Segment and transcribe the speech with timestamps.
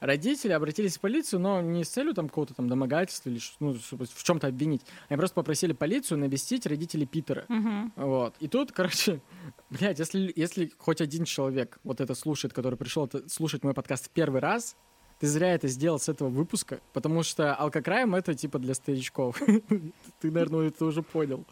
[0.00, 4.22] родители обратились в полицию, но не с целью там какого-то там домогательства или ну, в
[4.22, 4.82] чем-то обвинить.
[5.08, 7.44] Они просто попросили полицию навестить родителей Питера.
[7.48, 7.92] Мгм.
[7.96, 8.34] Вот.
[8.40, 9.20] И тут, короче,
[9.70, 14.06] блядь, если, если хоть один человек вот это слушает, который пришел это, слушать мой подкаст
[14.06, 14.76] в первый раз,
[15.20, 19.38] ты зря это сделал с этого выпуска, потому что алкокрайм это типа для старичков.
[20.20, 21.44] Ты, наверное, это уже понял.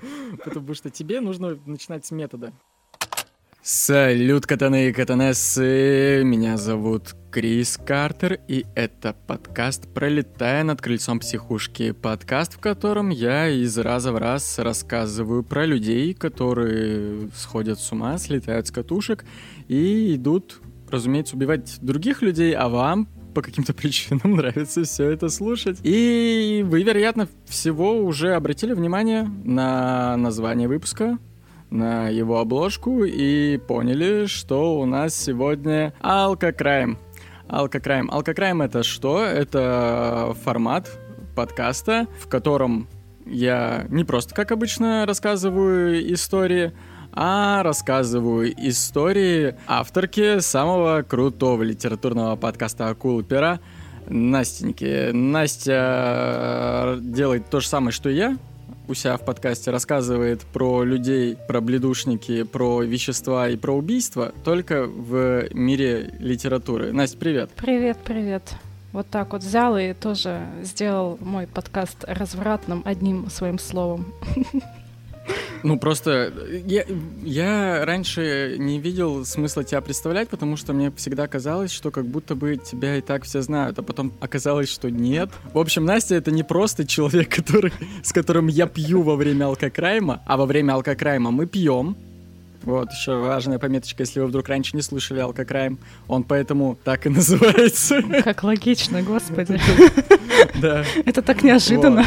[0.44, 2.52] Потому что тебе нужно начинать с метода.
[3.64, 6.22] Салют, катаны и катанессы!
[6.24, 11.92] Меня зовут Крис Картер, и это подкаст «Пролетая над крыльцом психушки».
[11.92, 18.18] Подкаст, в котором я из раза в раз рассказываю про людей, которые сходят с ума,
[18.18, 19.24] слетают с катушек
[19.68, 20.60] и идут,
[20.90, 25.78] разумеется, убивать других людей, а вам по каким-то причинам нравится все это слушать.
[25.84, 31.20] И вы, вероятно, всего уже обратили внимание на название выпуска,
[31.72, 36.98] на его обложку и поняли, что у нас сегодня Алкокрайм.
[37.48, 38.10] Алкокрайм.
[38.10, 39.24] Алкокрайм это что?
[39.24, 40.90] Это формат
[41.34, 42.88] подкаста, в котором
[43.26, 46.72] я не просто, как обычно, рассказываю истории,
[47.12, 53.60] а рассказываю истории авторки самого крутого литературного подкаста «Акулы пера»
[54.08, 55.10] Настеньки.
[55.12, 58.36] Настя делает то же самое, что и я,
[58.88, 64.86] у себя в подкасте рассказывает про людей, про бледушники, про вещества и про убийства, только
[64.86, 66.92] в мире литературы.
[66.92, 67.50] Настя, привет.
[67.56, 68.54] Привет, привет.
[68.92, 74.12] Вот так вот взял и тоже сделал мой подкаст развратным одним своим словом.
[75.62, 76.32] Ну, просто
[76.66, 76.84] я,
[77.22, 82.34] я раньше не видел смысла тебя представлять, потому что мне всегда казалось, что как будто
[82.34, 85.30] бы тебя и так все знают, а потом оказалось, что нет.
[85.52, 90.22] В общем, Настя— это не просто человек, который, с которым я пью во время алкокрайма,
[90.26, 91.96] а во время алкокрайма мы пьем,
[92.62, 97.08] вот, еще важная пометочка, если вы вдруг раньше не слышали алкокрайм, он поэтому так и
[97.08, 98.02] называется.
[98.22, 99.60] Как логично, господи.
[100.60, 100.84] Да.
[101.04, 102.04] Это так неожиданно.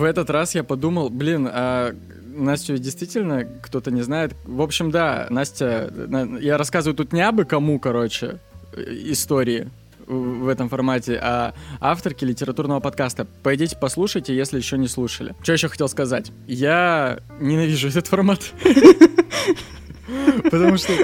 [0.00, 1.94] В этот раз я подумал, блин, а
[2.34, 4.34] Настю действительно кто-то не знает.
[4.44, 8.38] В общем, да, Настя, на- я рассказываю тут не абы кому, короче,
[8.72, 9.68] э, истории
[10.06, 13.26] в этом формате, а авторки литературного подкаста.
[13.42, 15.34] Пойдите послушайте, если еще не слушали.
[15.42, 16.32] Что еще хотел сказать?
[16.46, 18.40] Я ненавижу этот формат.
[20.50, 20.94] Потому что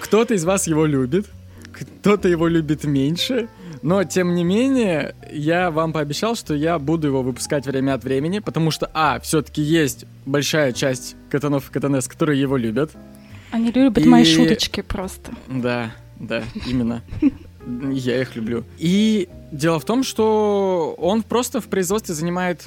[0.00, 1.26] кто-то из вас его любит,
[1.72, 3.48] кто-то его любит меньше,
[3.82, 8.38] но, тем не менее, я вам пообещал, что я буду его выпускать время от времени,
[8.38, 12.92] потому что, а, все-таки есть большая часть катанов и катанес, которые его любят.
[13.50, 15.32] Они любят И- мои шуточки просто.
[15.48, 17.02] Да, да, именно.
[17.92, 18.64] Я их люблю.
[18.78, 22.64] И дело в том, что он просто в производстве занимает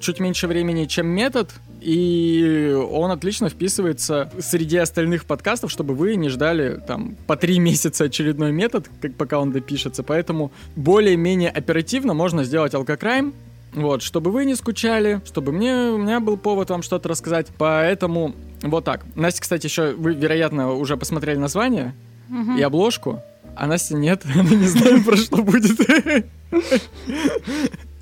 [0.00, 6.28] чуть меньше времени, чем метод, и он отлично вписывается среди остальных подкастов, чтобы вы не
[6.30, 10.02] ждали там по три месяца очередной метод, как пока он допишется.
[10.02, 13.34] Поэтому более-менее оперативно можно сделать алкокрайм,
[13.74, 17.48] вот, чтобы вы не скучали, чтобы мне, у меня был повод вам что-то рассказать.
[17.58, 19.04] Поэтому вот так.
[19.14, 21.94] Настя, кстати, еще вы, вероятно, уже посмотрели название
[22.28, 22.56] Мгм.
[22.56, 23.20] и обложку,
[23.56, 25.76] а Настя нет, она не знает, про что будет.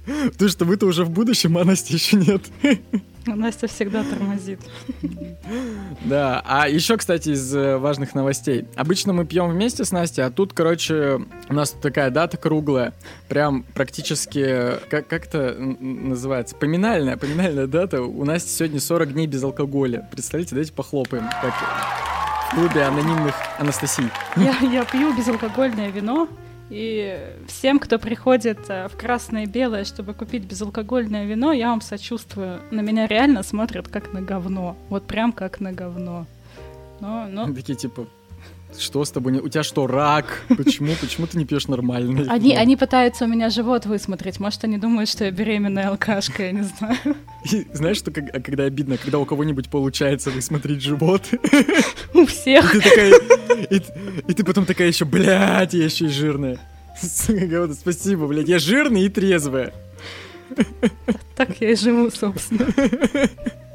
[0.04, 2.42] Потому что вы-то уже в будущем, а Насти еще нет.
[3.26, 4.58] Настя всегда тормозит.
[6.04, 8.66] Да, а еще, кстати, из э, важных новостей.
[8.74, 12.94] Обычно мы пьем вместе с Настей, а тут, короче, у нас такая дата круглая.
[13.28, 16.56] Прям практически, как, как это называется?
[16.56, 18.02] Поминальная, поминальная дата.
[18.02, 20.08] У Насти сегодня 40 дней без алкоголя.
[20.10, 21.24] Представляете, давайте похлопаем.
[21.40, 21.54] Как
[22.54, 24.08] клубе анонимных Анастасий.
[24.36, 26.28] Я, я пью безалкогольное вино,
[26.70, 27.18] и
[27.48, 32.60] всем, кто приходит э, в красное и белое, чтобы купить безалкогольное вино, я вам сочувствую.
[32.70, 34.76] На меня реально смотрят как на говно.
[34.88, 36.26] Вот прям как на говно.
[37.00, 38.06] Но, но Такие типа,
[38.78, 39.34] что с тобой?
[39.38, 40.42] У тебя что, рак?
[40.48, 40.92] Почему?
[41.00, 42.24] Почему ты не пьешь нормально?
[42.32, 44.40] они, они пытаются у меня живот высмотреть.
[44.40, 46.96] Может, они думают, что я беременная алкашка, я не знаю.
[47.50, 51.22] И знаешь, что как- а когда обидно, когда у кого-нибудь получается высмотреть живот,
[52.14, 52.74] У всех.
[52.74, 53.12] и ты такая,
[53.70, 53.94] и, т-
[54.28, 56.58] и ты потом такая еще, блядь, я еще и жирная.
[57.00, 59.72] Спасибо, блядь, я жирная и трезвая.
[61.36, 62.66] Так я и живу, собственно.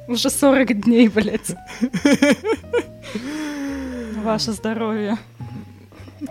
[0.08, 1.56] Уже 40 дней, блядь.
[4.28, 5.18] Ваше здоровье.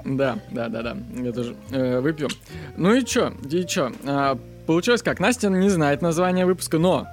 [0.05, 2.29] Да, да, да, да, я тоже э, выпью.
[2.77, 3.91] Ну и чё, и чё?
[4.05, 7.07] А, получилось как, Настя не знает название выпуска, но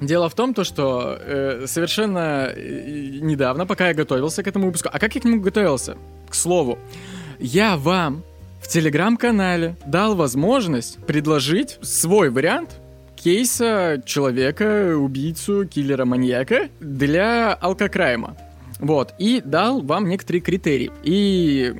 [0.00, 4.90] Дело в том, то, что э, совершенно э, недавно, пока я готовился к этому выпуску,
[4.92, 5.96] а как я к нему готовился?
[6.28, 6.78] К слову,
[7.40, 8.22] я вам
[8.62, 12.78] в телеграм-канале дал возможность предложить свой вариант
[13.16, 18.36] кейса человека, убийцу, киллера, маньяка для алкокрайма.
[18.78, 20.90] Вот, и дал вам некоторые критерии.
[21.02, 21.74] И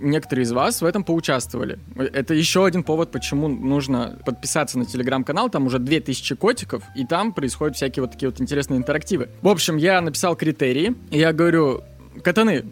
[0.00, 1.78] некоторые из вас в этом поучаствовали.
[1.96, 5.50] Это еще один повод, почему нужно подписаться на телеграм-канал.
[5.50, 9.28] Там уже 2000 котиков, и там происходят всякие вот такие вот интересные интерактивы.
[9.42, 11.82] В общем, я написал критерии, я говорю,
[12.22, 12.64] катаны,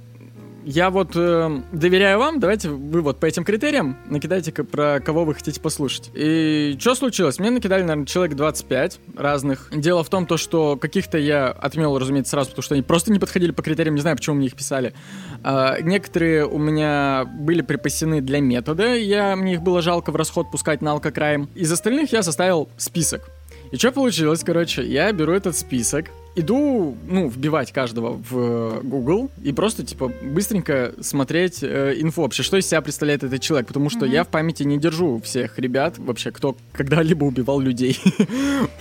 [0.65, 5.35] я вот э, доверяю вам, давайте вы вот по этим критериям накидайте про кого вы
[5.35, 6.11] хотите послушать.
[6.15, 7.39] И что случилось?
[7.39, 9.69] Мне накидали, наверное, человек 25 разных.
[9.75, 13.19] Дело в том, то, что каких-то я отмел, разумеется, сразу, потому что они просто не
[13.19, 14.95] подходили по критериям, не знаю, почему мне их писали.
[15.43, 20.51] А, некоторые у меня были припасены для метода, я, мне их было жалко в расход
[20.51, 21.49] пускать на алкокрайм.
[21.55, 23.23] Из остальных я составил список.
[23.71, 29.53] И что получилось, короче, я беру этот список, иду, ну, вбивать каждого в Google и
[29.53, 34.07] просто, типа, быстренько смотреть э, инфу вообще, что из себя представляет этот человек, потому что
[34.07, 34.13] mm-hmm.
[34.13, 37.99] я в памяти не держу всех ребят вообще, кто когда-либо убивал людей.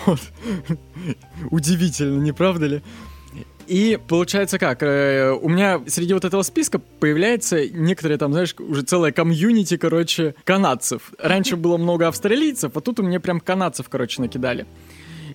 [1.52, 2.82] Удивительно, не правда ли?
[3.68, 4.84] И получается как?
[4.84, 10.36] Э, у меня среди вот этого списка появляется некоторые там, знаешь, уже целая комьюнити, короче,
[10.44, 11.14] канадцев.
[11.18, 14.66] Раньше было много австралийцев, а тут у меня прям канадцев, короче, накидали.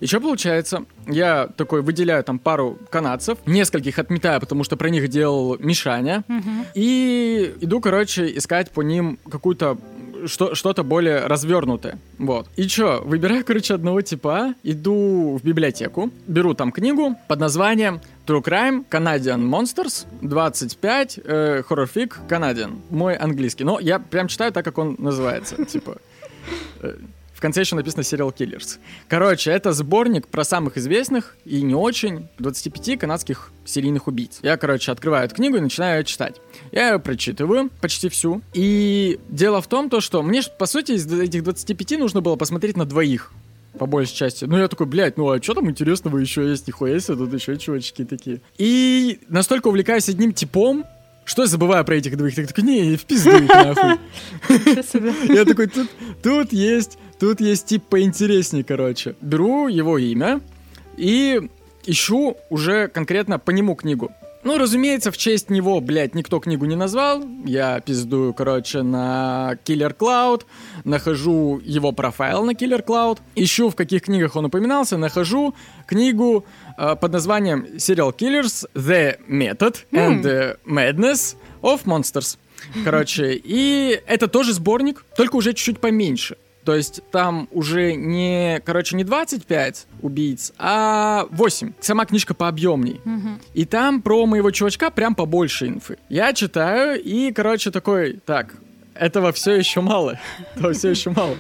[0.01, 0.85] И что получается?
[1.07, 6.67] Я такой выделяю там пару канадцев, нескольких отметаю, потому что про них делал Мишаня, угу.
[6.75, 9.79] и иду, короче, искать по ним какую-то
[10.27, 11.99] что, что-то более развернутое.
[12.19, 12.49] Вот.
[12.57, 18.43] И чё, выбираю, короче, одного типа, иду в библиотеку, беру там книгу под названием True
[18.43, 22.81] Crime Canadian Monsters 25 э, Horrorfic Canadian.
[22.91, 23.65] Мой английский.
[23.65, 25.65] Но я прям читаю так, как он называется.
[25.65, 25.99] Типа...
[27.39, 28.81] В конце еще написано Serial Killers.
[29.07, 34.41] Короче, это сборник про самых известных и не очень 25 канадских серийных убийц.
[34.43, 36.41] Я, короче, открываю эту книгу и начинаю ее читать.
[36.73, 38.43] Я ее прочитываю почти всю.
[38.55, 42.77] И дело в том, то, что мне, по сути, из этих 25 нужно было посмотреть
[42.77, 43.31] на двоих
[43.79, 44.45] по большей части.
[44.45, 46.67] Ну, я такой, блядь, ну а что там интересного еще есть?
[46.67, 48.41] Нихуя себе, тут еще чувачки такие.
[48.57, 50.85] И настолько увлекаюсь одним типом,
[51.29, 52.35] что я забываю про этих двоих?
[52.35, 53.99] Так такой, не, в пизду их нахуй.
[55.37, 55.91] Я такой, тут,
[56.23, 59.17] тут есть Тут есть тип поинтереснее, короче.
[59.21, 60.41] Беру его имя
[60.97, 61.49] и
[61.85, 64.13] ищу уже конкретно по нему книгу.
[64.45, 67.25] Ну, разумеется, в честь него, блядь, никто книгу не назвал.
[67.45, 70.45] Я пиздую, короче, на Killer Cloud,
[70.85, 75.55] нахожу его профайл на Killer Cloud, ищу, в каких книгах он упоминался, нахожу
[75.89, 82.39] книгу э, под названием Serial Killers, The Method and the Madness of Monsters.
[82.85, 86.37] Короче, и это тоже сборник, только уже чуть-чуть поменьше.
[86.69, 91.73] То есть там уже не, короче, не 25 убийц, а 8.
[91.81, 93.01] Сама книжка пообъемней.
[93.07, 93.29] Угу.
[93.55, 95.97] И там про моего чувачка прям побольше инфы.
[96.11, 98.55] Я читаю и, короче, такой, так,
[98.93, 100.21] этого все еще мало.
[100.57, 101.39] Этого все еще мало.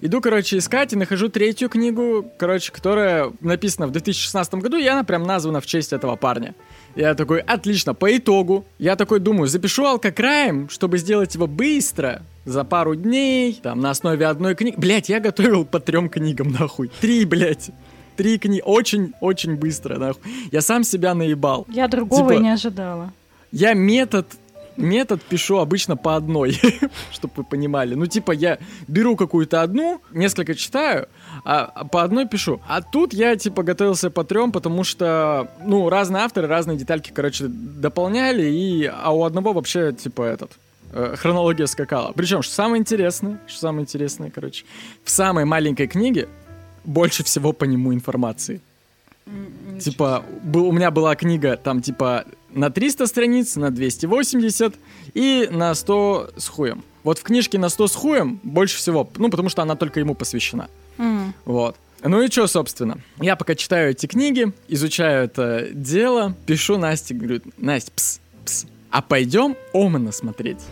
[0.00, 5.04] Иду, короче, искать и нахожу третью книгу, короче, которая написана в 2016 году, и она
[5.04, 6.56] прям названа в честь этого парня.
[6.96, 12.64] Я такой, отлично, по итогу, я такой думаю, запишу алкокраем, чтобы сделать его быстро, за
[12.64, 14.76] пару дней, там, на основе одной книги.
[14.78, 16.90] Блять, я готовил по трем книгам, нахуй.
[17.00, 17.70] Три, блять.
[18.16, 18.62] Три книги.
[18.64, 20.22] Очень-очень быстро, нахуй.
[20.52, 21.66] Я сам себя наебал.
[21.68, 23.12] Я другого типа, не ожидала.
[23.52, 24.26] Я метод
[24.76, 26.58] метод пишу обычно по одной,
[27.12, 27.94] чтобы вы понимали.
[27.94, 28.58] Ну, типа, я
[28.88, 31.08] беру какую-то одну, несколько читаю,
[31.44, 32.60] а по одной пишу.
[32.68, 37.46] А тут я, типа, готовился по трем, потому что, ну, разные авторы, разные детальки, короче,
[37.48, 40.52] дополняли, и, а у одного вообще, типа, этот,
[40.92, 42.12] хронология скакала.
[42.12, 44.64] Причем, что самое интересное, что самое интересное, короче,
[45.04, 46.28] в самой маленькой книге
[46.84, 48.60] больше всего по нему информации.
[49.26, 49.80] Ничего.
[49.80, 54.74] Типа, был, у меня была книга, там, типа, на 300 страниц, на 280
[55.14, 56.84] и на 100 с хуем.
[57.02, 60.14] Вот в книжке на 100 с хуем больше всего, ну, потому что она только ему
[60.14, 60.68] посвящена.
[60.98, 61.32] Mm.
[61.44, 61.76] Вот.
[62.02, 62.98] Ну и что, собственно?
[63.20, 69.02] Я пока читаю эти книги, изучаю это дело, пишу Насте, говорю, Настя, пс, пс, а
[69.02, 70.64] пойдем Омана смотреть?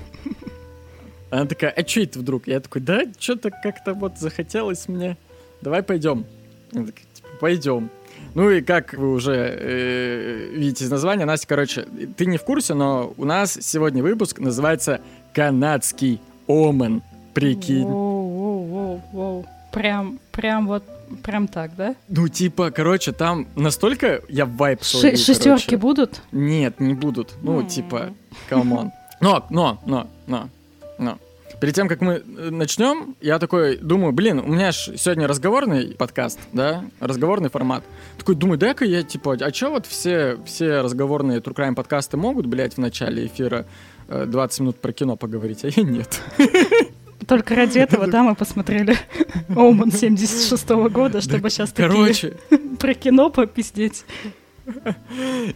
[1.30, 2.46] Она такая, а что это вдруг?
[2.46, 5.16] Я такой, да, что-то как-то вот захотелось мне.
[5.60, 6.26] Давай пойдем.
[6.72, 7.90] Она такая, типа, пойдем.
[8.34, 12.74] Ну и как вы уже э, видите из названия, Настя, короче, ты не в курсе,
[12.74, 15.00] но у нас сегодня выпуск называется
[15.32, 17.02] «Канадский Омен».
[17.32, 17.84] Прикинь.
[17.84, 19.44] Воу-воу-воу.
[19.72, 20.84] Прям, прям вот
[21.22, 21.94] Прям так, да?
[22.08, 26.20] Ну, типа, короче, там настолько я вайп Ш- Шестерки будут?
[26.32, 27.34] Нет, не будут.
[27.42, 27.68] Ну, mm.
[27.68, 28.14] типа,
[28.48, 28.92] come on.
[29.20, 30.48] Но, но, но, но,
[30.98, 31.18] но.
[31.60, 35.94] Перед тем, как мы э, начнем, я такой думаю, блин, у меня же сегодня разговорный
[35.94, 37.84] подкаст, да, разговорный формат.
[38.18, 42.46] Такой думаю, дай-ка я, типа, а чё вот все, все разговорные True Crime подкасты могут,
[42.46, 43.66] блядь, в начале эфира
[44.08, 46.20] 20 э, минут про кино поговорить, а я нет.
[47.26, 48.96] Только ради этого, да, мы посмотрели
[49.54, 52.36] Omen 76 -го года, чтобы сейчас Короче.
[52.78, 54.04] про кино попиздеть.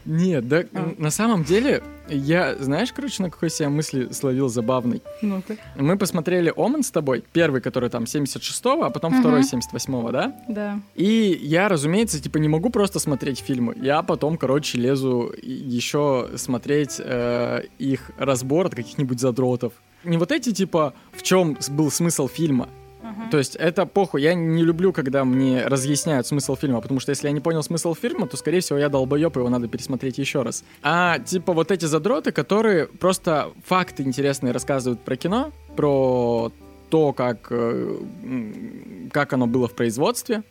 [0.04, 0.94] Нет, да, а.
[0.98, 5.02] на самом деле, я, знаешь, короче, на какой себя мысли словил забавный?
[5.22, 5.56] Ну-ка.
[5.76, 9.20] Мы посмотрели Оман с тобой, первый, который там 76-го, а потом угу.
[9.20, 10.36] второй 78-го, да?
[10.48, 10.80] Да.
[10.94, 13.74] И я, разумеется, типа не могу просто смотреть фильмы.
[13.80, 19.72] Я потом, короче, лезу еще смотреть э, их разбор от каких-нибудь задротов.
[20.04, 22.68] Не вот эти, типа, в чем был смысл фильма,
[23.08, 23.30] Uh-huh.
[23.30, 24.22] То есть это похуй.
[24.22, 27.94] Я не люблю, когда мне разъясняют смысл фильма, потому что если я не понял смысл
[27.94, 30.64] фильма, то, скорее всего, я долбоеб, его надо пересмотреть еще раз.
[30.82, 36.52] А типа вот эти задроты, которые просто факты интересные рассказывают про кино, про
[36.90, 37.96] то, как, э,
[39.12, 40.42] как оно было в производстве.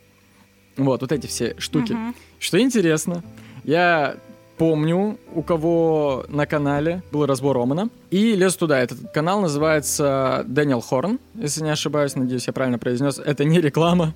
[0.76, 1.92] Вот, вот эти все штуки.
[1.92, 2.14] Uh-huh.
[2.38, 3.22] Что интересно,
[3.64, 4.16] я
[4.58, 7.88] помню, у кого на канале был разбор Омана.
[8.10, 8.80] И лез туда.
[8.80, 13.18] Этот канал называется Дэниел Хорн, если не ошибаюсь, надеюсь, я правильно произнес.
[13.18, 14.14] Это не реклама.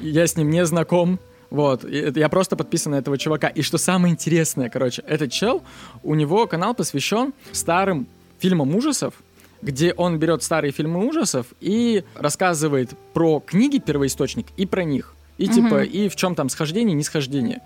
[0.00, 1.18] Я с ним не знаком.
[1.50, 3.48] Вот, я просто подписан на этого чувака.
[3.48, 5.62] И что самое интересное, короче, этот чел,
[6.04, 8.06] у него канал посвящен старым
[8.38, 9.14] фильмам ужасов,
[9.60, 15.14] где он берет старые фильмы ужасов и рассказывает про книги первоисточник и про них.
[15.38, 17.62] И типа, и в чем там схождение, нисхождение.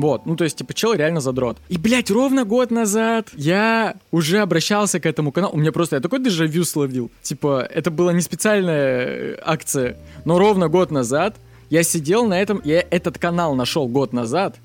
[0.00, 1.58] Вот, ну то есть, типа, чел реально задрот.
[1.68, 5.54] И, блядь, ровно год назад я уже обращался к этому каналу.
[5.54, 7.10] У меня просто, я такой дежавю словил.
[7.22, 11.36] Типа, это была не специальная э, акция, но ровно год назад
[11.70, 14.56] я сидел на этом, я этот канал нашел год назад,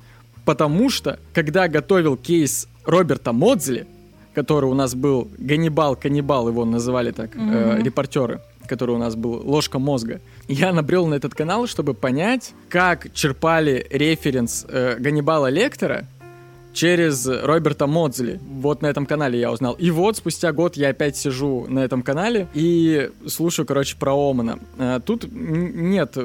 [0.45, 3.85] потому что, когда готовил кейс Роберта Модзли,
[4.33, 7.79] который у нас был Ганнибал, каннибал его называли так, mm-hmm.
[7.79, 12.53] э, репортеры, который у нас был «Ложка мозга», я набрел на этот канал, чтобы понять,
[12.69, 16.05] как черпали референс э, Ганнибала Лектора
[16.73, 18.39] через Роберта Модзли.
[18.41, 19.73] Вот на этом канале я узнал.
[19.73, 24.59] И вот спустя год я опять сижу на этом канале и слушаю, короче, про Омана.
[24.77, 26.17] Э, тут нет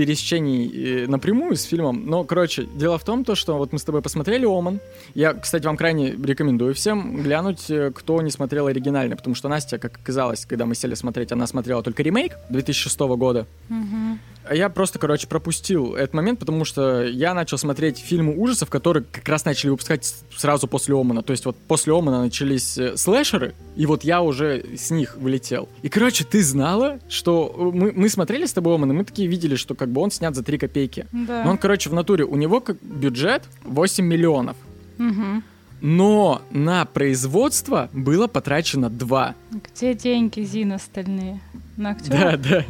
[0.00, 2.06] пересечений э, напрямую с фильмом.
[2.06, 4.80] Но, короче, дело в том, то, что вот мы с тобой посмотрели «Оман».
[5.14, 9.76] Я, кстати, вам крайне рекомендую всем глянуть, э, кто не смотрел оригинальный, потому что Настя,
[9.76, 13.46] как оказалось, когда мы сели смотреть, она смотрела только ремейк 2006 года.
[13.68, 14.18] Угу.
[14.50, 19.04] А я просто, короче, пропустил этот момент, потому что я начал смотреть фильмы ужасов, которые
[19.04, 21.22] как раз начали выпускать сразу после Омана.
[21.22, 25.68] То есть вот после Омана начались э, слэшеры, и вот я уже с них вылетел.
[25.82, 29.54] И, короче, ты знала, что мы, мы смотрели с тобой Оман, и мы такие видели,
[29.54, 31.06] что как бы он снят за 3 копейки.
[31.12, 31.44] Да.
[31.44, 34.56] Но он, короче, в натуре, у него как бюджет 8 миллионов.
[34.98, 35.42] Угу.
[35.80, 39.34] Но на производство было потрачено 2.
[39.72, 41.40] Где деньги, Зин, остальные?
[41.76, 42.36] На актера?
[42.36, 42.64] Да, да.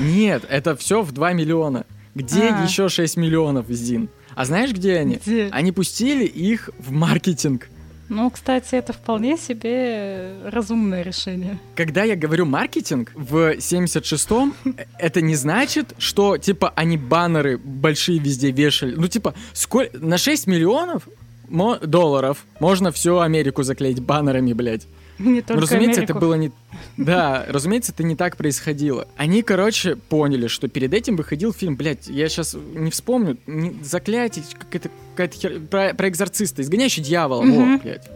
[0.00, 1.84] Нет, это все в 2 миллиона.
[2.14, 2.62] Где а.
[2.62, 4.08] еще 6 миллионов, Зин?
[4.34, 5.16] А знаешь, где они?
[5.16, 5.48] Где?
[5.52, 7.68] Они пустили их в маркетинг.
[8.08, 11.58] Ну, кстати, это вполне себе разумное решение.
[11.74, 14.54] Когда я говорю маркетинг в 76-м,
[14.98, 18.94] это не значит, что, типа, они баннеры большие везде вешали.
[18.94, 19.98] Ну, типа, сколько...
[19.98, 21.08] на 6 миллионов
[21.48, 24.86] долларов можно всю Америку заклеить баннерами, блядь.
[25.18, 26.18] Не только разумеется, Америку.
[26.18, 26.52] это было не...
[26.96, 29.06] Да, разумеется, это не так происходило.
[29.16, 33.76] Они, короче, поняли, что перед этим выходил фильм, блядь, я сейчас не вспомню, не...
[33.82, 35.60] заклятие, какая-то какая хер...
[35.60, 35.94] про...
[35.94, 37.72] про экзорциста, изгоняющий дьявола, mm-hmm.
[37.72, 38.10] вот, блядь.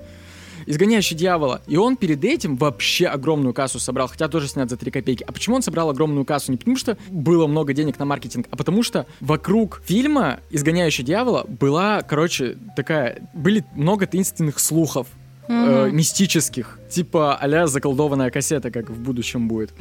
[0.68, 1.62] Изгоняющий дьявола.
[1.66, 5.24] И он перед этим вообще огромную кассу собрал, хотя тоже снят за 3 копейки.
[5.26, 6.52] А почему он собрал огромную кассу?
[6.52, 11.46] Не потому что было много денег на маркетинг, а потому что вокруг фильма «Изгоняющий дьявола»
[11.48, 13.30] была, короче, такая...
[13.32, 15.06] Были много таинственных слухов
[15.48, 19.72] э, мистических, типа а заколдованная кассета, как в будущем будет.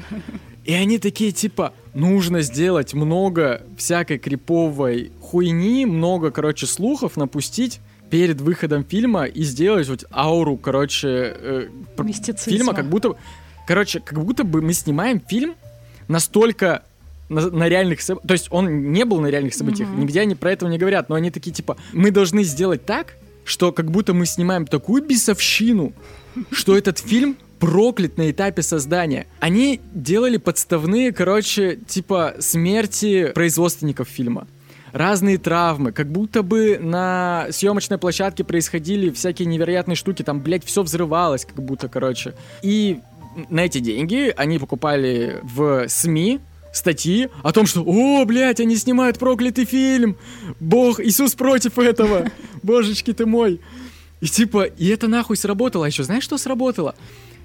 [0.63, 8.41] И они такие, типа, нужно сделать много всякой криповой хуйни, много, короче, слухов напустить перед
[8.41, 11.67] выходом фильма и сделать вот ауру, короче, э,
[12.37, 13.15] фильма, как будто...
[13.67, 15.55] Короче, как будто бы мы снимаем фильм
[16.07, 16.83] настолько
[17.29, 18.27] на, на реальных событиях.
[18.27, 19.99] То есть он не был на реальных событиях, mm-hmm.
[19.99, 23.71] нигде они про это не говорят, но они такие типа, мы должны сделать так, что
[23.71, 25.93] как будто мы снимаем такую бесовщину,
[26.51, 29.25] что этот фильм проклят на этапе создания.
[29.39, 34.47] Они делали подставные, короче, типа смерти производственников фильма.
[34.93, 40.83] Разные травмы, как будто бы на съемочной площадке происходили всякие невероятные штуки, там, блядь, все
[40.83, 42.33] взрывалось, как будто, короче.
[42.61, 42.99] И
[43.49, 46.39] на эти деньги они покупали в СМИ
[46.73, 50.17] статьи о том, что «О, блядь, они снимают проклятый фильм!
[50.59, 52.29] Бог, Иисус против этого!
[52.63, 53.59] Божечки ты мой!»
[54.21, 55.85] И типа, и это нахуй сработало.
[55.85, 56.95] А еще знаешь, что сработало?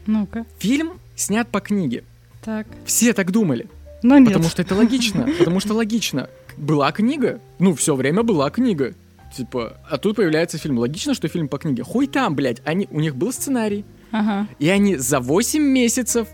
[0.06, 0.46] Ну-ка.
[0.58, 2.04] Фильм снят по книге.
[2.42, 2.66] Так.
[2.86, 3.68] Все так думали.
[4.02, 4.28] Но нет.
[4.28, 5.28] Потому что это логично.
[5.38, 6.28] Потому что логично.
[6.56, 7.40] Была книга.
[7.58, 8.94] Ну, все время была книга.
[9.34, 10.78] Типа, а тут появляется фильм.
[10.78, 11.82] Логично, что фильм по книге.
[11.84, 12.60] Хуй там, блядь.
[12.64, 13.84] Они, у них был сценарий.
[14.10, 14.46] Ага.
[14.58, 16.28] И они за 8 месяцев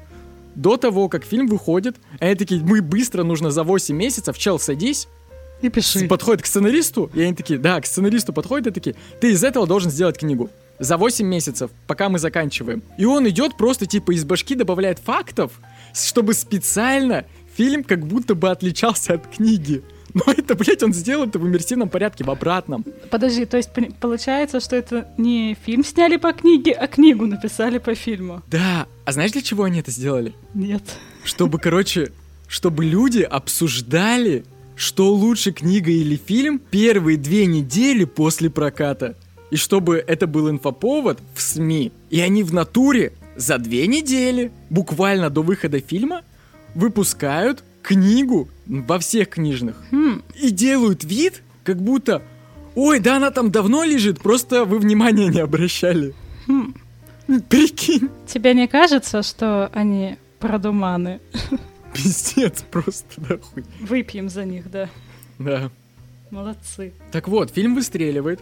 [0.57, 5.07] до того, как фильм выходит, они такие, мы быстро, нужно за 8 месяцев, чел, садись,
[5.63, 6.09] И пиши.
[6.09, 9.67] Подходит к сценаристу, и они такие, да, к сценаристу подходят и такие, ты из этого
[9.67, 10.51] должен сделать книгу.
[10.81, 12.83] За 8 месяцев, пока мы заканчиваем.
[12.99, 15.53] И он идет просто типа из башки добавляет фактов,
[15.93, 17.25] чтобы специально
[17.57, 19.83] фильм как будто бы отличался от книги.
[20.15, 22.85] Но это, блядь, он сделал это в иммерсивном порядке, в обратном.
[23.11, 27.95] Подожди, то есть получается, что это не фильм сняли по книге, а книгу написали по
[27.95, 28.43] фильму?
[28.51, 28.87] Да.
[29.05, 30.35] А знаешь, для чего они это сделали?
[30.55, 30.83] Нет.
[31.25, 32.13] Чтобы, короче,
[32.47, 34.45] чтобы люди обсуждали,
[34.77, 39.17] что лучше книга или фильм первые две недели после проката.
[39.51, 41.93] И чтобы это был инфоповод в СМИ.
[42.11, 46.23] И они в натуре за две недели, буквально до выхода фильма,
[46.75, 49.77] выпускают книгу во всех книжных.
[49.91, 50.23] Хм.
[50.41, 52.23] И делают вид, как будто
[52.81, 56.15] Ой, да она там давно лежит, просто вы внимания не обращали.
[56.47, 56.75] Хм.
[57.49, 58.09] Прикинь.
[58.29, 61.21] Тебе не кажется, что они продуманы?
[61.93, 63.65] Пиздец, просто нахуй.
[63.81, 64.89] Выпьем за них, да.
[65.41, 65.73] Да.
[66.31, 66.93] Молодцы.
[67.11, 68.41] Так вот, фильм выстреливает.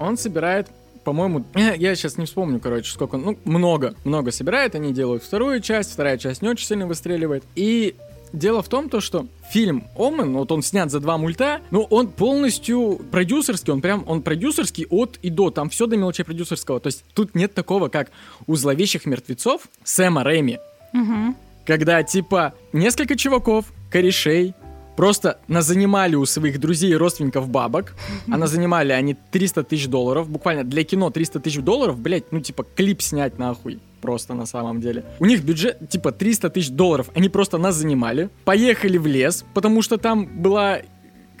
[0.00, 0.66] Он собирает,
[1.04, 4.74] по-моему, я сейчас не вспомню, короче, сколько, ну, много, много собирает.
[4.74, 7.44] Они делают вторую часть, вторая часть не очень сильно выстреливает.
[7.54, 7.94] И
[8.32, 12.08] Дело в том, то, что фильм Омен, вот он снят за два мульта, но он
[12.08, 16.80] полностью продюсерский, он прям, он продюсерский от и до, там все до мелочей продюсерского.
[16.80, 18.10] То есть тут нет такого, как
[18.46, 20.58] у зловещих мертвецов Сэма Рэйми.
[20.92, 21.34] Угу.
[21.64, 24.54] Когда, типа, несколько чуваков, корешей,
[24.96, 27.94] просто назанимали у своих друзей и родственников бабок,
[28.30, 32.64] а назанимали они 300 тысяч долларов, буквально для кино 300 тысяч долларов, блять, ну типа
[32.64, 33.80] клип снять нахуй.
[34.00, 35.04] Просто на самом деле.
[35.18, 39.82] У них бюджет типа 300 тысяч долларов, они просто нас занимали, поехали в лес, потому
[39.82, 40.78] что там была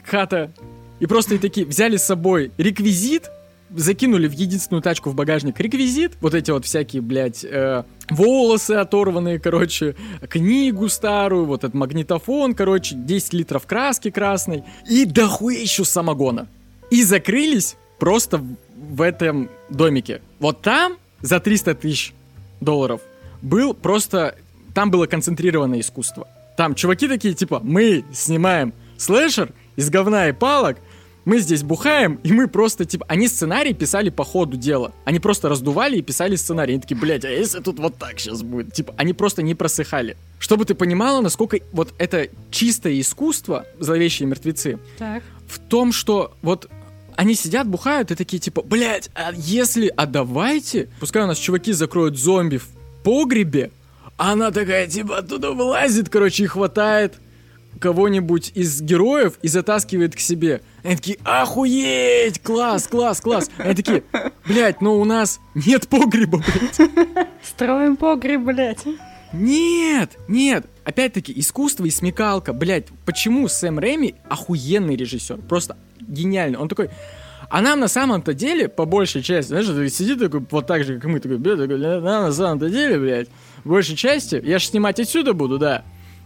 [0.04, 0.50] хата,
[0.98, 3.30] и просто и такие взяли с собой реквизит,
[3.74, 9.38] закинули в единственную тачку в багажник реквизит, вот эти вот всякие, блядь, э, волосы оторванные,
[9.38, 9.96] короче,
[10.28, 16.48] книгу старую, вот этот магнитофон, короче, 10 литров краски красной и дохуя еще самогона.
[16.90, 18.42] И закрылись просто
[18.76, 20.22] в этом домике.
[20.38, 22.14] Вот там за 300 тысяч
[22.60, 23.00] долларов
[23.42, 24.36] был просто...
[24.74, 26.28] Там было концентрированное искусство.
[26.56, 30.78] Там чуваки такие, типа, мы снимаем слэшер из говна и палок,
[31.26, 34.92] мы здесь бухаем, и мы просто, типа, они сценарий писали по ходу дела.
[35.04, 36.74] Они просто раздували и писали сценарий.
[36.74, 38.72] Они такие, блядь, а если тут вот так сейчас будет?
[38.72, 40.16] Типа, они просто не просыхали.
[40.38, 45.24] Чтобы ты понимала, насколько вот это чистое искусство, зловещие мертвецы, так.
[45.48, 46.70] в том, что вот
[47.16, 51.72] они сидят, бухают и такие, типа, блядь, а если, а давайте, пускай у нас чуваки
[51.72, 52.68] закроют зомби в
[53.02, 53.72] погребе,
[54.16, 57.14] а она такая, типа, оттуда вылазит, короче, и хватает
[57.80, 60.62] кого-нибудь из героев и затаскивает к себе.
[60.82, 63.50] Они такие, охуеть, класс, класс, класс.
[63.58, 64.04] Они такие,
[64.46, 66.90] блядь, но у нас нет погреба, блядь.
[67.42, 68.84] Строим погреб, блядь.
[69.32, 70.66] Нет, нет.
[70.84, 72.52] Опять-таки, искусство и смекалка.
[72.52, 75.38] Блядь, почему Сэм Рэми охуенный режиссер?
[75.48, 76.58] Просто гениальный.
[76.58, 76.90] Он такой,
[77.48, 81.10] а нам на самом-то деле, по большей части, знаешь, сидит такой, вот так же, как
[81.10, 83.28] мы, такой, блядь, такой, нам на самом-то деле, блядь,
[83.64, 85.84] в большей части, я же снимать отсюда буду, да,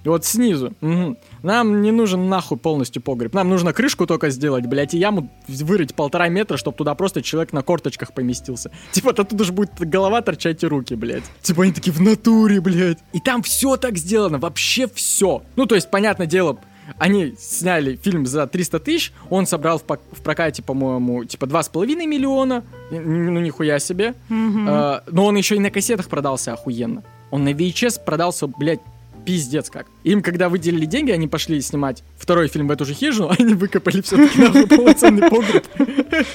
[0.08, 0.72] вот снизу.
[0.80, 1.16] Угу.
[1.42, 3.34] Нам не нужен нахуй полностью погреб.
[3.34, 7.52] Нам нужно крышку только сделать, блядь, и яму вырыть полтора метра, чтобы туда просто человек
[7.52, 8.70] на корточках поместился.
[8.92, 11.24] Типа, оттуда же будет голова торчать и руки, блядь.
[11.42, 12.98] Типа, они такие в натуре, блядь.
[13.12, 15.42] И там все так сделано, вообще все.
[15.56, 16.58] Ну, то есть, понятное дело,
[16.98, 22.64] они сняли фильм за 300 тысяч, он собрал в, в прокате, по-моему, типа 2,5 миллиона,
[22.90, 24.14] ну нихуя себе.
[24.28, 24.66] Mm-hmm.
[24.68, 27.02] А, но он еще и на кассетах продался охуенно.
[27.30, 28.80] Он на VHS продался, блядь,
[29.24, 29.86] пиздец как.
[30.04, 34.00] Им, когда выделили деньги, они пошли снимать второй фильм в эту же хижину, они выкопали
[34.00, 35.64] все-таки нахуй полноценный погреб.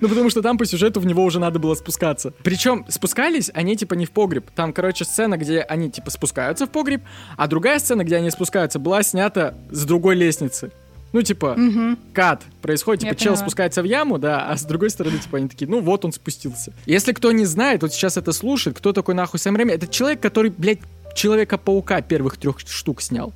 [0.00, 2.32] Ну, потому что там по сюжету в него уже надо было спускаться.
[2.42, 4.50] Причем спускались они, типа, не в погреб.
[4.54, 7.02] Там, короче, сцена, где они, типа, спускаются в погреб,
[7.36, 10.70] а другая сцена, где они спускаются, была снята с другой лестницы.
[11.12, 11.96] Ну, типа, угу.
[12.12, 13.46] кат происходит, типа, Я чел поняла.
[13.46, 16.74] спускается в яму, да, а с другой стороны, типа, они такие, ну, вот он спустился.
[16.84, 20.20] Если кто не знает, вот сейчас это слушает, кто такой нахуй Сэм Рэйми, это человек,
[20.20, 20.80] который, блядь,
[21.16, 23.32] Человека-паука первых трех штук снял.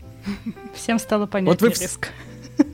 [0.74, 1.68] Всем стало понятно вот вы...
[1.82, 2.08] риск.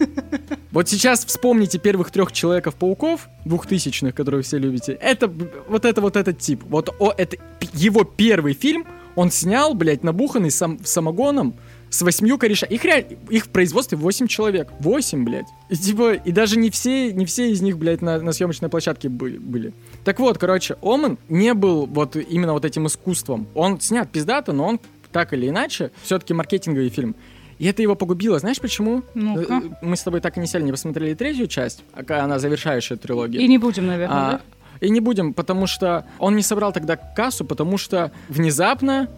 [0.72, 4.92] Вот сейчас вспомните первых трех Человеков-пауков, двухтысячных, которые все любите.
[4.92, 5.26] Это
[5.68, 6.64] вот это вот этот тип.
[6.68, 7.38] Вот о, это
[7.72, 11.54] его первый фильм, он снял, блядь, набуханный сам, самогоном
[11.88, 12.74] с восьмью корешами.
[12.74, 13.16] Их, реаль...
[13.30, 14.68] их в производстве восемь человек.
[14.80, 15.46] Восемь, блядь.
[15.70, 19.08] И, типа, и даже не все, не все из них, блядь, на, на съемочной площадке
[19.08, 19.72] были, были.
[20.04, 23.46] Так вот, короче, Оман не был вот именно вот этим искусством.
[23.54, 24.80] Он снят пиздато, но он
[25.16, 27.14] так или иначе, все-таки маркетинговый фильм.
[27.58, 28.38] И это его погубило.
[28.38, 29.02] Знаешь почему?
[29.14, 29.74] ну -ка.
[29.80, 33.40] Мы с тобой так и не сели, не посмотрели третью часть, а она завершающая трилогия.
[33.40, 34.40] И не будем, наверное, а, да?
[34.86, 39.08] И не будем, потому что он не собрал тогда кассу, потому что внезапно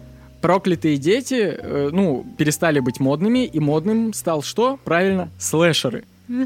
[0.41, 4.79] проклятые дети, э, ну, перестали быть модными, и модным стал что?
[4.85, 6.03] Правильно, слэшеры.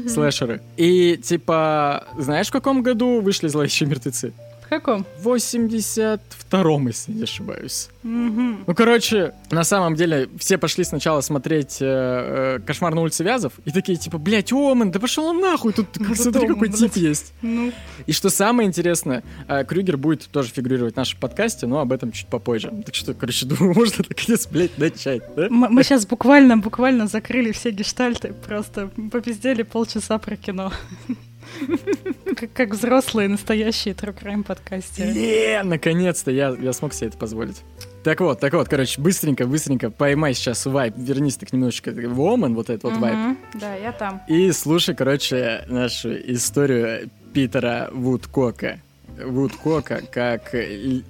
[0.08, 0.60] слэшеры.
[0.76, 4.32] И, типа, знаешь, в каком году вышли «Зловещие мертвецы»?
[4.64, 5.06] В каком?
[5.20, 7.88] В 82-м, если не ошибаюсь.
[8.02, 13.52] Ну, короче, на самом деле, все пошли сначала смотреть э, э, «Кошмар на улице Вязов»,
[13.64, 16.78] и такие, типа, блядь, Омен, да пошел он нахуй, тут, смотри, какой блядь.
[16.78, 17.32] тип есть.
[17.42, 17.72] Ну,
[18.06, 22.12] И что самое интересное, э, Крюгер будет тоже фигурировать в нашем подкасте, но об этом
[22.12, 22.72] чуть попозже.
[22.84, 25.46] Так что, короче, думаю, можно наконец, блядь, начать, да?
[25.46, 30.72] м- мы сейчас буквально-буквально закрыли все гештальты, просто попиздели полчаса про кино.
[32.36, 35.10] Как, как взрослые настоящие True Crime подкастеры.
[35.10, 37.62] Е, наконец-то я, я смог себе это позволить.
[38.02, 42.70] Так вот, так вот, короче, быстренько, быстренько поймай сейчас вайп, вернись так немножечко в вот
[42.70, 43.38] этот вот вайп.
[43.54, 44.20] Да, я там.
[44.28, 48.80] И слушай, короче, нашу историю Питера Вудкока.
[49.24, 50.54] Вудкока как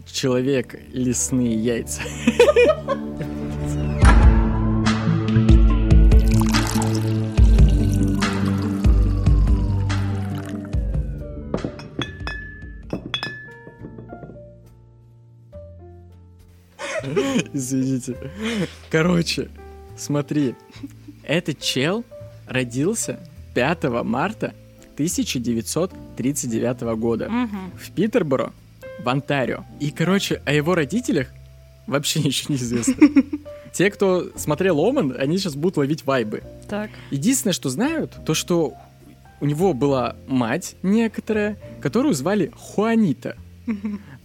[0.06, 2.02] человек лесные яйца.
[17.52, 18.16] Извините.
[18.90, 19.48] Короче,
[19.96, 20.54] смотри.
[21.22, 22.04] Этот чел
[22.46, 23.18] родился
[23.54, 24.54] 5 марта
[24.94, 27.72] 1939 года Мгм.
[27.78, 28.52] в Питерборо,
[29.02, 29.64] в Онтарио.
[29.80, 31.28] И, короче, о его родителях
[31.86, 32.94] вообще ничего не известно.
[33.72, 36.42] Те, кто смотрел Оман, они сейчас будут ловить вайбы.
[36.68, 36.90] Так.
[37.10, 38.74] Единственное, что знают, то что
[39.40, 43.36] у него была мать некоторая, которую звали Хуанита.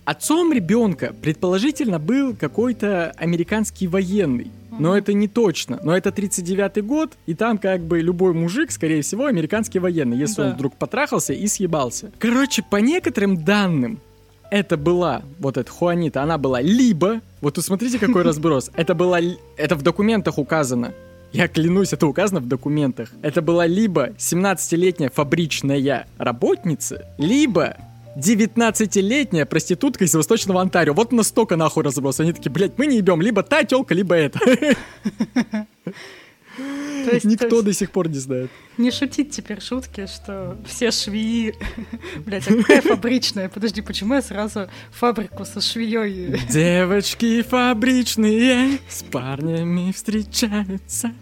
[0.10, 4.50] Отцом ребенка предположительно был какой-то американский военный.
[4.80, 5.80] Но это не точно.
[5.84, 10.38] Но это 39-й год, и там как бы любой мужик, скорее всего, американский военный, если
[10.42, 10.48] Да.
[10.48, 12.12] он вдруг потрахался и съебался.
[12.18, 14.00] Короче, по некоторым данным,
[14.50, 19.20] это была, вот эта Хуанита, она была либо, вот вы смотрите, какой разброс, это была,
[19.20, 20.92] ли- это в документах указано,
[21.34, 23.12] я клянусь, это указано в документах.
[23.22, 27.78] Это была либо 17-летняя фабричная работница, либо
[28.20, 30.94] 19-летняя проститутка из Восточного Онтарио.
[30.94, 32.20] Вот настолько нахуй разброс.
[32.20, 34.40] Они такие, блядь, мы не ебем либо та телка, либо это.
[37.06, 38.52] То есть, то Никто есть до сих пор не знает.
[38.78, 41.56] не шутить теперь шутки, что все швеи...
[42.26, 43.50] Блять, а какая фабричная?
[43.50, 46.38] Подожди, почему я сразу фабрику со швеей?
[46.50, 51.14] Девочки фабричные с парнями встречаются.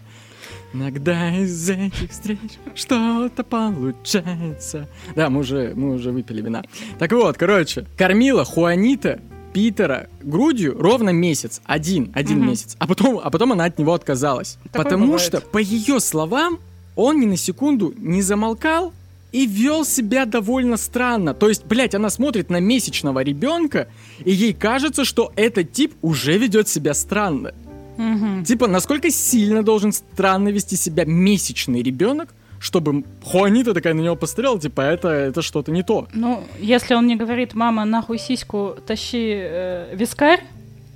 [0.74, 2.38] Иногда из этих встреч
[2.74, 4.88] что-то получается.
[5.16, 6.62] Да, мы уже, мы уже выпили вина.
[6.98, 9.20] Так вот, короче, кормила Хуанита
[9.52, 11.62] Питера грудью ровно месяц.
[11.64, 12.48] Один, один Мгм.
[12.48, 12.76] месяц.
[12.78, 14.58] А потом, а потом она от него отказалась.
[14.70, 15.22] Такое потому бывает.
[15.22, 16.58] что, по ее словам,
[16.96, 18.92] он ни на секунду не замолкал
[19.32, 21.32] и вел себя довольно странно.
[21.34, 23.88] То есть, блядь, она смотрит на месячного ребенка,
[24.24, 27.52] и ей кажется, что этот тип уже ведет себя странно.
[27.98, 28.44] Мгм.
[28.44, 32.30] Типа, насколько сильно должен странно вести себя месячный ребенок,
[32.60, 36.08] чтобы Хуанита такая на него посмотрела, типа, это, это что-то не то.
[36.14, 40.42] Ну, если он не говорит, мама, нахуй сиську, тащи э, вискарь,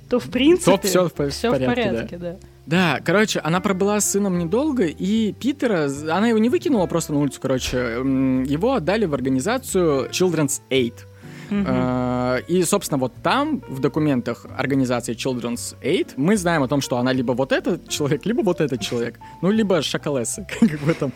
[0.09, 2.35] то в принципе всё в по- в порядке, да.
[2.65, 7.19] Да, короче, она пробыла с сыном недолго, и Питера, она его не выкинула просто на
[7.19, 10.93] улицу, короче, его отдали в организацию Children's Aid.
[11.51, 16.97] Э, И, собственно, вот там, в документах организации Children's Aid, мы знаем о том, что
[16.97, 19.19] она либо вот этот человек, либо вот этот человек.
[19.41, 21.11] Ну, либо шоколесы, как в этом.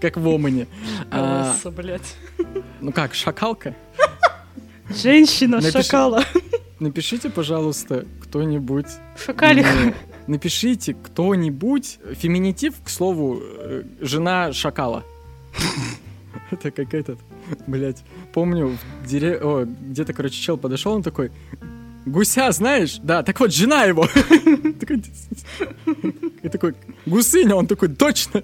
[0.00, 0.66] Как в Омане.
[1.10, 2.16] А, Алиса, блядь.
[2.80, 3.74] Ну как, шакалка?
[4.90, 6.24] Женщина Напиши- шакала.
[6.80, 8.86] Напишите, пожалуйста, кто-нибудь.
[9.24, 9.66] Шакалих.
[9.82, 9.94] мне-
[10.26, 15.02] Напишите кто-нибудь феминитив, к слову, э, жена шакала.
[16.52, 17.18] Это как этот,
[17.66, 21.32] блядь, помню, в дире- о, где-то, короче, чел подошел, он такой,
[22.04, 22.98] гуся знаешь?
[23.02, 24.06] Да, так вот, жена его.
[26.42, 26.74] И такой,
[27.06, 28.42] гусыня, он такой, точно.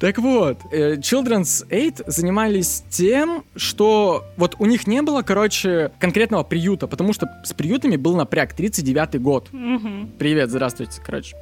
[0.00, 6.42] Так вот, э, Children's Aid занимались тем, что вот у них не было, короче, конкретного
[6.42, 9.48] приюта, потому что с приютами был напряг, 39-й год.
[10.18, 11.36] Привет, здравствуйте, короче.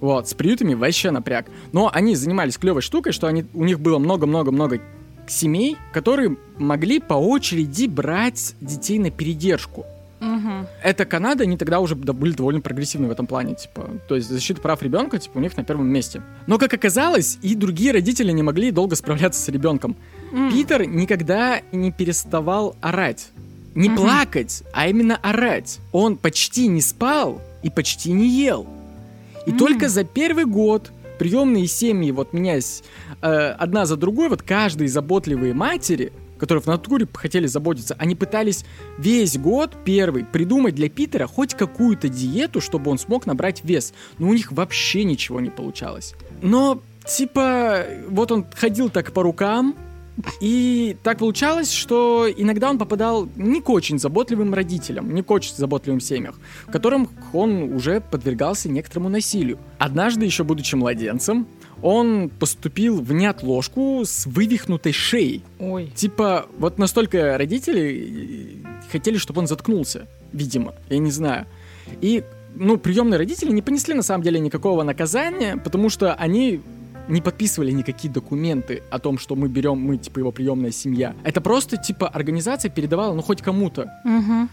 [0.00, 1.46] Вот, с приютами вообще напряг.
[1.72, 4.80] Но они занимались клевой штукой, что они, у них было много-много-много
[5.26, 9.86] семей, которые могли по очереди брать детей на передержку.
[10.20, 10.66] Мгм.
[10.82, 14.60] Это Канада, они тогда уже были довольно прогрессивны в этом плане, типа, то есть защита
[14.60, 16.22] прав ребенка, типа, у них на первом месте.
[16.46, 19.96] Но, как оказалось, и другие родители не могли долго справляться с ребенком.
[20.32, 20.50] М.
[20.50, 23.28] Питер никогда не переставал орать.
[23.74, 23.98] Не Мгм.
[23.98, 25.78] плакать, а именно орать.
[25.92, 28.66] Он почти не спал и почти не ел.
[29.46, 29.56] И М.
[29.56, 32.82] только за первый год приемные семьи, вот меняясь
[33.22, 38.64] э, одна за другой, вот каждые заботливые матери, которые в натуре хотели заботиться, они пытались
[38.98, 43.94] весь год первый придумать для Питера хоть какую-то диету, чтобы он смог набрать вес.
[44.18, 46.14] Но у них вообще ничего не получалось.
[46.42, 49.76] Но типа, вот он ходил так по рукам,
[50.40, 55.54] и так получалось, что иногда он попадал не к очень заботливым родителям, не к очень
[55.56, 56.34] заботливым семьям,
[56.66, 59.58] в которым он уже подвергался некоторому насилию.
[59.78, 61.46] Однажды, еще будучи младенцем,
[61.82, 65.42] он поступил в неотложку с вывихнутой шеей.
[65.58, 65.92] Ой.
[65.94, 71.46] Типа, вот настолько родители хотели, чтобы он заткнулся, видимо, я не знаю.
[72.00, 72.22] И,
[72.54, 76.60] ну, приемные родители не понесли на самом деле никакого наказания, потому что они
[77.08, 81.14] не подписывали никакие документы о том, что мы берем, мы типа его приемная семья.
[81.24, 83.92] Это просто типа организация передавала, ну хоть кому-то.
[84.04, 84.48] Угу.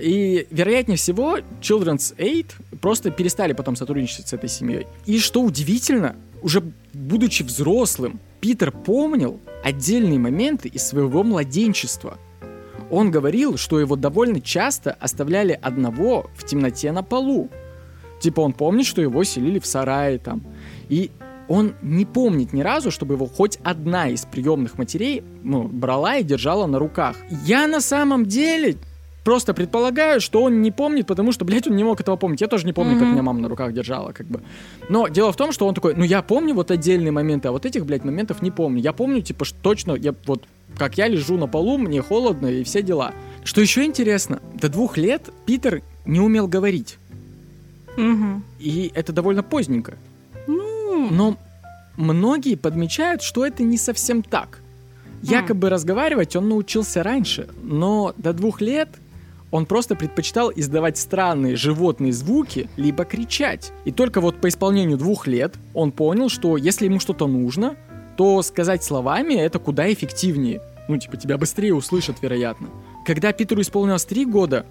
[0.00, 2.46] И, вероятнее всего, Children's Aid
[2.80, 4.86] просто перестали потом сотрудничать с этой семьей.
[5.04, 6.62] И что удивительно, уже
[6.94, 12.18] будучи взрослым, Питер помнил отдельные моменты из своего младенчества.
[12.90, 17.50] Он говорил, что его довольно часто оставляли одного в темноте на полу.
[18.20, 20.42] Типа он помнит, что его селили в сарае там.
[20.88, 21.10] И
[21.50, 26.22] он не помнит ни разу, чтобы его хоть одна из приемных матерей ну, брала и
[26.22, 27.16] держала на руках.
[27.44, 28.76] Я на самом деле
[29.24, 32.40] просто предполагаю, что он не помнит, потому что, блядь, он не мог этого помнить.
[32.40, 32.98] Я тоже не помню, mm-hmm.
[33.00, 34.42] как меня мама на руках держала, как бы.
[34.88, 37.66] Но дело в том, что он такой, ну я помню вот отдельные моменты, а вот
[37.66, 38.80] этих, блядь, моментов не помню.
[38.80, 40.44] Я помню, типа, что точно, я вот,
[40.78, 43.12] как я лежу на полу, мне холодно и все дела.
[43.42, 46.98] Что еще интересно, до двух лет Питер не умел говорить.
[47.96, 48.40] Mm-hmm.
[48.60, 49.98] И это довольно поздненько.
[51.10, 51.36] Но
[51.96, 54.60] многие подмечают, что это не совсем так.
[55.22, 55.70] Якобы mm.
[55.70, 58.88] разговаривать он научился раньше, но до двух лет
[59.50, 63.72] он просто предпочитал издавать странные животные звуки, либо кричать.
[63.84, 67.76] И только вот по исполнению двух лет он понял, что если ему что-то нужно,
[68.16, 70.60] то сказать словами это куда эффективнее.
[70.88, 72.68] Ну, типа, тебя быстрее услышат, вероятно.
[73.06, 74.66] Когда Питеру исполнилось три года,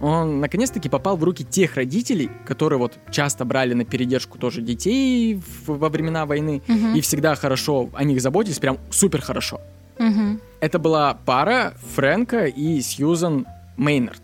[0.00, 5.34] он наконец-таки попал в руки тех родителей, которые вот часто брали на передержку тоже детей
[5.66, 6.94] в, во времена войны Мгм.
[6.94, 9.60] и всегда хорошо о них заботились, прям супер хорошо.
[9.98, 10.40] Мгм.
[10.60, 14.22] Это была пара Фрэнка и Сьюзан Мейнард.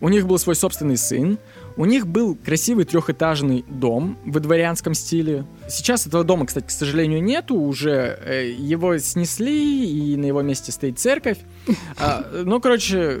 [0.00, 1.38] У них был свой собственный сын,
[1.76, 5.44] у них был красивый трехэтажный дом в дворянском стиле.
[5.68, 8.18] Сейчас этого дома, кстати, к сожалению, нету уже.
[8.24, 11.38] Э, Его снесли, и на его месте стоит церковь.
[11.98, 13.20] А, Ну, короче,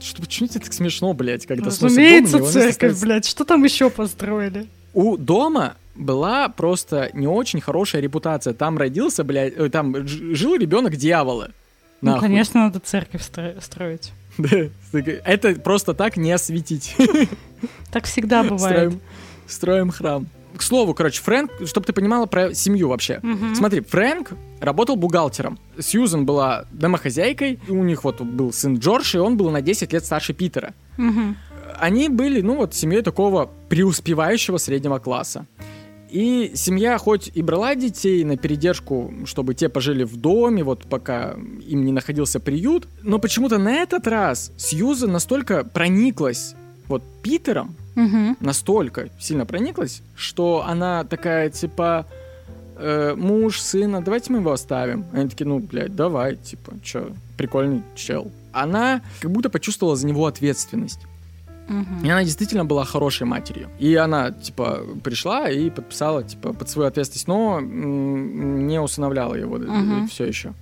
[0.00, 3.26] что, почему тебе так смешно, блядь, когда дом, Разумеется, месте церковь, блядь.
[3.26, 4.66] Что там еще построили?
[4.94, 8.54] у дома была просто не очень хорошая репутация.
[8.54, 11.50] Там родился, блядь, э, там жил ребенок дьявола.
[12.00, 12.28] Ну, Нахуй.
[12.28, 14.12] конечно, надо церковь стро- строить.
[14.38, 14.58] Да,
[15.24, 16.94] это просто так не осветить.
[17.90, 18.92] Так всегда бывает.
[18.92, 19.00] Строим,
[19.46, 20.26] строим храм.
[20.56, 23.20] К слову, короче, Фрэнк, чтобы ты понимала про семью вообще.
[23.22, 23.54] Мгм.
[23.54, 25.58] Смотри, Фрэнк работал бухгалтером.
[25.78, 27.60] Сьюзен была домохозяйкой.
[27.68, 30.74] У них вот был сын Джордж, и он был на 10 лет старше Питера.
[30.96, 31.36] Мгм.
[31.78, 35.46] Они были, ну вот, семьей такого преуспевающего среднего класса.
[36.10, 41.34] И семья хоть и брала детей на передержку, чтобы те пожили в доме, вот пока
[41.66, 46.54] им не находился приют, но почему-то на этот раз Сьюзен настолько прониклась
[46.86, 48.36] вот Питером, Мгм.
[48.40, 52.06] настолько сильно прониклась, что она такая, типа,
[52.78, 55.04] «Э, муж, сына, давайте мы его оставим.
[55.12, 58.30] Они такие, ну, блядь, давай, типа, чё, прикольный чел.
[58.52, 61.00] Она как будто почувствовала за него ответственность.
[61.68, 62.04] Мгм.
[62.04, 63.68] И она действительно была хорошей матерью.
[63.80, 70.06] И она, типа, пришла и подписала, типа, под свою ответственность, но не усыновляла его Мгм.
[70.08, 70.52] все еще.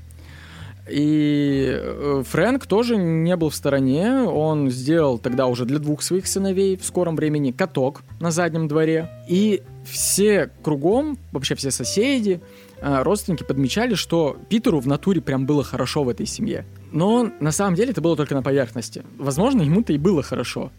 [0.88, 4.23] И э, Фрэнк тоже не был в стороне.
[4.23, 9.11] Он сделал тогда уже для двух своих сыновей в скором времени каток на заднем дворе.
[9.29, 12.40] И все кругом, вообще все соседи,
[12.81, 16.66] э, родственники подмечали, что Питеру в натуре прям было хорошо в этой семье.
[16.92, 19.03] Но на самом деле это было только на поверхности.
[19.18, 20.70] Возможно, ему-то и было хорошо.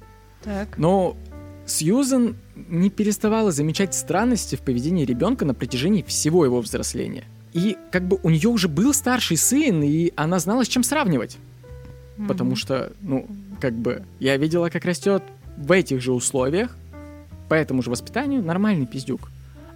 [0.43, 0.77] Так.
[0.77, 1.17] Но
[1.65, 7.25] Сьюзен не переставала замечать странности в поведении ребенка на протяжении всего его взросления.
[7.55, 11.37] И как бы у нее уже был старший сын, и она знала, с чем сравнивать.
[12.27, 13.25] Потому что, ну,
[13.61, 15.23] как бы, я видела, как растет
[15.55, 16.75] в этих же условиях,
[17.47, 19.29] по этому же воспитанию нормальный пиздюк.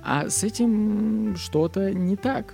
[0.03, 2.53] А с этим что-то не так.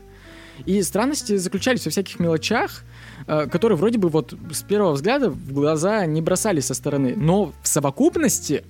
[0.66, 2.84] И странности заключались во всяких мелочах,
[3.26, 7.16] э, которые вроде бы вот с первого взгляда в глаза не бросались со стороны.
[7.16, 8.64] Но в совокупности,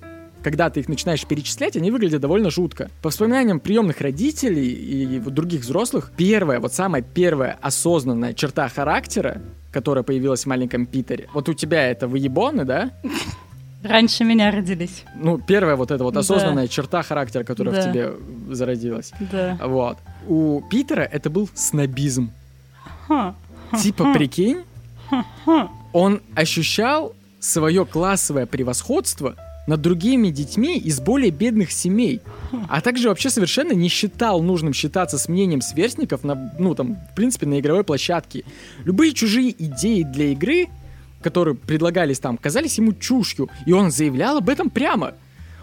[0.46, 2.88] когда ты их начинаешь перечислять, они выглядят довольно жутко.
[3.02, 10.04] По воспоминаниям приемных родителей и других взрослых, первая, вот самая первая осознанная черта характера, которая
[10.04, 11.28] появилась в маленьком Питере.
[11.34, 12.92] Вот у тебя это выебоны, да?
[13.82, 15.02] Раньше меня родились.
[15.16, 16.20] Ну, первая вот эта вот Да.
[16.20, 17.90] осознанная черта характера, которая в Да.
[17.92, 18.12] тебе
[18.54, 19.10] зародилась.
[19.32, 19.58] Да.
[19.64, 19.98] Вот.
[20.28, 22.30] У Питера это был снобизм.
[23.08, 23.34] Ха.
[23.82, 24.62] Типа, прикинь,
[25.44, 25.70] Ха.
[25.92, 29.34] он ощущал свое классовое превосходство
[29.66, 32.20] над другими детьми из более бедных семей.
[32.68, 37.14] А также вообще совершенно не считал нужным считаться с мнением сверстников на, ну, там, в
[37.14, 38.44] принципе, на игровой площадке.
[38.84, 40.68] Любые чужие идеи для игры,
[41.22, 45.14] которые предлагались там, казались ему чушью, и он заявлял об этом прямо.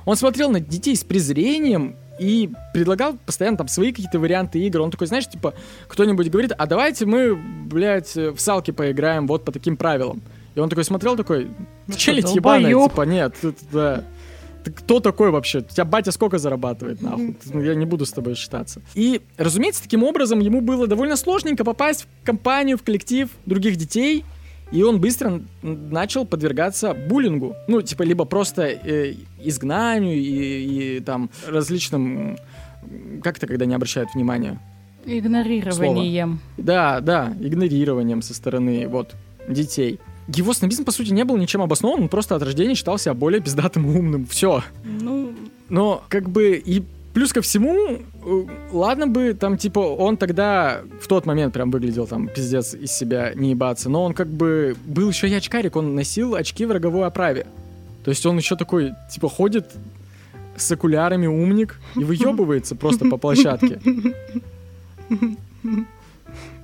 [0.05, 4.81] Он смотрел на детей с презрением и предлагал постоянно там свои какие-то варианты игр.
[4.81, 5.53] Он такой, знаешь, типа,
[5.87, 10.21] кто-нибудь говорит, а давайте мы, блядь, в салки поиграем вот по таким правилам.
[10.55, 11.49] И он такой смотрел, такой,
[11.87, 14.03] ты челядь ебаная, типа, нет, ты, да.
[14.63, 15.59] Ты кто такой вообще?
[15.59, 17.35] У тебя батя сколько зарабатывает, нахуй?
[17.51, 18.81] Ну, я не буду с тобой считаться.
[18.93, 24.23] И, разумеется, таким образом ему было довольно сложненько попасть в компанию, в коллектив других детей,
[24.71, 27.55] и он быстро начал подвергаться буллингу.
[27.67, 32.37] Ну, типа, либо просто э, изгнанию и, и там различным...
[33.21, 34.59] Как это, когда не обращают внимания?
[35.05, 36.39] Игнорированием.
[36.39, 36.65] Слово.
[36.65, 39.13] Да, да, игнорированием со стороны вот
[39.47, 39.99] детей.
[40.27, 43.41] Его снобизм, по сути, не был ничем обоснован, он просто от рождения считал себя более
[43.41, 44.25] пиздатым и умным.
[44.25, 44.63] Все.
[44.83, 45.33] Ну...
[45.69, 46.83] Но, как бы, и
[47.13, 52.05] плюс ко всему, э, ладно бы, там, типа, он тогда в тот момент прям выглядел
[52.05, 55.95] там пиздец из себя не ебаться, но он как бы был еще и очкарик, он
[55.95, 57.47] носил очки в роговой оправе.
[58.03, 59.71] То есть он еще такой, типа, ходит
[60.55, 63.79] с окулярами умник и выебывается просто по площадке.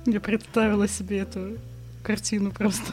[0.06, 1.56] Я представила себе эту
[2.02, 2.92] картину просто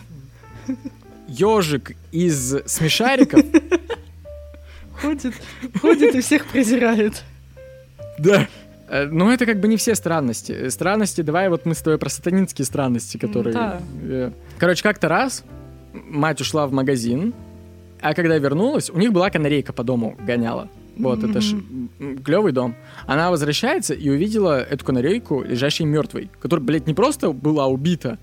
[1.27, 3.43] ежик из смешариков.
[5.01, 5.33] Ходит,
[5.79, 7.23] ходит и всех презирает.
[8.17, 8.47] Да.
[8.89, 10.69] Э, ну, это как бы не все странности.
[10.69, 13.53] Странности, давай вот мы с тобой про сатанинские странности, которые...
[13.53, 13.81] Да.
[14.01, 15.43] Э, короче, как-то раз
[15.93, 17.33] мать ушла в магазин,
[18.01, 20.69] а когда вернулась, у них была канарейка по дому гоняла.
[20.97, 21.29] Вот, mm-hmm.
[21.29, 21.55] это ж
[22.23, 22.75] клевый дом.
[23.05, 28.17] Она возвращается и увидела эту канарейку, лежащей мертвой, которая, блядь, не просто была убита,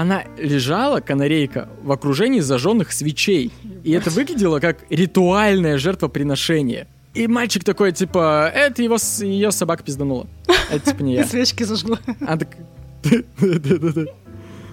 [0.00, 3.50] она лежала, канарейка, в окружении зажженных свечей.
[3.82, 6.86] И это выглядело как ритуальное жертвоприношение.
[7.14, 10.28] И мальчик такой, типа, это его, ее собака пизданула.
[10.70, 11.22] Это типа не я.
[11.22, 11.98] И свечки зажгла.
[12.20, 12.56] А так...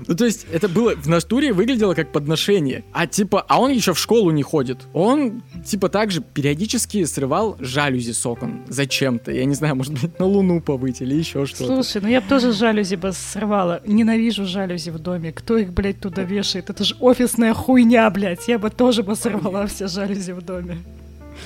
[0.07, 2.83] Ну, то есть, это было в натуре выглядело как подношение.
[2.93, 4.79] А типа, а он еще в школу не ходит.
[4.93, 8.61] Он, типа, также периодически срывал жалюзи с окон.
[8.67, 9.31] Зачем-то.
[9.31, 11.65] Я не знаю, может быть, на луну повыть или еще что-то.
[11.65, 13.81] Слушай, ну я бы тоже жалюзи бы срывала.
[13.85, 15.31] Ненавижу жалюзи в доме.
[15.31, 16.69] Кто их, блядь, туда вешает?
[16.69, 18.47] Это же офисная хуйня, блядь.
[18.47, 20.77] Я бы тоже бы сорвала все жалюзи в доме.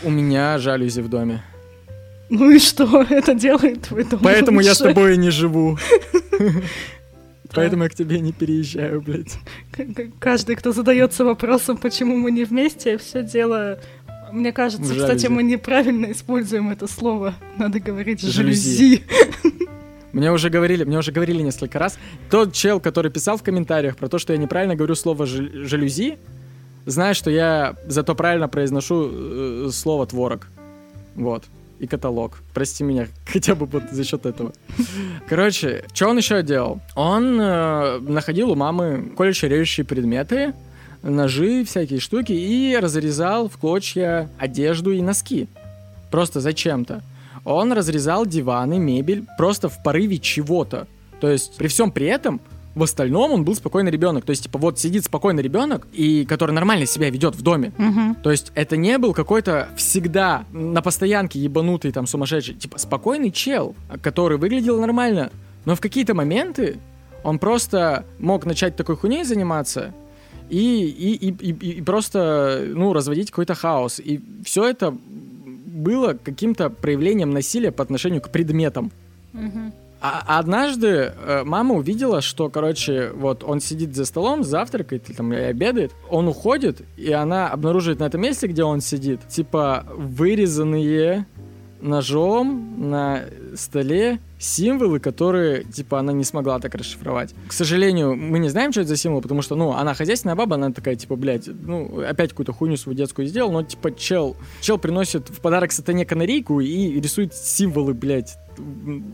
[0.04, 1.44] У меня жалюзи в доме.
[2.30, 3.02] Ну и что?
[3.10, 4.70] Это делает твой дом Поэтому лучше.
[4.70, 5.78] я с тобой и не живу.
[7.54, 9.38] Поэтому я к тебе не переезжаю, блядь.
[10.20, 13.80] Каждый, кто задается вопросом, почему мы не вместе, все дело
[14.32, 17.34] мне кажется, кстати, мы неправильно используем это слово.
[17.58, 19.04] Надо говорить жалюзи.
[20.12, 22.00] Мне уже говорили, мне уже говорили несколько раз.
[22.30, 26.18] Тот чел, который писал в комментариях про то, что я неправильно говорю слово жалюзи,
[26.86, 30.48] знает, что я зато правильно произношу э, слово творог.
[31.16, 31.44] Вот
[31.80, 32.40] и каталог.
[32.54, 34.54] Прости меня, хотя бы вот за счет этого.
[35.28, 36.82] Короче, что он еще делал?
[36.96, 40.54] Он э, находил у мамы колющие режущие предметы,
[41.02, 45.48] ножи, всякие штуки и разрезал в клочья одежду и носки.
[46.12, 47.02] Просто зачем-то.
[47.46, 50.88] Он разрезал диваны, мебель просто в порыве чего-то.
[51.22, 52.42] То есть при всем при этом
[52.76, 54.26] в остальном он был спокойный ребенок.
[54.26, 57.72] То есть, типа, вот сидит спокойный ребенок, и который нормально себя ведет в доме.
[57.78, 58.22] Угу.
[58.24, 62.56] То есть, это не был какой-то всегда на постоянке ебанутый, там, сумасшедший.
[62.56, 65.32] Типа, спокойный чел, который выглядел нормально.
[65.66, 66.78] Но в какие-то моменты
[67.24, 69.94] он просто мог начать такой хуйней заниматься,
[70.50, 74.00] и, и, и, и, и просто, ну, разводить какой-то хаос.
[74.00, 74.96] И все это
[75.66, 78.92] было каким-то проявлением насилия по отношению к предметам.
[79.34, 79.74] Угу.
[80.02, 85.34] А однажды э, мама увидела, что, короче, вот он сидит за столом, завтракает или там
[85.34, 91.26] и обедает, он уходит, и она обнаруживает на этом месте, где он сидит, типа вырезанные
[91.82, 97.34] ножом на столе символы, которые, типа, она не смогла так расшифровать.
[97.48, 100.56] К сожалению, мы не знаем, что это за символ, потому что, ну, она хозяйственная баба,
[100.56, 104.78] она такая, типа, блядь, ну, опять какую-то хуйню свою детскую сделал, но, типа, чел, чел
[104.78, 108.38] приносит в подарок сатане канарейку и рисует символы, блядь,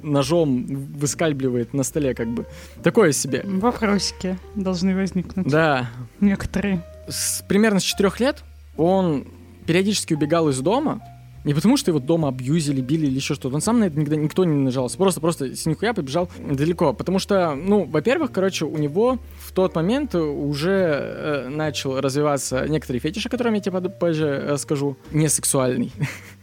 [0.03, 2.45] ножом выскальбливает на столе, как бы.
[2.83, 3.43] Такое себе.
[3.45, 5.47] Вопросики должны возникнуть.
[5.47, 5.89] Да.
[6.19, 6.83] Некоторые.
[7.07, 8.43] С, примерно с четырех лет
[8.77, 9.27] он
[9.65, 11.01] периодически убегал из дома,
[11.45, 13.53] не потому, что его дома абьюзили, били или еще что-то.
[13.55, 14.97] Он сам на это никогда никто не нажался.
[14.97, 16.91] Просто, просто с нихуя побежал далеко.
[16.91, 22.99] Потому что, ну, во-первых, короче, у него в тот момент уже э, начал развиваться некоторые
[22.99, 25.93] фетиши, о которых я тебе позже э, скажу, не сексуальный.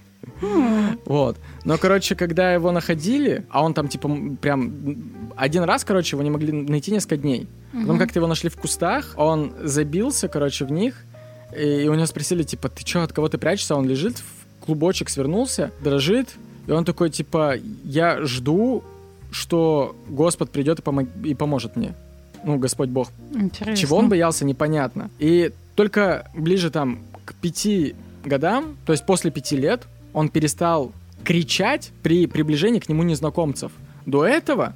[1.04, 1.36] Вот.
[1.64, 4.08] Но, короче, когда его находили, а он там, типа,
[4.40, 4.72] прям
[5.36, 7.48] один раз, короче, его не могли найти несколько дней.
[7.72, 11.04] Потом как-то его нашли в кустах, он забился, короче, в них,
[11.56, 13.76] И у него спросили, типа, ты что, от кого ты прячешься?
[13.76, 16.28] Он лежит, в клубочек свернулся, дрожит.
[16.66, 18.82] И он такой, типа, я жду,
[19.30, 21.08] что Господь придет и, помог...
[21.24, 21.94] и поможет мне.
[22.44, 23.08] Ну, Господь Бог.
[23.34, 23.76] Интересно.
[23.76, 25.10] Чего он боялся, непонятно.
[25.18, 27.94] И только ближе там к пяти
[28.24, 29.82] годам, то есть после пяти лет,
[30.12, 30.92] он перестал
[31.24, 33.72] кричать при приближении к нему незнакомцев.
[34.06, 34.74] До этого,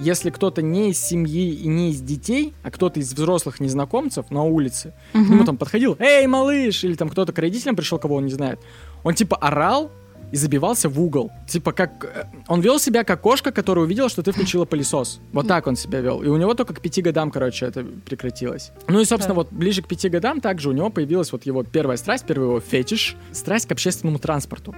[0.00, 4.42] если кто-то не из семьи и не из детей, а кто-то из взрослых незнакомцев на
[4.42, 5.24] улице, Мгм.
[5.26, 8.32] к нему там подходил, эй, малыш, или там кто-то к родителям пришел, кого он не
[8.32, 8.58] знает,
[9.04, 9.90] он типа орал
[10.34, 11.30] и забивался в угол.
[11.46, 12.04] Типа как...
[12.04, 15.20] э, Он вел себя как кошка, которая увидела, что ты включила пылесос.
[15.32, 16.24] Вот так он себя вел.
[16.24, 18.72] И у него только к пяти годам, короче, это прекратилось.
[18.88, 19.42] Ну и, собственно, Да.
[19.42, 22.58] вот ближе к пяти годам также у него появилась вот его первая страсть, первый его
[22.60, 24.74] фетиш, страсть к общественному транспорту.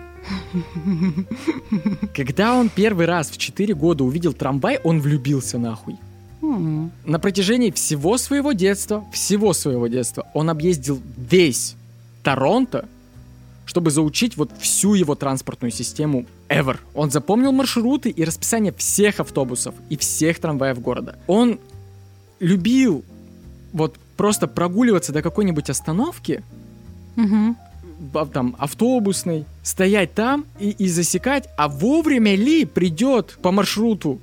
[2.15, 5.97] Когда он первый раз в 4 года увидел трамвай, он влюбился нахуй.
[6.43, 11.77] На протяжении всего своего детства, всего своего детства, он объездил весь
[12.23, 12.89] Торонто,
[13.67, 16.79] чтобы заучить вот всю его транспортную систему ever.
[16.95, 21.19] Он запомнил маршруты и расписание всех автобусов и всех трамваев города.
[21.27, 21.59] Он
[22.41, 23.05] любил
[23.73, 26.43] вот просто прогуливаться до какой-нибудь остановки,
[28.15, 34.21] а, там, автобусной, стоять там и, и засекать, а вовремя ли придет по маршруту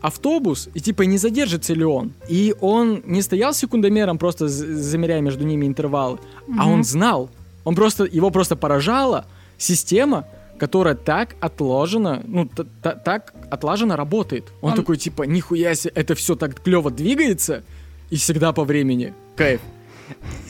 [0.00, 2.12] автобус, и типа не задержится ли он.
[2.28, 6.18] И он не стоял секундомером, просто замеряя между ними интервалы,
[6.48, 6.72] а Мгм.
[6.72, 7.30] он знал.
[7.64, 9.24] Он просто, его просто поражала
[9.58, 10.26] система,
[10.58, 14.52] которая так отложена, ну, т- т- так отлаженно работает.
[14.60, 17.62] Он, Он- такой, типа, нихуя себе, это все так клево двигается,
[18.10, 19.14] и всегда по времени.
[19.36, 19.60] Кайф.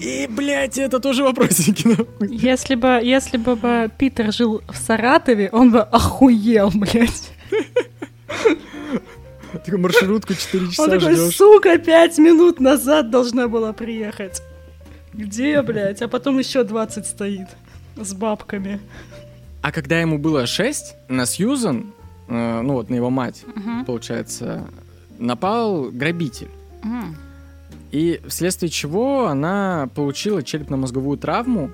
[0.01, 1.97] И, блядь, это тоже вопросики.
[2.21, 7.31] Если бы, если бы, бы Питер жил в Саратове, он бы охуел, блядь.
[9.53, 11.37] Такой маршрутку 4 Он часа такой, ждешь.
[11.37, 14.43] сука, пять минут назад должна была приехать.
[15.15, 16.03] Где, блядь?
[16.03, 17.49] А потом еще 20 стоит
[17.97, 18.81] с бабками.
[19.63, 21.93] А когда ему было 6, на Сьюзан,
[22.29, 23.85] э, ну вот на его мать, Мгм.
[23.85, 24.67] получается,
[25.19, 26.49] напал грабитель.
[26.83, 27.17] М.
[27.93, 31.71] И вследствие чего она получила черепно-мозговую травму,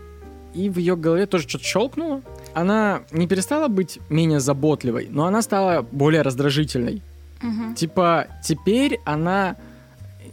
[0.55, 2.21] и в ее голове тоже что-то щелкнуло.
[2.53, 7.03] Она не перестала быть менее заботливой, но она стала более раздражительной.
[7.41, 7.75] Мгм.
[7.75, 9.57] Типа, теперь она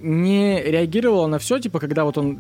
[0.02, 2.40] не реагировала на все, типа, когда вот он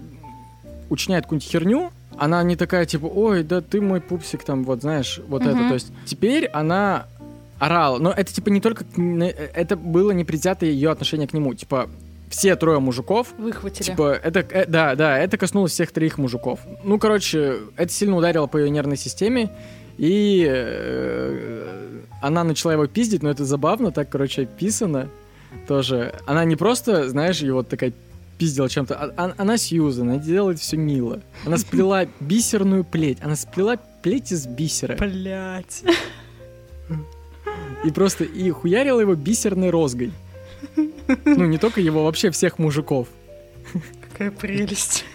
[0.89, 5.19] учиняет какую-нибудь херню, она не такая, типа, ой, да ты мой пупсик, там, вот, знаешь,
[5.27, 5.55] вот это.
[5.55, 5.67] Мгм.
[5.69, 7.05] То есть теперь она
[7.59, 7.99] орала.
[7.99, 8.85] Но это, типа, не только...
[8.97, 11.53] н- Это было непредвзятое ее отношение к нему.
[11.53, 11.89] Типа,
[12.29, 13.83] все трое мужиков Выхватили.
[13.85, 16.59] Типа, это, э, да, да, это коснулось всех троих мужиков.
[16.83, 19.49] Ну, короче, это сильно ударило по ее нервной системе,
[19.97, 25.09] и э, она начала его пиздить, но это забавно, так, короче, описано
[25.67, 26.13] тоже.
[26.25, 27.93] Она не просто, знаешь, его такая
[28.37, 31.21] пиздила чем-то, а- а- она Сьюзан, она делает все мило.
[31.45, 34.95] Она сплела бисерную плеть, она сплела плеть из бисера.
[34.97, 35.83] Блять.
[37.83, 40.11] И просто, и хуярила его бисерной розгой.
[41.25, 43.07] Ну, не только его, вообще всех мужиков.
[44.11, 45.05] Какая прелесть.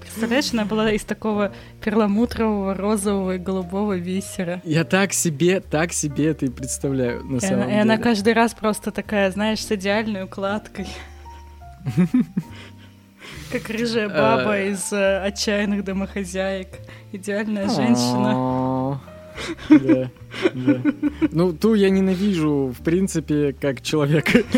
[0.00, 1.52] Представляешь, она была из такого
[1.84, 4.62] перламутрового, розового и голубого бисера.
[4.64, 7.82] Я так себе, так себе это и представляю, на И самом она, и деле.
[7.82, 10.88] она каждый раз просто такая, знаешь, с идеальной укладкой.
[13.52, 14.70] Как рыжая баба Э.
[14.72, 16.68] из э, отчаянных домохозяек.
[17.12, 19.00] Идеальная женщина.
[19.70, 20.10] Да,
[20.54, 20.82] да.
[21.30, 24.42] Ну, ту я ненавижу, в принципе, как человека.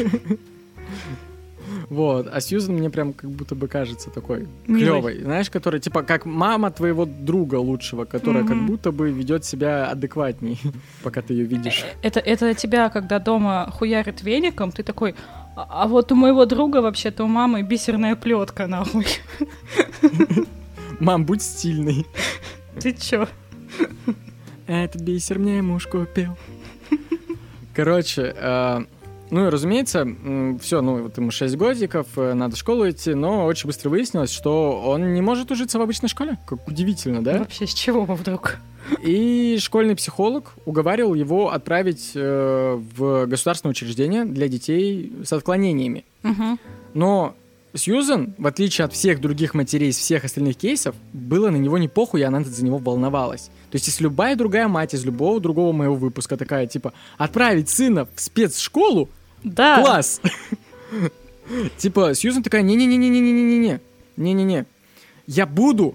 [1.88, 6.24] Вот, а Сьюзан мне прям как будто бы кажется такой клевой, знаешь, которая типа как
[6.24, 8.66] мама твоего друга лучшего, которая как Мгм.
[8.68, 10.60] будто бы ведет себя адекватней,
[11.02, 11.84] пока ты ее видишь.
[12.02, 15.16] Это, это тебя, когда дома хуярит веником, ты такой,
[15.60, 19.06] а, а вот у моего друга вообще-то у мамы бисерная плетка, нахуй.
[21.00, 22.06] Мам, будь стильный.
[22.80, 23.28] Ты чё?
[24.66, 26.36] Этот бисер мне муж купил.
[27.74, 28.84] Короче, э,
[29.30, 30.06] ну и разумеется,
[30.60, 34.32] все, ну вот ему 6 годиков, э, надо в школу идти, но очень быстро выяснилось,
[34.32, 36.38] что он не может ужиться в обычной школе.
[36.46, 37.38] Как удивительно, да?
[37.38, 38.58] Вообще, с чего бы вдруг?
[39.02, 46.04] И школьный психолог уговаривал его отправить э, в государственное учреждение для детей с отклонениями.
[46.22, 46.58] Мгм.
[46.94, 47.34] Но
[47.72, 51.86] Сьюзен, в отличие от всех других матерей из всех остальных кейсов, было на него не
[51.88, 53.50] похуй, и она за него волновалась.
[53.70, 58.08] То есть, если любая другая мать из любого другого моего выпуска такая, типа, отправить сына
[58.14, 59.08] в спецшколу,
[59.44, 59.80] Да.
[59.80, 60.20] класс!
[61.78, 63.80] Типа, Сьюзен такая, не-не-не-не-не-не-не-не,
[64.16, 64.66] не-не-не.
[65.26, 65.94] Я буду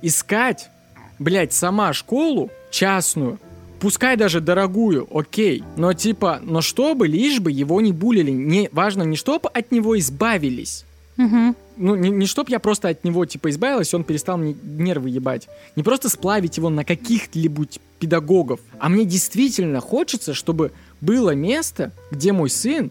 [0.00, 0.70] искать,
[1.18, 3.38] блядь, сама школу частную,
[3.80, 9.02] пускай даже дорогую, окей, но типа, но чтобы, лишь бы его не булили, не, важно
[9.02, 10.84] не чтобы от него избавились,
[11.18, 11.54] Угу.
[11.76, 15.48] Ну, не, не чтоб я просто от него, типа, избавилась, он перестал мне нервы ебать.
[15.76, 17.66] Не просто сплавить его на каких-либо
[17.98, 22.90] педагогов, а мне действительно хочется, чтобы было место, где мой сын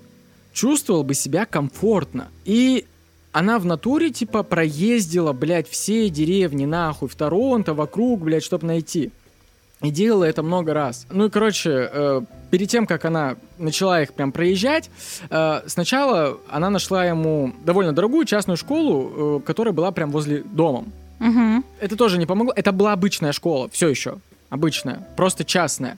[0.53, 2.29] чувствовал бы себя комфортно.
[2.45, 2.85] И
[3.31, 9.11] она в натуре, типа, проездила, блядь, все деревни, нахуй, в Торонто, вокруг, блядь, чтобы найти.
[9.81, 11.07] И делала это много раз.
[11.09, 12.21] Ну и, короче, э,
[12.51, 14.91] перед тем, как она начала их прям проезжать,
[15.29, 20.85] э, сначала она нашла ему довольно дорогую частную школу, э, которая была прям возле дома.
[21.19, 21.63] Угу.
[21.79, 22.53] Это тоже не помогло.
[22.55, 24.17] Это была обычная школа, все еще.
[24.49, 25.97] Обычная, просто частная.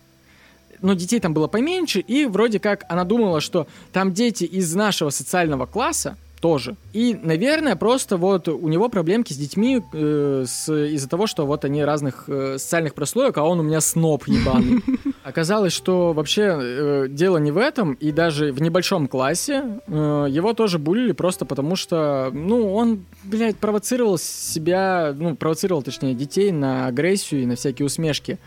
[0.82, 5.10] Но детей там было поменьше, и вроде как она думала, что там дети из нашего
[5.10, 6.76] социального класса, тоже.
[6.92, 11.64] И, наверное, просто вот у него проблемки с детьми э, с, из-за того, что вот
[11.64, 14.84] они разных э, социальных прослоек, а он у меня сноб ебаный.
[15.24, 20.52] Оказалось, что вообще э, дело не в этом, и даже в небольшом классе э, его
[20.52, 26.88] тоже булили просто потому, что, ну, он, блядь, провоцировал себя, ну, провоцировал, точнее, детей на
[26.88, 28.38] агрессию и на всякие усмешки.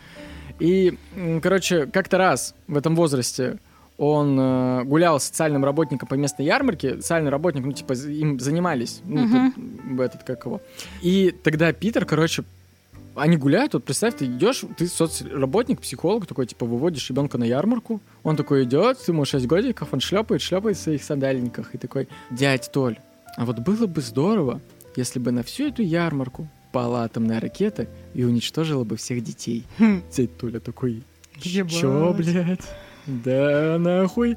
[0.59, 0.99] И,
[1.42, 3.59] короче, как-то раз в этом возрасте
[3.99, 6.97] он э, гулял с социальным работником по местной ярмарке.
[6.97, 9.01] Социальный работник, ну, типа, им занимались.
[9.05, 9.94] Ну, Мгм.
[9.94, 10.61] этот, этот, как его.
[11.03, 12.44] И тогда Питер, короче,
[13.14, 18.01] они гуляют, вот представь, ты идешь, ты соцработник, психолог, такой, типа, выводишь ребенка на ярмарку,
[18.22, 22.70] он такой идет, ему 6 годиков, он шлепает, шлепает в своих сандальниках, и такой, дядь
[22.70, 22.99] Толь,
[23.38, 24.61] а вот было бы здорово,
[24.97, 29.64] если бы на всю эту ярмарку пала атомная ракета и уничтожила бы всех детей.
[29.78, 30.03] Хм.
[30.14, 31.03] Дядь Толя такой,
[31.40, 32.61] чё, блядь?
[33.07, 34.36] Да, нахуй.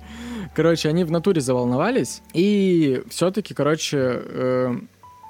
[0.55, 4.75] Короче, они в натуре заволновались и все-таки, короче, э,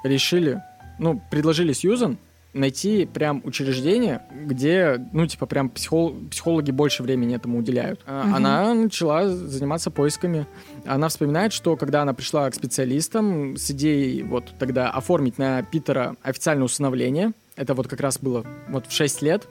[0.04, 0.62] решили,
[0.98, 2.18] ну, предложили Сьюзан
[2.52, 8.00] найти прям учреждение, где, ну, типа, прям психол- психологи больше времени этому уделяют.
[8.06, 8.34] Мгм.
[8.34, 10.46] Она начала заниматься поисками.
[10.84, 16.16] Она вспоминает, что когда она пришла к специалистам с идеей вот тогда оформить на Питера
[16.22, 19.46] официальное усыновление, это вот как раз было вот в 6 лет,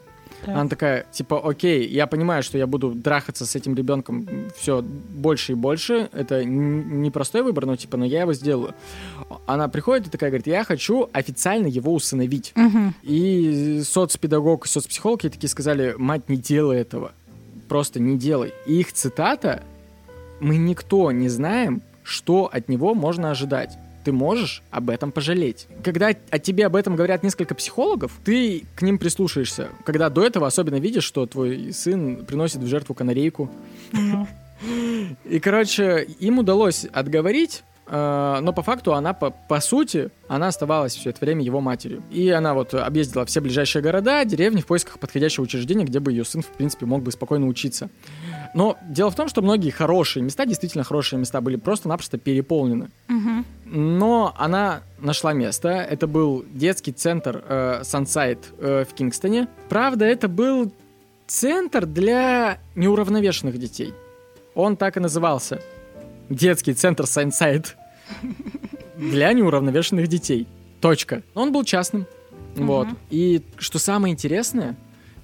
[0.46, 0.56] Так.
[0.56, 4.28] она такая, типа, окей, я понимаю, что я буду драхаться с этим ребенком
[4.58, 6.10] все больше и больше.
[6.14, 8.74] Это непростой выбор, но типа, но я его сделаю.
[9.46, 12.54] Она приходит и такая говорит, я хочу официально его усыновить.
[12.56, 12.96] Мгм.
[13.04, 17.12] И соцпедагог и соцпсихолог ей такие сказали, мать, не делай этого.
[17.68, 18.54] Просто не делай.
[18.66, 19.64] И их цитата,
[20.40, 23.78] мы никто не знаем, что от него можно ожидать.
[24.04, 25.68] Ты можешь об этом пожалеть.
[25.84, 29.70] Когда о тебе об этом говорят несколько психологов, ты к ним прислушаешься.
[29.86, 33.50] Когда до этого особенно видишь, что твой сын приносит в жертву канарейку.
[35.26, 40.96] И, короче, им удалось отговорить, э, но по факту она, по, по сути, она оставалась
[40.96, 42.04] все это время его матерью.
[42.12, 46.26] И она вот объездила все ближайшие города, деревни в поисках подходящего учреждения, где бы ее
[46.26, 47.90] сын, в принципе, мог бы спокойно учиться.
[48.54, 52.90] Но дело в том, что многие хорошие места, действительно хорошие места, были просто-напросто переполнены.
[53.08, 53.46] Мгм.
[53.72, 55.70] Но она нашла место.
[55.70, 59.48] Это был детский центр э, Sunside э, в Кингстоне.
[59.70, 60.74] Правда, это был
[61.28, 63.94] центр для неуравновешенных детей.
[64.56, 65.62] Он так и назывался.
[66.30, 67.68] Детский центр Sunside
[68.98, 70.48] для неуравновешенных детей.
[70.82, 71.22] Точка.
[71.36, 72.08] Он был частным.
[72.56, 72.88] Вот.
[72.88, 72.98] Мгм.
[73.12, 74.76] И что самое интересное,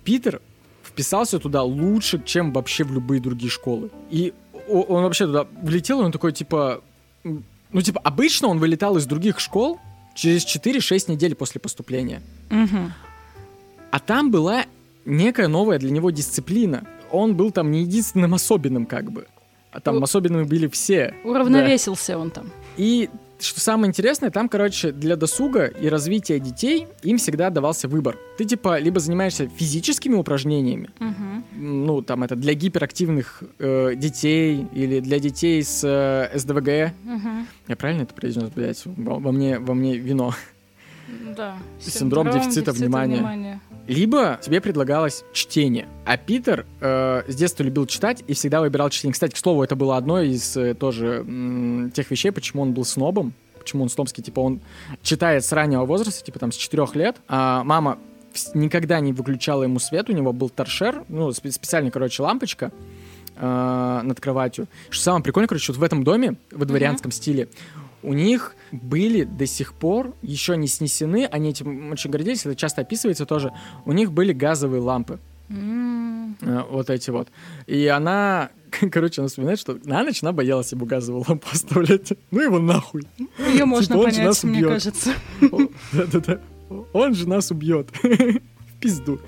[0.03, 0.41] Питер
[0.83, 3.89] вписался туда лучше, чем вообще в любые другие школы.
[4.11, 4.33] И
[4.69, 6.81] он вообще туда влетел, и он такой, типа...
[7.75, 9.81] Ну, типа, обычно он вылетал из других школ
[10.13, 12.21] через 4-6 недель после поступления.
[12.49, 12.93] Мгм.
[13.91, 14.63] А там была
[15.03, 16.87] некая новая для него дисциплина.
[17.11, 19.27] Он был там не единственным особенным, как бы.
[19.71, 21.15] А там У- особенными были все.
[21.25, 22.49] Уравновесился он там.
[22.77, 23.09] И
[23.39, 28.17] что самое интересное, там, короче, для досуга и развития детей им всегда давался выбор.
[28.37, 31.43] Ты, типа, либо занимаешься физическими упражнениями, Мгм.
[31.53, 36.93] ну, там, это для гиперактивных э, детей или для детей с э, СДВГ.
[37.03, 37.47] Мгм.
[37.67, 38.81] Я правильно это произнес, блядь?
[38.85, 40.33] Во, во мне, во мне вино.
[41.35, 41.55] Да.
[41.79, 43.59] Синдром дефицита внимания.
[43.87, 45.87] Либо тебе предлагалось чтение.
[46.05, 49.13] А Питер э, с детства любил читать и всегда выбирал чтение.
[49.13, 52.85] Кстати, к слову, это было одно из э, тоже м, тех вещей, почему он был
[52.85, 53.33] снобом.
[53.59, 54.61] Почему он снобский, типа он
[55.01, 57.17] читает с раннего возраста, типа там с четырех лет.
[57.27, 57.97] А мама
[58.53, 62.71] никогда не выключала ему свет, у него был торшер, ну, спе- специальная, короче, лампочка
[63.35, 64.67] э, над кроватью.
[64.89, 67.47] Что самое прикольное, короче, вот в этом доме, в дворянском стиле,
[68.05, 72.81] у них были до сих пор еще не снесены, они этим очень гордились, это часто
[72.81, 73.51] описывается тоже,
[73.85, 77.29] у них были газовые лампы, э, вот эти вот.
[77.67, 78.49] И она,
[78.91, 82.13] короче, она вспоминает, что на ночь она боялась ему газовую лампу оставлять.
[82.31, 83.03] Ну его нахуй.
[83.53, 84.69] Ее можно Типа понять, нас мне убьет.
[84.69, 85.13] кажется.
[85.91, 86.39] Да-да-да.
[86.93, 87.89] Он же нас убьет.
[88.85, 89.19] Пизду.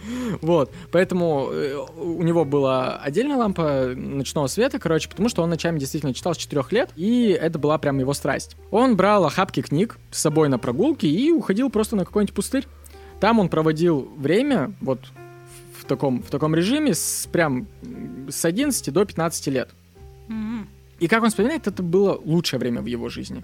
[0.41, 5.80] Вот, поэтому э, у него была отдельная лампа ночного света, короче, потому что он ночами
[5.80, 8.55] действительно читал с 4 лет, и это была прям его страсть.
[8.70, 12.68] Он брал охапки книг с собой на прогулки и уходил просто на какой-нибудь пустырь.
[13.20, 14.99] Там он проводил время, вот
[15.80, 17.66] в таком, в таком режиме, с, прям
[18.30, 19.70] с 11 до 15 лет.
[20.30, 20.68] Mm-hmm.
[20.99, 23.43] И как он вспоминает, это было лучшее время в его жизни.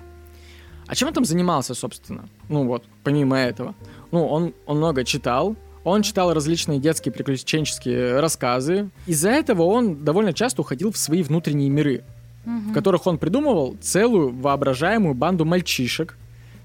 [0.86, 2.28] А чем он там занимался, собственно?
[2.49, 3.74] Ну вот, помимо этого.
[4.11, 8.89] Ну, он, он много читал, он читал различные детские приключенческие рассказы.
[9.05, 12.03] Из-за этого он довольно часто уходил в свои внутренние миры,
[12.45, 12.69] угу.
[12.69, 16.17] в которых он придумывал целую воображаемую банду мальчишек,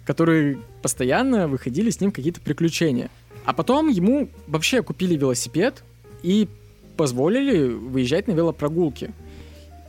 [0.04, 3.10] которые постоянно выходили с ним какие-то приключения.
[3.44, 5.82] А потом ему вообще купили велосипед
[6.22, 6.48] и
[6.96, 9.10] позволили выезжать на велопрогулки.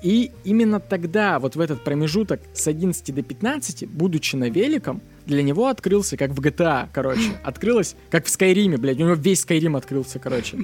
[0.02, 5.44] И именно тогда, вот в этот промежуток с 11 до 15, будучи на великом, для
[5.44, 9.76] него открылся, как в GTA, короче, открылось, как в Скайриме, блядь, у него весь Скайрим
[9.76, 10.58] открылся, короче.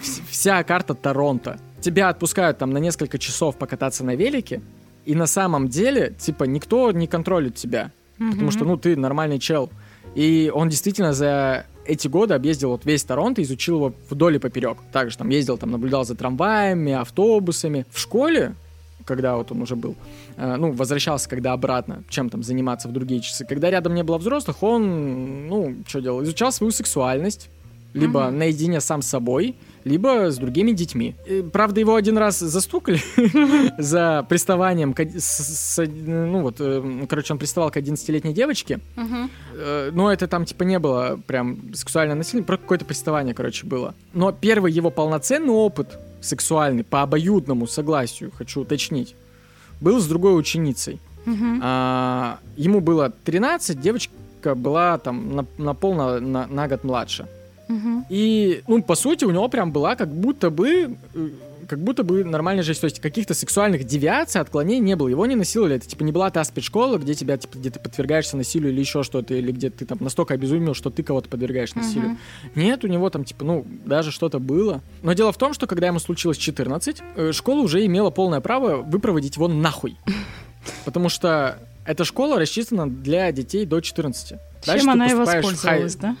[0.28, 1.58] Вся карта Торонто.
[1.80, 4.60] Тебя отпускают там на несколько часов покататься на велике,
[5.04, 7.92] и на самом деле, типа, никто не контролит тебя.
[8.18, 9.70] Потому что, ну, ты нормальный чел.
[10.14, 14.78] И он действительно за эти годы объездил вот весь Торонто, изучил его вдоль и поперек.
[14.92, 17.86] Также там ездил, там наблюдал за трамваями, автобусами.
[17.90, 18.54] В школе,
[19.04, 19.96] когда вот он уже был,
[20.36, 23.44] э, ну, возвращался когда обратно, чем там заниматься в другие часы.
[23.44, 26.22] Когда рядом не было взрослых, он, ну, что делал?
[26.22, 27.50] Изучал свою сексуальность,
[27.92, 28.30] либо uh-huh.
[28.30, 31.14] наедине сам с собой, либо с другими детьми.
[31.26, 33.00] И, правда, его один раз застукали
[33.78, 39.90] за приставанием, к, с, с, ну вот, э, короче, он приставал к 11-летней девочке, uh-huh.
[39.92, 43.94] но это там типа не было прям сексуальное насилие, про какое-то приставание, короче, было.
[44.12, 49.14] Но первый его полноценный опыт сексуальный по обоюдному согласию, хочу уточнить,
[49.80, 51.00] был с другой ученицей.
[51.26, 51.58] Uh-huh.
[51.62, 57.26] А, ему было 13, девочка была там на, на пол на, на, на год младше.
[57.68, 58.04] Угу.
[58.10, 61.28] И, ну, по сути, у него прям была как будто бы э,
[61.68, 62.80] как будто бы нормальная жизнь.
[62.80, 65.08] То есть каких-то сексуальных девиаций, отклонений не было.
[65.08, 65.76] Его не насиловали.
[65.76, 69.02] Это, типа, не была та спецшкола, где тебя, типа, где ты подвергаешься насилию или еще
[69.02, 72.12] что-то, или где ты там настолько обезумел, что ты кого-то подвергаешь насилию.
[72.12, 72.50] Uh-huh.
[72.54, 74.82] Нет, у него там, типа, ну, даже что-то было.
[75.02, 78.76] Но дело в том, что когда ему случилось 14, э, школа уже имела полное право
[78.76, 79.96] выпроводить его нахуй.
[80.84, 84.38] Потому что эта школа рассчитана для детей до 14.
[84.62, 86.16] Чем она и воспользовалась, да?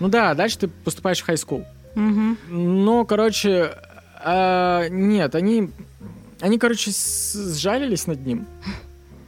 [0.00, 1.64] Ну да, дальше ты поступаешь в school.
[1.94, 2.54] Угу.
[2.54, 3.72] Но, короче,
[4.22, 5.70] а, нет, они,
[6.40, 8.46] они, короче, сжалились над ним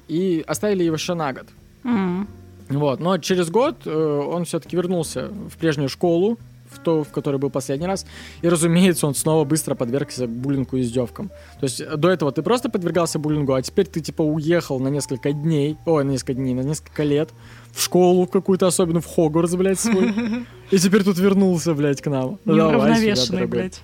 [0.09, 1.47] и оставили его еще на год.
[1.84, 2.78] Угу.
[2.78, 6.39] Вот, но через год э, он все-таки вернулся в прежнюю школу,
[6.70, 8.07] в то, в которой был последний раз.
[8.43, 11.28] И, разумеется, он снова быстро подвергся буллингу и издевкам.
[11.61, 14.89] То есть э, до этого ты просто подвергался буллингу, а теперь ты, типа, уехал на
[14.89, 17.30] несколько дней, ой, на несколько дней, на несколько лет
[17.72, 20.12] в школу какую-то, особенно в Хогвартс, блядь, свой.
[20.70, 22.39] И теперь тут вернулся, блядь, к нам.
[22.45, 23.80] Неуравновешенный, блядь.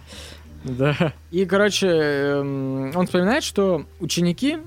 [0.65, 1.13] Да.
[1.31, 4.59] И, короче, эм, он вспоминает, что ученики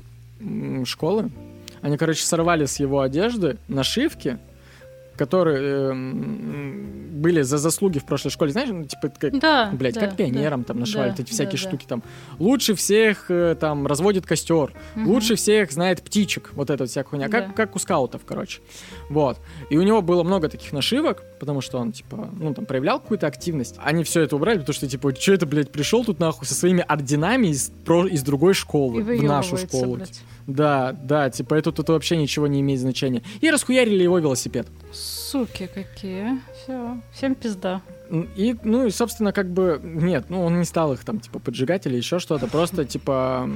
[0.85, 1.31] школы,
[1.81, 4.37] они, короче, сорвали с его одежды нашивки,
[5.17, 10.01] которые э, были за заслуги в прошлой школе, знаешь, ну, типа, как, да, блядь, да,
[10.01, 12.03] как пионерам да, там нашивали да, эти всякие да, штуки там.
[12.39, 15.11] Лучше всех э, там разводит костер, угу.
[15.11, 17.53] лучше всех знает птичек, вот эта вот вся хуйня, как, да.
[17.53, 18.61] как у скаутов, короче.
[19.09, 19.39] Вот.
[19.69, 23.27] И у него было много таких нашивок, потому что он, типа, ну, там, проявлял какую-то
[23.27, 23.75] активность.
[23.77, 26.83] Они все это убрали, потому что, типа, что это, блядь, пришел тут нахуй со своими
[26.87, 29.95] орденами из, про, из другой школы в нашу школу.
[29.95, 30.21] Блядь.
[30.47, 33.21] Да, да, типа, это тут вообще ничего не имеет значения.
[33.41, 34.67] И расхуярили его велосипед.
[34.93, 36.39] Суки какие.
[36.55, 37.81] Все, всем пизда.
[38.09, 41.85] И, ну, и, собственно, как бы, нет, ну, он не стал их там, типа, поджигать
[41.85, 43.49] или еще что-то, просто, типа,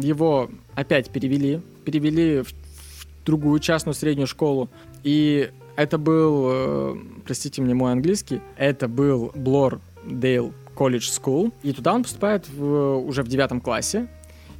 [0.00, 2.65] его опять перевели, перевели в, в
[3.26, 4.70] другую частную среднюю школу,
[5.02, 11.72] и это был, э, простите мне мой английский, это был Блор Дейл колледж School, и
[11.72, 14.08] туда он поступает в, уже в девятом классе,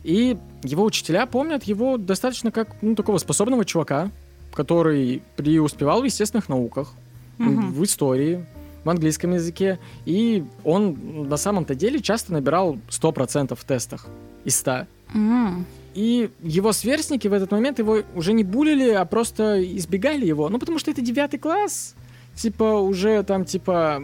[0.03, 4.11] и его учителя помнят его достаточно как, ну, такого способного чувака,
[4.53, 6.93] который преуспевал в естественных науках,
[7.39, 7.51] угу.
[7.51, 8.45] в истории,
[8.85, 14.07] в английском языке, и он на самом-то деле часто набирал 100% в тестах
[14.45, 14.87] из 100.
[15.12, 15.64] Mm.
[15.97, 20.51] И его сверстники в этот момент его уже не булили, а просто избегали его.
[20.51, 21.94] Ну, потому что это девятый класс.
[22.34, 24.03] Типа, уже там, типа,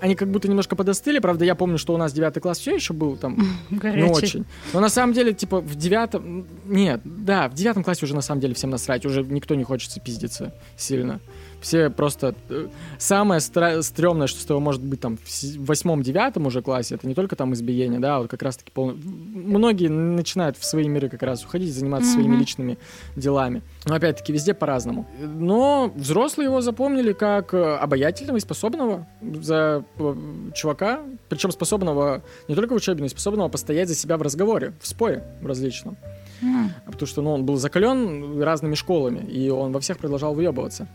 [0.00, 1.18] они как будто немножко подостыли.
[1.18, 3.38] Правда, я помню, что у нас девятый класс все еще был там
[3.70, 4.04] Горячий.
[4.04, 4.44] не очень.
[4.74, 6.46] Но на самом деле, типа, в девятом...
[6.66, 9.06] Нет, да, в девятом классе уже на самом деле всем насрать.
[9.06, 11.18] Уже никто не хочется пиздиться сильно.
[11.66, 12.36] Все просто...
[12.48, 17.08] э, Самое стра- стрёмное, что с тобой может быть там в восьмом-девятом уже классе, это
[17.08, 18.92] не только там избиение, да, а вот как раз-таки пол...
[18.94, 22.38] Многие начинают в свои миры как раз уходить, заниматься своими Мгм.
[22.38, 22.78] личными
[23.16, 23.62] делами.
[23.84, 25.06] Но опять-таки везде по-разному.
[25.20, 30.14] Но взрослые его запомнили как э, обаятельного и способного за э,
[30.54, 34.72] чувака, причем способного не только в учебе, но и способного постоять за себя в разговоре,
[34.80, 35.96] в споре в различном.
[36.42, 36.72] М.
[36.84, 40.86] Потому что ну, он был закален разными школами, и он во всех продолжал выебываться.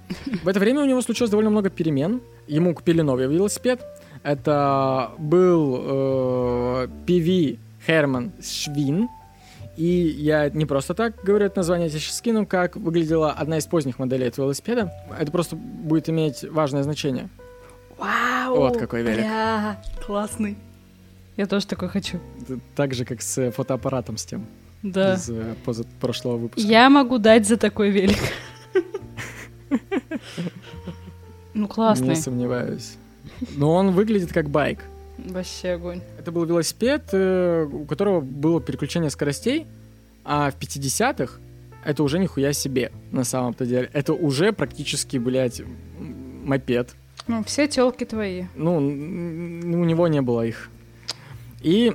[0.44, 2.22] В это время у него случилось довольно много перемен.
[2.48, 3.84] Ему купили новый велосипед.
[4.24, 9.10] Это был э, PV Herman Швин.
[9.78, 13.66] И я не просто так говорю это название, я сейчас скину, как выглядела одна из
[13.66, 14.92] поздних моделей этого велосипеда.
[15.18, 17.30] Это просто будет иметь важное значение.
[17.98, 18.58] Вау!
[18.58, 19.20] Вот какой велик.
[19.20, 20.58] Бля, классный.
[21.38, 22.20] Я тоже такой хочу.
[22.76, 24.46] Так же, как с фотоаппаратом с тем
[24.84, 25.16] Да.
[25.16, 26.68] из э, позапрошлого выпуска.
[26.68, 28.18] Я могу дать за такой велик.
[31.54, 32.16] Ну, Не классный.
[32.16, 32.96] сомневаюсь.
[33.56, 34.80] Но он выглядит как байк.
[35.18, 36.02] Вообще огонь.
[36.18, 39.68] Это был велосипед, э, у которого было переключение скоростей,
[40.24, 41.40] а в 50-х
[41.84, 43.90] это уже нихуя себе на самом-то деле.
[43.94, 45.62] Это уже практически, блядь,
[46.44, 46.96] мопед.
[47.28, 48.46] Ну, все телки твои.
[48.56, 50.70] Ну, у него не было их.
[51.62, 51.94] И,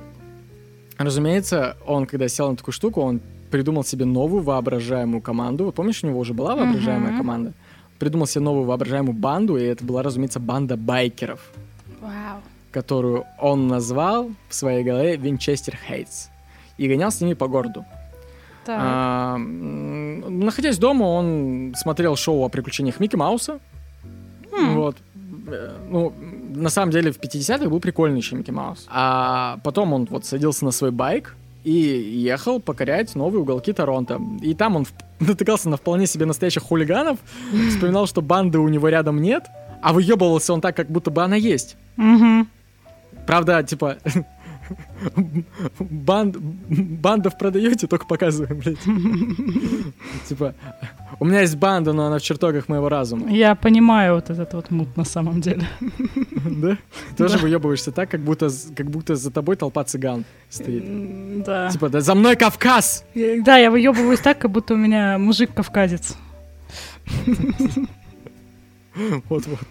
[0.97, 3.21] разумеется, он, когда сел на такую штуку, он
[3.51, 5.65] придумал себе новую воображаемую команду.
[5.65, 7.17] Вот помнишь, у него уже была воображаемая Мгм.
[7.17, 7.53] команда?
[7.99, 11.39] Придумал себе новую воображаемую банду, и это была, разумеется, банда байкеров
[12.01, 12.41] Вау.
[12.71, 16.27] которую он назвал в своей голове Винчестер Хейтс.
[16.77, 17.85] И гонял с ними по городу.
[18.65, 18.77] Так.
[18.79, 23.59] А, находясь дома, он смотрел шоу о приключениях Микки Мауса.
[24.51, 24.75] М.
[24.75, 24.97] Вот.
[25.47, 26.13] Э, Ну,
[26.57, 28.85] на самом деле, в 50-х был прикольный еще Микки Маус.
[28.89, 34.19] А потом он вот садился на свой байк и ехал покорять новые уголки Торонто.
[34.41, 34.87] И там он
[35.19, 37.19] натыкался на вполне себе настоящих хулиганов,
[37.69, 39.45] вспоминал, что банды у него рядом нет,
[39.81, 41.77] а выебывался он так, как будто бы она есть.
[43.25, 43.97] Правда, типа,
[45.79, 48.79] банд, бандов продаете, только показываем, блядь.
[50.27, 50.53] Типа,
[51.19, 53.29] у меня есть банда, но она в чертогах моего разума.
[53.29, 55.67] Я понимаю вот этот вот мут на самом деле.
[56.45, 56.77] Да?
[57.17, 61.43] Тоже выебываешься так, как будто, как будто за тобой толпа цыган стоит.
[61.43, 61.69] Да.
[61.69, 63.05] Типа, да за мной Кавказ!
[63.13, 66.15] Да, я выебываюсь так, как будто у меня мужик кавказец.
[69.29, 69.67] Вот-вот.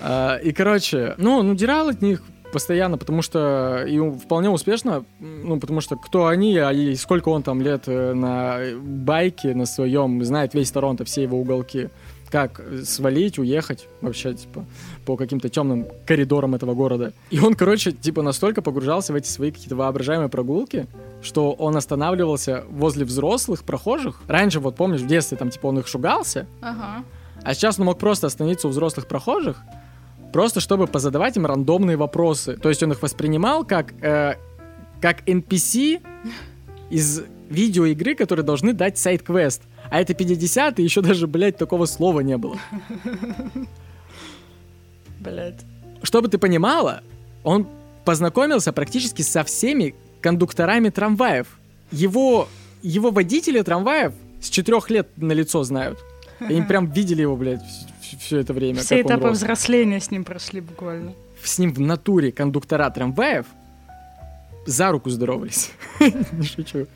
[0.00, 2.22] А, И, короче, ну, он удирал от них
[2.54, 7.42] постоянно, потому что и вполне успешно, ну, потому что кто они, а и сколько он
[7.42, 11.88] там лет э, на байке на своем, знает весь Торонто, все его уголки.
[12.30, 14.64] Как свалить, уехать вообще, типа,
[15.06, 17.12] по каким-то темным коридорам этого города.
[17.30, 20.86] И он, короче, типа, настолько погружался в эти свои какие-то воображаемые прогулки,
[21.22, 24.20] что он останавливался возле взрослых прохожих.
[24.26, 27.04] Раньше, вот помнишь, в детстве там, типа, он их шугался, Ага.
[27.42, 29.60] а сейчас он мог просто остановиться у взрослых прохожих,
[30.34, 32.56] просто чтобы позадавать им рандомные вопросы.
[32.56, 34.34] То есть он их воспринимал как, э,
[35.00, 36.02] как NPC
[36.90, 39.62] из видеоигры, которые должны дать сайт-квест.
[39.92, 42.58] А это 50 и еще даже, блядь, такого слова не было.
[45.20, 45.60] Блять.
[46.02, 47.02] Чтобы ты понимала,
[47.44, 47.68] он
[48.04, 51.46] познакомился практически со всеми кондукторами трамваев.
[51.92, 52.48] Его,
[52.82, 54.12] его водители трамваев
[54.42, 56.00] с четырех лет на лицо знают.
[56.40, 57.62] Они прям видели его, блядь,
[58.18, 58.80] все это время.
[58.80, 59.38] Все этапы рос.
[59.38, 61.14] взросления с ним прошли буквально.
[61.42, 63.46] с ним в натуре кондуктора трамваев
[64.66, 65.72] за руку здоровались.
[66.00, 66.86] Не шучу.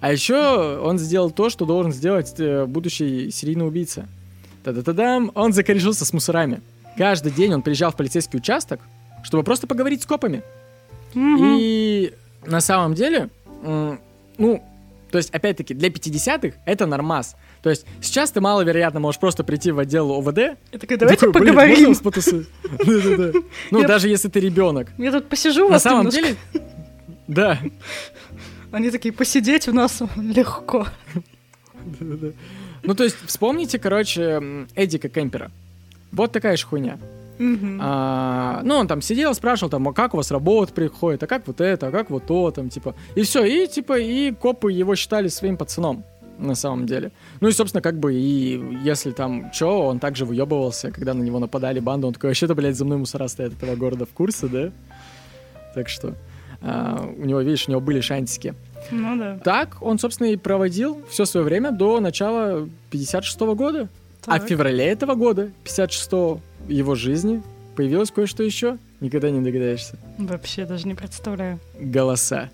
[0.00, 4.08] А еще он сделал то, что должен сделать э, будущий серийный убийца.
[4.64, 5.30] Та-да-та-дам!
[5.34, 6.60] Он закорешился с мусорами.
[6.96, 8.80] Каждый день он приезжал в полицейский участок,
[9.22, 10.42] чтобы просто поговорить с копами.
[11.14, 11.56] Мгм.
[11.58, 12.12] И
[12.46, 13.30] на самом деле,
[13.62, 14.62] ну,
[15.10, 17.36] то есть, опять-таки, для 50-х это нормас.
[17.64, 20.38] То есть, сейчас ты маловероятно можешь просто прийти в отдел ОВД.
[20.38, 21.70] Я такая, давайте такой, «Блин, поговорим.
[21.70, 23.38] можно вас потусовать?» Да-да-да.
[23.70, 24.88] Ну, даже если ты ребенок.
[24.98, 26.36] Я тут посижу На самом деле,
[27.26, 27.58] да.
[28.70, 30.88] Они такие, посидеть у нас легко.
[32.82, 35.50] Ну, то есть, вспомните, короче, Эдика Кемпера.
[36.12, 36.98] Вот такая же хуйня.
[37.38, 37.80] Мгм.
[37.82, 41.46] А, ну, он там сидел, спрашивал, там, а как у вас работа приходит, а как
[41.46, 42.94] вот это, а как вот то, там, типа.
[43.14, 46.04] И все, и, типа, и копы его считали своим пацаном,
[46.46, 47.12] на самом деле.
[47.40, 51.38] Ну, и, собственно, как бы, и если там чё, он также выебывался, когда на него
[51.38, 54.72] нападали банды, он такой, вообще-то, блядь, за мной мусора стоят этого города в курсе, да?
[55.74, 56.14] Так что,
[56.62, 58.54] а, у него, видишь, у него были шансики.
[58.90, 59.38] Ну да.
[59.42, 63.88] Так он, собственно, и проводил все свое время до начала 56 года.
[64.26, 64.48] А в Так.
[64.48, 67.42] феврале этого года, 56 его жизни,
[67.76, 68.78] появилось кое-что еще.
[69.00, 69.98] Никогда не догадаешься.
[70.18, 71.58] Вообще даже не представляю.
[71.78, 72.50] Голоса.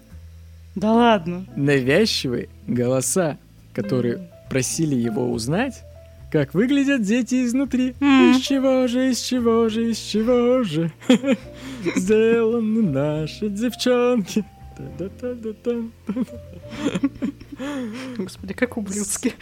[0.74, 1.46] Да ладно.
[1.56, 3.38] Навязчивые голоса,
[3.72, 5.84] которые просили его узнать,
[6.30, 7.94] Как выглядят дети изнутри.
[7.98, 8.30] Mm.
[8.30, 10.92] Из чего же, из чего же, из чего же
[11.96, 14.44] сделаны наши девчонки.
[18.16, 19.34] Господи, как ублюдски.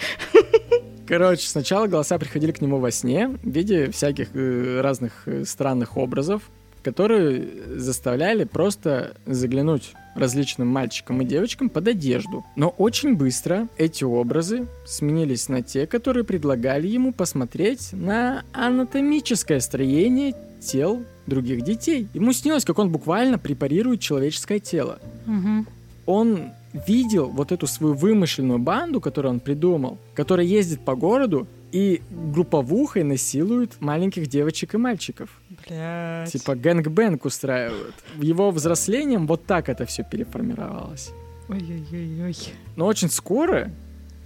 [1.06, 5.96] Короче, сначала голоса приходили к нему во сне в виде всяких э, разных э, странных
[5.96, 6.42] образов,
[6.82, 12.44] которые заставляли просто заглянуть различным мальчикам и девочкам под одежду.
[12.56, 20.34] Но очень быстро эти образы сменились на те, которые предлагали ему посмотреть на анатомическое строение
[20.60, 22.08] тел других детей.
[22.14, 24.98] Ему снилось, как он буквально препарирует человеческое тело.
[25.26, 25.66] Угу.
[26.06, 26.50] Он
[26.86, 33.02] видел вот эту свою вымышленную банду, которую он придумал, которая ездит по городу и групповухой
[33.02, 35.30] насилует маленьких девочек и мальчиков.
[35.68, 36.32] Блядь.
[36.32, 37.94] Типа gang bang устраивают.
[38.16, 41.12] Его взрослением вот так это все переформировалось.
[41.48, 42.36] Ой-ой-ой.
[42.76, 43.70] Но очень скоро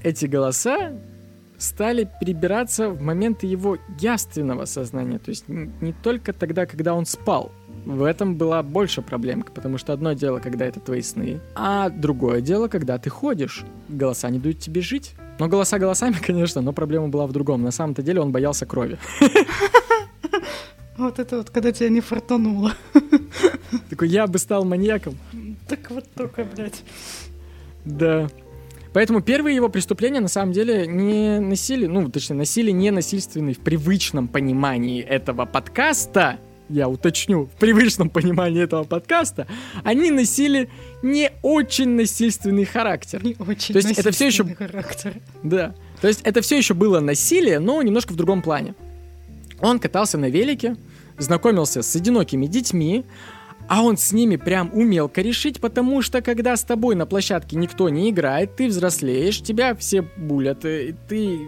[0.02, 0.92] эти голоса
[1.58, 5.18] стали перебираться в моменты его явственного сознания.
[5.18, 7.52] То есть не только тогда, когда он спал.
[7.84, 12.40] В этом была больше проблем, потому что одно дело, когда это твои сны, а другое
[12.40, 13.64] дело, когда ты ходишь.
[13.88, 15.14] Голоса не дают тебе жить.
[15.40, 17.62] Но голоса голосами, конечно, но проблема была в другом.
[17.62, 18.98] На самом-то деле он боялся крови.
[20.96, 22.74] Вот это вот, когда тебя не фартануло.
[23.90, 25.16] Такой, я бы стал маньяком.
[25.68, 26.82] Так вот только, блядь.
[27.84, 28.28] Да.
[28.92, 33.60] Поэтому первые его преступления на самом деле не носили, ну, точнее, носили не насильственный в
[33.60, 36.38] привычном понимании этого подкаста,
[36.68, 39.46] я уточню, в привычном понимании этого подкаста,
[39.82, 40.68] они носили
[41.02, 43.24] не очень насильственный характер.
[43.24, 45.14] Не очень То есть это все еще характер.
[45.42, 45.74] Да.
[46.00, 48.74] То есть это все еще было насилие, но немножко в другом плане.
[49.62, 50.76] Он катался на велике,
[51.18, 53.04] знакомился с одинокими детьми,
[53.68, 57.88] а он с ними прям умел корешить, потому что когда с тобой на площадке никто
[57.88, 61.38] не играет, ты взрослеешь, тебя все булят, э, ты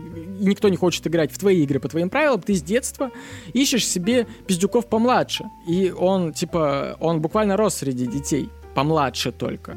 [0.40, 3.10] никто не хочет играть в твои игры по твоим правилам, ты с детства
[3.52, 5.44] ищешь себе пиздюков помладше.
[5.68, 9.76] И он, типа, он буквально рос среди детей, помладше только.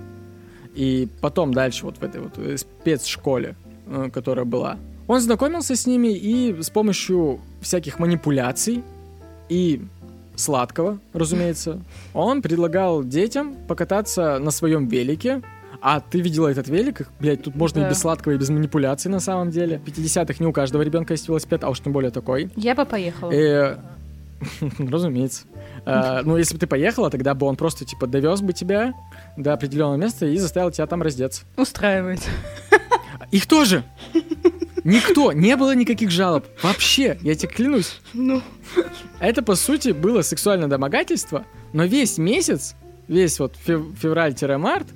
[0.76, 3.56] И потом дальше вот в этой вот э, спецшколе,
[3.88, 4.78] э, которая была,
[5.08, 8.84] он знакомился с ними и с помощью всяких манипуляций
[9.50, 9.82] и
[10.36, 11.80] сладкого, разумеется,
[12.14, 15.42] он предлагал детям покататься на своем велике,
[15.82, 17.08] а ты видела этот велик?
[17.20, 17.88] Блять, тут можно да.
[17.88, 19.80] и без сладкого, и без манипуляций на самом деле.
[19.80, 22.50] В 50-х не у каждого ребенка есть велосипед, а уж тем более такой.
[22.56, 23.32] Я бы поехала.
[23.32, 23.78] И...
[24.80, 25.44] Разумеется.
[25.86, 28.94] А, ну, если бы ты поехала, тогда бы он просто, типа, довез бы тебя
[29.36, 31.44] до определенного места и заставил тебя там раздеться.
[31.56, 32.22] Устраивает.
[33.32, 33.84] Их тоже!
[34.88, 36.46] Никто, не было никаких жалоб.
[36.64, 38.00] Вообще, я тебе клянусь.
[38.14, 38.42] Ну.
[39.20, 42.74] Это, по сути, было сексуальное домогательство, но весь месяц,
[43.10, 44.88] весь вот февраль-март,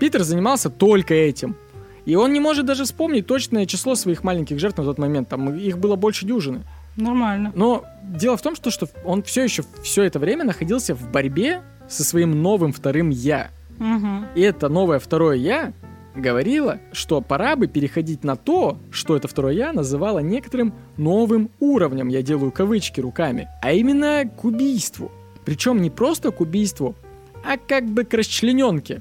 [0.00, 1.56] Питер занимался только этим.
[2.04, 5.30] И он не может даже вспомнить точное число своих маленьких жертв на тот момент.
[5.30, 6.64] Там их было больше дюжины.
[6.96, 7.50] Нормально.
[7.54, 11.62] Но дело в том, что, что он все еще все это время находился в борьбе
[11.88, 13.50] со своим новым вторым я.
[13.78, 14.26] Угу.
[14.34, 15.72] И это новое второе я
[16.18, 22.08] говорила, что пора бы переходить на то, что это второе я называла некоторым новым уровнем,
[22.08, 25.10] я делаю кавычки руками, а именно к убийству.
[25.44, 26.94] Причем не просто к убийству,
[27.44, 29.00] а как бы к расчлененке.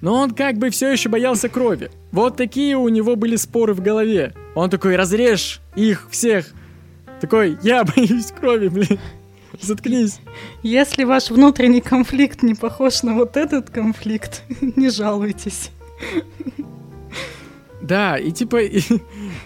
[0.00, 1.90] Но он как бы все еще боялся крови.
[2.12, 4.34] Вот такие у него были споры в голове.
[4.54, 6.52] Он такой, разрежь их всех.
[7.20, 8.98] Такой, я боюсь крови, блин.
[9.60, 10.20] Заткнись.
[10.62, 15.70] Если ваш внутренний конфликт не похож на вот этот конфликт, не жалуйтесь.
[17.82, 18.80] Да, и типа, и,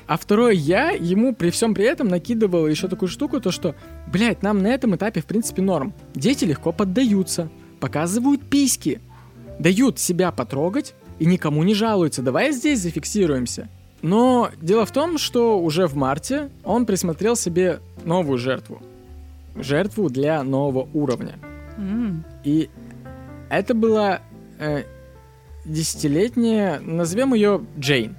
[0.06, 3.74] а второе я ему при всем при этом накидывал еще такую штуку, то что,
[4.06, 5.92] блядь, нам на этом этапе в принципе норм.
[6.14, 9.00] Дети легко поддаются, показывают письки,
[9.58, 12.22] дают себя потрогать и никому не жалуются.
[12.22, 13.68] Давай здесь зафиксируемся.
[14.00, 18.80] Но дело в том, что уже в марте он присмотрел себе новую жертву.
[19.54, 21.38] Жертву для нового уровня.
[21.76, 22.22] Mm.
[22.44, 22.70] И
[23.50, 24.20] это была
[24.58, 24.84] э,
[25.64, 28.16] десятилетняя, назовем ее Джейн.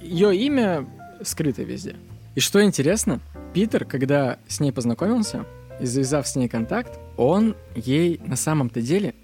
[0.00, 0.86] Ее имя
[1.22, 1.96] скрыто везде.
[2.34, 3.20] И что интересно,
[3.52, 5.44] Питер, когда с ней познакомился
[5.80, 9.14] и завязав с ней контакт, он ей на самом-то деле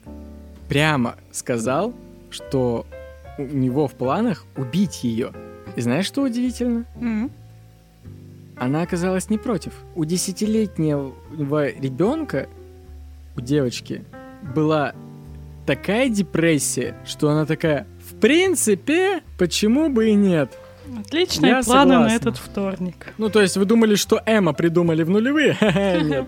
[0.68, 1.94] прямо сказал,
[2.30, 2.86] что
[3.38, 5.32] у него в планах убить ее.
[5.76, 6.84] И знаешь, что удивительно?
[7.00, 7.30] Mm-hmm.
[8.56, 9.72] Она оказалась не против.
[9.94, 11.14] У десятилетнего
[11.68, 12.48] ребенка,
[13.36, 14.04] у девочки,
[14.54, 14.94] была
[15.68, 20.50] такая депрессия, что она такая, в принципе, почему бы и нет?
[20.98, 22.08] Отличные Я планы согласна.
[22.08, 23.12] на этот вторник.
[23.18, 25.58] Ну, то есть вы думали, что Эмма придумали в нулевые?
[25.60, 26.24] Нет.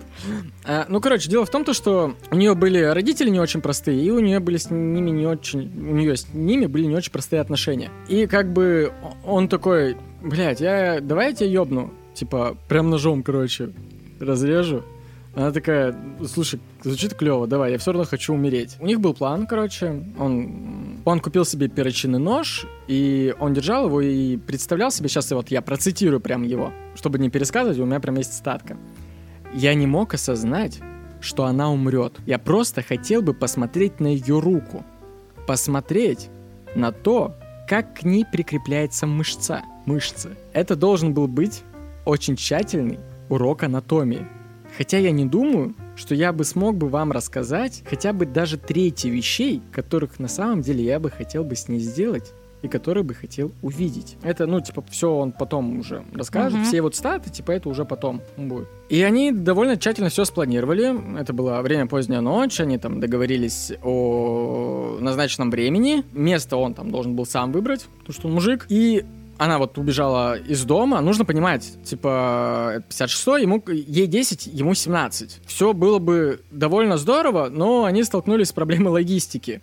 [0.66, 4.10] А, ну, короче, дело в том, что у нее были родители не очень простые, и
[4.10, 5.72] у нее были с ними не очень...
[5.74, 7.88] У нее с ними были не очень простые отношения.
[8.08, 8.92] И как бы
[9.24, 11.00] он такой, блядь, я...
[11.00, 11.94] давай я тебя ёбну.
[12.12, 13.70] типа, прям ножом, короче,
[14.20, 14.82] разрежу.
[15.34, 15.94] Она такая,
[16.26, 18.76] слушай, звучит клево, давай, я все равно хочу умереть.
[18.80, 24.00] У них был план, короче, он, он купил себе перочинный нож, и он держал его
[24.00, 28.16] и представлял себе, сейчас вот я процитирую прям его, чтобы не пересказывать, у меня прям
[28.16, 28.76] есть статка.
[29.54, 30.80] Я не мог осознать,
[31.20, 32.18] что она умрет.
[32.26, 34.84] Я просто хотел бы посмотреть на ее руку.
[35.46, 36.28] Посмотреть
[36.74, 37.36] на то,
[37.68, 39.62] как к ней прикрепляется мышца.
[39.86, 40.36] Мышцы.
[40.52, 41.62] Это должен был быть
[42.04, 44.26] очень тщательный урок анатомии.
[44.76, 49.08] Хотя я не думаю, что я бы смог бы вам рассказать хотя бы даже трети
[49.08, 53.14] вещей, которых на самом деле я бы хотел бы с ней сделать и которые бы
[53.14, 54.16] хотел увидеть.
[54.22, 56.64] Это, ну, типа, все он потом уже расскажет, uh-huh.
[56.64, 58.68] все вот статы, типа, это уже потом будет.
[58.88, 61.18] И они довольно тщательно все спланировали.
[61.18, 66.04] Это было время поздняя ночь, они там договорились о назначенном времени.
[66.12, 68.66] Место он там должен был сам выбрать, потому что он мужик.
[68.68, 69.04] И
[69.40, 75.40] она вот убежала из дома, нужно понимать, типа, 56 ему, ей 10, ему 17.
[75.46, 79.62] Все было бы довольно здорово, но они столкнулись с проблемой логистики.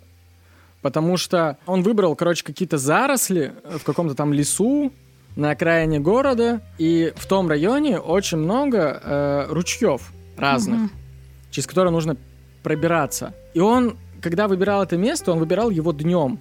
[0.82, 4.92] Потому что он выбрал, короче, какие-то заросли в каком-то там лесу
[5.36, 11.50] на окраине города, и в том районе очень много э, ручьев разных, mm-hmm.
[11.52, 12.16] через которые нужно
[12.64, 13.32] пробираться.
[13.54, 16.40] И он, когда выбирал это место, он выбирал его днем.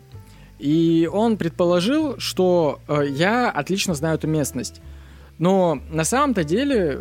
[0.60, 4.82] И он предположил, что э, я отлично знаю эту местность.
[5.40, 7.00] Но на самом-то деле,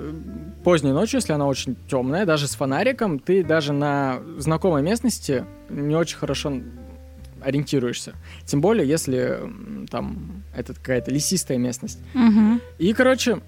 [0.62, 5.96] поздней ночью, если она очень темная, даже с фонариком, ты даже на знакомой местности не
[5.96, 6.52] очень хорошо
[7.40, 8.14] ориентируешься.
[8.44, 9.40] Тем более, если
[9.90, 11.98] там это какая-то лесистая местность.
[12.14, 12.60] Угу.
[12.78, 13.40] И, короче,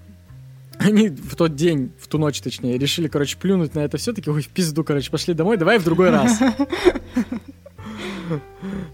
[0.79, 4.29] они в тот день, в ту ночь точнее, решили, короче, плюнуть на это все, таки
[4.29, 6.39] ой, в пизду, короче, пошли домой, давай в другой раз.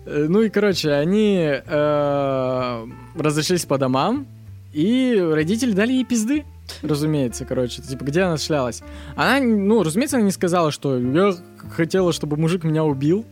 [0.06, 4.28] Э, ну и, короче, они э, разошлись по домам,
[4.74, 6.46] и родители дали ей пизды.
[6.82, 8.82] Разумеется, короче, типа, где она шлялась?
[9.16, 11.34] Она, ну, разумеется, она не сказала, что я
[11.70, 13.26] хотела, чтобы мужик меня убил.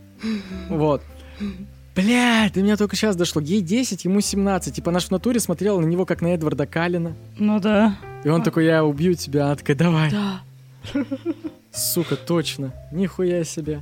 [0.69, 1.01] Вот.
[1.95, 3.41] Блядь, до меня только сейчас дошло.
[3.41, 4.73] Ей 10, ему 17.
[4.75, 7.15] Типа, наш в натуре смотрел на него, как на Эдварда Калина.
[7.37, 7.97] Ну да.
[8.23, 9.45] И он такой, я убью тебя.
[9.45, 10.11] Она такая, давай.
[10.11, 10.41] Да.
[11.71, 12.73] Сука, точно.
[12.91, 13.81] Нихуя себе.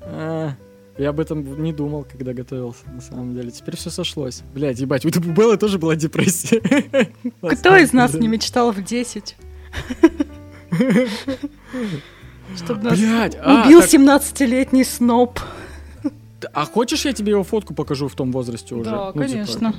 [0.00, 0.52] А,
[0.98, 3.52] я об этом не думал, когда готовился, на самом деле.
[3.52, 4.42] Теперь все сошлось.
[4.52, 6.60] Блядь, ебать, у Беллы тоже была депрессия.
[7.40, 9.36] Кто из нас не мечтал в 10?
[12.56, 12.98] Чтобы нас
[13.40, 15.38] а, убил 17-летний сноб.
[16.52, 18.90] А хочешь, я тебе его фотку покажу в том возрасте уже?
[18.90, 19.74] Да, ну, типа, конечно.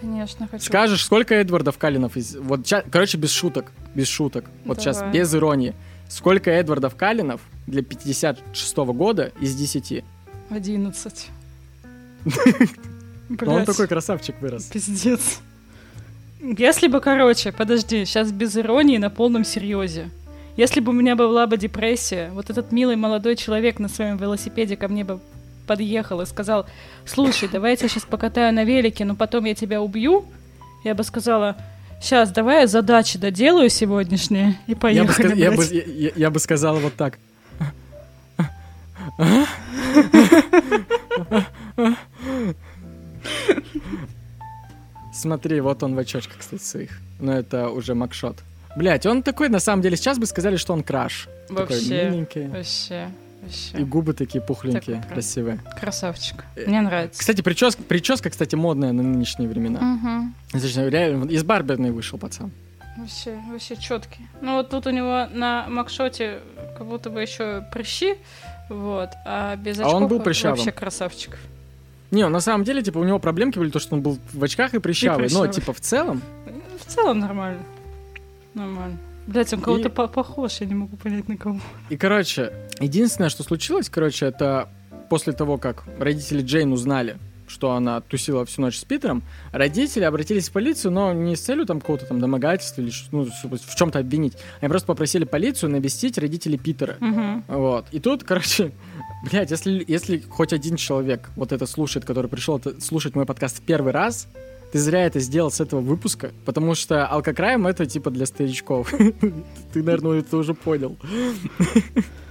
[0.00, 0.64] Конечно, хочу.
[0.64, 2.36] Скажешь, сколько Эдвардов Калинов из...
[2.36, 2.60] Вот,
[2.90, 3.70] короче, без шуток.
[3.94, 4.46] Без шуток.
[4.64, 4.94] Вот Давай.
[4.94, 5.74] сейчас, без иронии.
[6.08, 10.04] Сколько Эдвардов Калинов для 56 -го года из 10?
[10.50, 11.30] 11.
[13.28, 14.64] Но он такой красавчик вырос.
[14.64, 15.40] Пиздец.
[16.40, 20.10] Если бы, короче, подожди, сейчас без иронии на полном серьезе.
[20.56, 24.76] Если бы у меня была бы депрессия, вот этот милый молодой человек на своем велосипеде
[24.76, 25.20] ко мне бы
[25.66, 26.66] подъехал и сказал,
[27.06, 30.26] слушай, давай я тебя сейчас покатаю на велике, но потом я тебя убью,
[30.84, 31.56] я бы сказала,
[32.00, 35.34] сейчас, давай я задачи доделаю сегодняшние и поехали.
[35.34, 37.18] Я бы, я, бы, я, я бы сказала вот так.
[45.12, 46.90] Смотри, вот он в очочках, кстати, своих.
[47.20, 48.38] Но это уже макшот.
[48.76, 51.28] Блять, он такой, на самом деле, сейчас бы сказали, что он краш.
[51.48, 52.48] Вообще, такой миленький.
[52.48, 53.08] вообще.
[53.40, 53.78] Вообще.
[53.78, 55.60] И губы такие пухленькие, так, красивые.
[55.78, 56.44] Красавчик.
[56.56, 57.20] Э, Мне нравится.
[57.20, 59.78] Кстати, прическа, прическа, кстати, модная на нынешние времена.
[59.78, 60.58] Угу.
[60.58, 62.50] Значит, реально, из барберной вышел пацан.
[62.96, 64.26] Вообще, вообще четкий.
[64.40, 66.40] Ну вот тут у него на макшоте
[66.78, 68.16] как будто бы еще прыщи,
[68.68, 70.56] вот, а без очков а он был прыщавым.
[70.56, 71.38] вообще красавчик.
[72.10, 74.74] Не, на самом деле, типа, у него проблемки были то, что он был в очках
[74.74, 75.26] и прыщавый.
[75.26, 75.48] И прыщавый.
[75.48, 76.22] Но, типа, в целом...
[76.78, 77.60] В целом нормально.
[78.54, 78.98] Нормально.
[79.26, 79.90] Блять, он кого-то и...
[79.90, 81.58] похож, я не могу понять на кого.
[81.88, 84.68] И, короче, единственное, что случилось, короче, это
[85.08, 87.16] после того, как родители Джейн узнали,
[87.54, 91.66] что она тусила всю ночь с Питером, родители обратились в полицию, но не с целью
[91.66, 94.34] там какого-то там домогательства или ну, в чем-то обвинить.
[94.60, 96.96] Они просто попросили полицию навестить родителей Питера.
[97.00, 97.58] Угу.
[97.60, 97.86] Вот.
[97.92, 98.72] И тут, короче,
[99.30, 103.58] блядь, если, если хоть один человек вот это слушает, который пришел это, слушать мой подкаст
[103.58, 104.26] в первый раз,
[104.72, 108.92] ты зря это сделал с этого выпуска, потому что алкокрайм это типа для старичков.
[109.72, 110.98] Ты, наверное, это уже понял.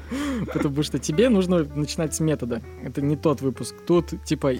[0.54, 2.62] Потому что тебе нужно начинать с метода.
[2.84, 3.76] Это не тот выпуск.
[3.88, 4.54] Тут, типа,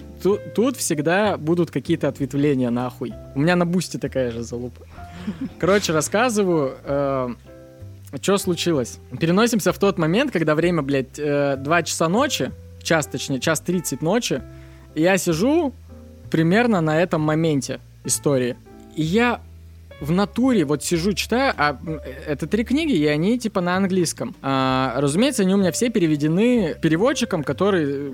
[0.54, 3.12] тут, всегда будут какие-то ответвления нахуй.
[3.34, 4.86] У меня на бусте такая же залупа.
[5.58, 6.74] Короче, рассказываю.
[6.84, 7.28] Э,
[8.20, 8.98] что случилось?
[9.18, 14.02] Переносимся в тот момент, когда время, блядь, э, 2 часа ночи, час точнее, час 30
[14.02, 14.42] ночи,
[14.94, 15.72] и я сижу
[16.30, 18.56] примерно на этом моменте истории.
[18.96, 19.40] И я
[20.04, 21.78] в натуре вот сижу, читаю, а
[22.26, 24.34] это три книги, и они типа на английском.
[24.42, 28.12] А, разумеется, они у меня все переведены переводчиком, который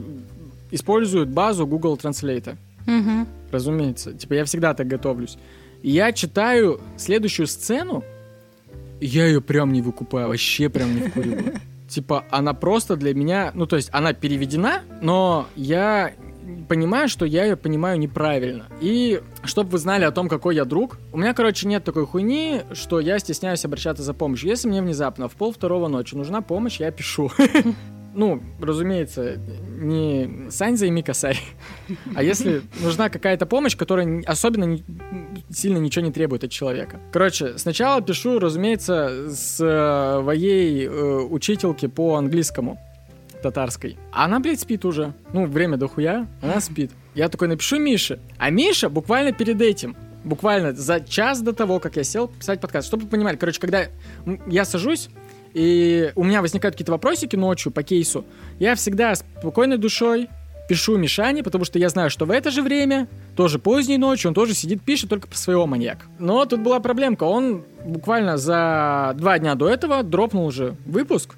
[0.70, 2.56] использует базу Google Translate.
[2.86, 3.26] Угу.
[3.52, 4.12] Разумеется.
[4.12, 5.36] Типа я всегда так готовлюсь.
[5.82, 8.04] И я читаю следующую сцену,
[9.00, 11.54] я ее прям не выкупаю, вообще прям не вкуриваю.
[11.88, 16.12] Типа, она просто для меня, ну, то есть, она переведена, но я
[16.68, 18.66] понимаю, что я ее понимаю неправильно.
[18.80, 22.62] И чтобы вы знали о том, какой я друг, у меня, короче, нет такой хуйни,
[22.72, 24.48] что я стесняюсь обращаться за помощью.
[24.48, 27.30] Если мне внезапно в пол второго ночи нужна помощь, я пишу.
[28.14, 29.36] ну, разумеется,
[29.68, 31.38] не Саньза и Микасай.
[32.14, 34.84] А если нужна какая-то помощь, которая особенно не,
[35.50, 37.00] сильно ничего не требует от человека.
[37.12, 42.78] Короче, сначала пишу, разумеется, с э, моей э, учительки по английскому
[43.42, 43.96] татарской.
[44.12, 45.14] Она, блядь, спит уже.
[45.32, 46.90] Ну, время дохуя, она спит.
[47.14, 48.20] Я такой напишу Мише.
[48.38, 52.88] А Миша буквально перед этим буквально за час до того, как я сел писать подкаст.
[52.88, 53.86] Чтобы вы понимали, короче, когда
[54.46, 55.08] я сажусь,
[55.54, 58.24] и у меня возникают какие-то вопросики ночью по кейсу,
[58.58, 60.28] я всегда спокойной душой
[60.68, 64.34] пишу Мишане, потому что я знаю, что в это же время, тоже поздней ночью, он
[64.34, 66.06] тоже сидит, пишет только по своего маньяк.
[66.20, 71.34] Но тут была проблемка, он буквально за два дня до этого дропнул уже выпуск,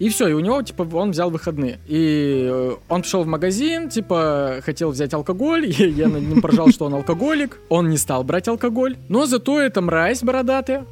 [0.00, 1.78] и все, и у него, типа, он взял выходные.
[1.86, 6.70] И э, он пришел в магазин, типа, хотел взять алкоголь, и я над ним поржал,
[6.70, 7.58] что он алкоголик.
[7.68, 8.96] Он не стал брать алкоголь.
[9.10, 10.86] Но зато эта мразь бородатая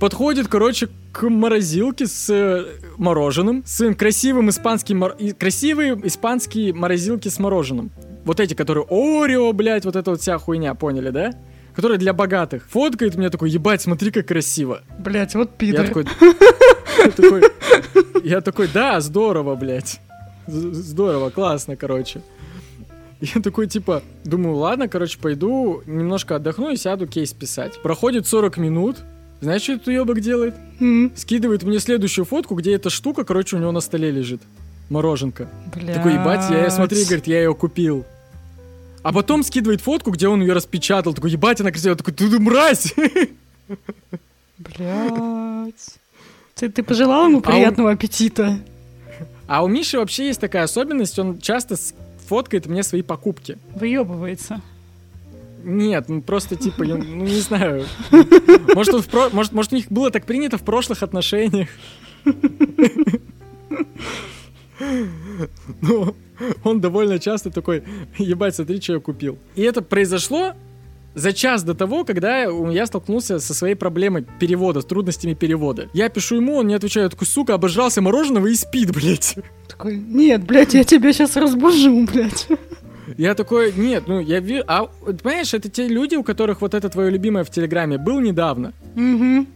[0.00, 2.64] подходит, короче, к морозилке с э,
[2.96, 5.16] мороженым, с красивым испанским, мор...
[5.38, 7.90] красивые испанские морозилки с мороженым.
[8.24, 11.34] Вот эти, которые Орео, блядь, вот эта вот вся хуйня, поняли, да?
[11.74, 12.66] Которые для богатых.
[12.70, 14.80] Фоткает мне такой, ебать, смотри, как красиво.
[14.98, 15.82] Блять, вот пидор.
[15.82, 16.06] Я такой,
[18.24, 20.00] я такой, да, здорово, блядь.
[20.46, 22.22] Здорово, классно, короче.
[23.20, 27.80] Я такой, типа, думаю, ладно, короче, пойду немножко отдохну и сяду кейс писать.
[27.82, 28.96] Проходит 40 минут,
[29.40, 30.54] знаешь, что этот уебок делает?
[30.80, 31.12] Mm.
[31.16, 34.40] Скидывает мне следующую фотку, где эта штука, короче, у него на столе лежит.
[34.88, 35.48] Мороженка.
[35.74, 35.96] Блядь.
[35.96, 38.04] Такой, ебать, я, смотри, говорит, я ее купил.
[39.02, 41.14] А потом скидывает фотку, где он ее распечатал.
[41.14, 41.96] Такой, ебать, она красивая.
[41.96, 42.94] Такой, ты мразь!
[44.58, 45.98] Блядь.
[46.58, 47.94] Ты, ты пожелал ему приятного а у...
[47.94, 48.58] аппетита?
[49.46, 51.76] А у Миши вообще есть такая особенность, он часто
[52.26, 53.58] фоткает мне свои покупки.
[53.74, 54.62] Выебывается.
[55.62, 57.84] Нет, ну просто типа, я, ну не знаю.
[58.74, 59.28] Может, он в про...
[59.30, 61.68] может, может, у них было так принято в прошлых отношениях.
[65.82, 66.14] Ну,
[66.64, 67.82] он довольно часто такой,
[68.16, 69.38] ебать, смотри, что я купил.
[69.56, 70.54] И это произошло
[71.16, 75.88] за час до того, когда я столкнулся со своей проблемой перевода, с трудностями перевода.
[75.94, 79.34] Я пишу ему, он не отвечает, такой, сука, обожрался мороженого и спит, блядь.
[79.66, 82.48] Такой, нет, блядь, я тебя сейчас разбужу, блядь.
[83.16, 84.64] Я такой, нет, ну я вижу...
[84.66, 88.74] А, понимаешь, это те люди, у которых вот это твое любимое в Телеграме был недавно.
[88.94, 89.46] Угу.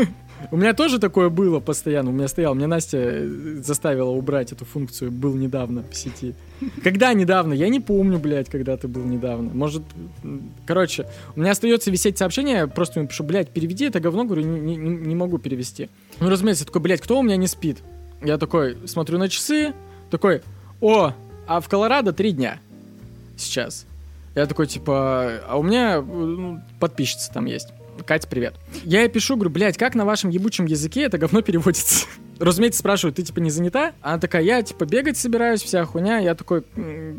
[0.50, 2.08] У меня тоже такое было постоянно.
[2.08, 3.26] У меня стоял, мне Настя э,
[3.62, 6.34] заставила убрать эту функцию «был недавно» в сети.
[6.82, 7.52] Когда недавно?
[7.52, 9.50] Я не помню, блядь, когда ты был недавно.
[9.52, 9.82] Может,
[10.66, 11.06] короче,
[11.36, 14.76] у меня остается висеть сообщение, я просто ему пишу, блядь, переведи это говно, говорю, не,
[14.76, 15.88] не, не могу перевести.
[16.20, 17.78] Ну, разумеется, такой, блядь, кто у меня не спит?
[18.22, 19.74] Я такой, смотрю на часы,
[20.10, 20.42] такой,
[20.80, 21.12] о,
[21.46, 22.58] а в Колорадо три дня
[23.36, 23.86] сейчас.
[24.34, 27.68] Я такой, типа, а у меня ну, подписчица там есть.
[28.06, 28.54] Катя, привет.
[28.84, 32.06] Я ей пишу, говорю, блядь, как на вашем ебучем языке это говно переводится?
[32.38, 33.92] Разумеется, спрашиваю, ты типа не занята?
[34.00, 36.18] Она такая, я типа бегать собираюсь, вся хуйня.
[36.18, 36.64] Я такой,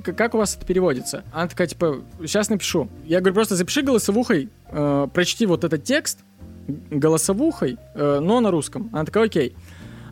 [0.04, 1.24] как у вас это переводится?
[1.34, 2.90] Она такая, типа, сейчас напишу.
[3.06, 6.20] Я говорю, просто запиши голосовухой, э, прочти вот этот текст
[6.68, 8.90] голосовухой, э, но на русском.
[8.94, 9.56] Она такая, окей.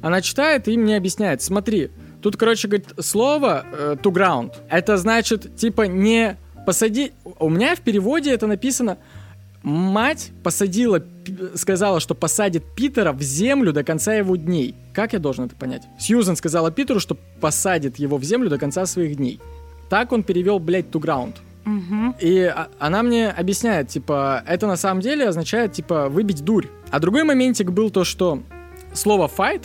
[0.02, 1.92] Она читает и мне объясняет, смотри,
[2.22, 7.14] Тут, короче, говорит, слово э, to ground, это значит, типа, не посади...
[7.40, 8.98] У меня в переводе это написано
[9.64, 11.04] Мать посадила,
[11.56, 14.76] сказала, что посадит Питера в землю до конца его дней.
[14.94, 15.84] Как я должен это понять?
[16.00, 19.40] Сьюзен сказала Питеру, что посадит его в землю до конца своих дней.
[19.90, 21.36] Так он перевел, блядь, to ground.
[21.66, 22.16] Угу.
[22.22, 26.68] И а, она мне объясняет, типа, это на самом деле означает, типа, выбить дурь.
[26.92, 28.42] А другой моментик был то, что
[28.94, 29.64] слово fight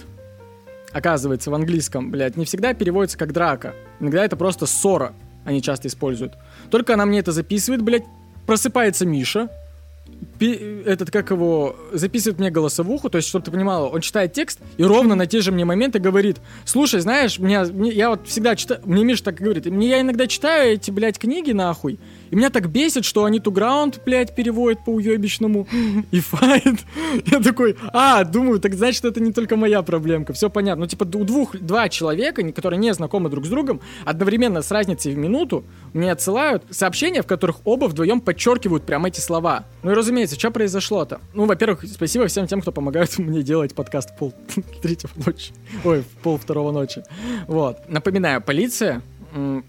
[0.92, 3.74] оказывается, в английском, блядь, не всегда переводится как драка.
[4.00, 5.14] Иногда это просто ссора,
[5.44, 6.34] они часто используют.
[6.70, 8.04] Только она мне это записывает, блядь,
[8.46, 9.48] просыпается Миша,
[10.40, 14.84] этот, как его, записывает мне голосовуху, то есть, чтобы ты понимала, он читает текст и
[14.84, 18.80] ровно на те же мне моменты говорит, слушай, знаешь, меня, мне, я вот всегда читаю,
[18.84, 21.98] мне Миша так говорит, мне я иногда читаю эти, блядь, книги нахуй,
[22.32, 25.68] И меня так бесит, что они ту граунд, блядь, переводят по уебищному
[26.10, 26.80] и файт.
[27.26, 30.32] Я такой, а, думаю, так значит, это не только моя проблемка.
[30.32, 30.84] Все понятно.
[30.84, 35.12] Ну, типа, у двух, два человека, которые не знакомы друг с другом, одновременно с разницей
[35.12, 39.66] в минуту мне отсылают сообщения, в которых оба вдвоем подчеркивают прям эти слова.
[39.82, 41.20] Ну и разумеется, что произошло-то?
[41.34, 44.32] Ну, во-первых, спасибо всем тем, кто помогает мне делать подкаст пол
[44.80, 45.52] третьего ночи.
[45.84, 47.02] Ой, пол второго ночи.
[47.46, 47.86] Вот.
[47.88, 49.02] Напоминаю, полиция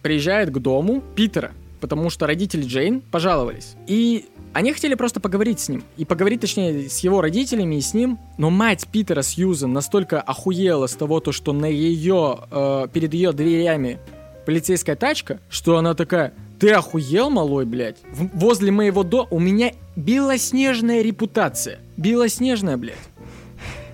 [0.01, 1.51] приезжает к дому Питера,
[1.83, 3.75] потому что родители Джейн пожаловались.
[3.87, 5.83] И они хотели просто поговорить с ним.
[5.97, 8.17] И поговорить, точнее, с его родителями и с ним.
[8.37, 13.33] Но мать Питера Сьюзен настолько охуела с того, то, что на ее, э, перед ее
[13.33, 13.99] дверями
[14.45, 17.97] полицейская тачка, что она такая, ты охуел, малой, блядь?
[18.13, 21.79] В- возле моего дома у меня белоснежная репутация.
[21.97, 22.95] Белоснежная, блядь.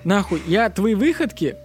[0.04, 1.56] Нахуй, я твои выходки...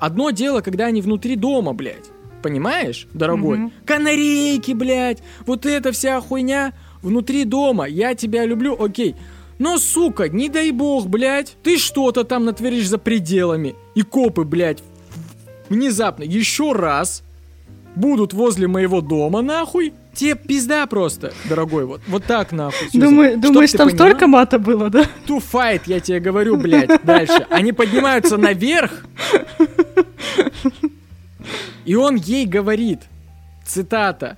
[0.00, 2.06] Одно дело, когда они внутри дома, блядь.
[2.42, 3.58] Понимаешь, дорогой?
[3.58, 3.72] Мгм.
[3.84, 5.22] Канарейки, блядь.
[5.46, 6.72] Вот эта вся хуйня
[7.02, 7.86] внутри дома.
[7.86, 9.14] Я тебя люблю, окей.
[9.58, 13.74] Но, сука, не дай бог, блядь, ты что-то там натворишь за пределами.
[13.94, 14.82] И копы, блядь,
[15.68, 17.22] внезапно еще раз
[17.94, 19.92] будут возле моего дома, нахуй.
[20.14, 22.88] Тебе пизда просто, дорогой, вот, вот так нахуй.
[22.92, 25.04] Думаю- думаешь, там понимала, столько мата было, да?
[25.28, 27.46] To fight, я тебе говорю, блядь, дальше.
[27.50, 29.04] Они поднимаются наверх,
[31.84, 33.00] и он ей говорит,
[33.66, 34.36] цитата,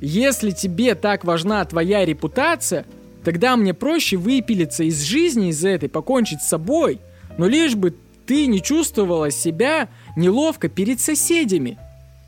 [0.00, 2.84] «Если тебе так важна твоя репутация,
[3.24, 7.00] тогда мне проще выпилиться из жизни из этой, покончить с собой,
[7.36, 7.94] но лишь бы
[8.26, 11.78] ты не чувствовала себя неловко перед соседями».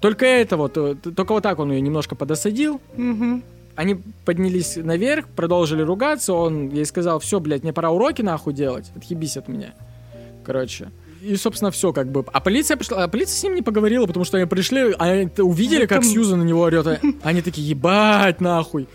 [0.01, 3.43] Только это вот, э, только вот так он ее немножко подосадил, Мгм.
[3.77, 8.91] они поднялись наверх, продолжили ругаться, он ей сказал, все, блядь, мне пора уроки нахуй делать,
[8.97, 9.75] отъебись от меня.
[10.43, 10.91] Короче.
[11.23, 12.25] И, собственно, все как бы.
[12.33, 15.43] А полиция пришла, а полиция с ним не поговорила, потому что они пришли, они т-
[15.43, 18.89] увидели, как Сьюзан на него орет, а они такие, ебать нахуй.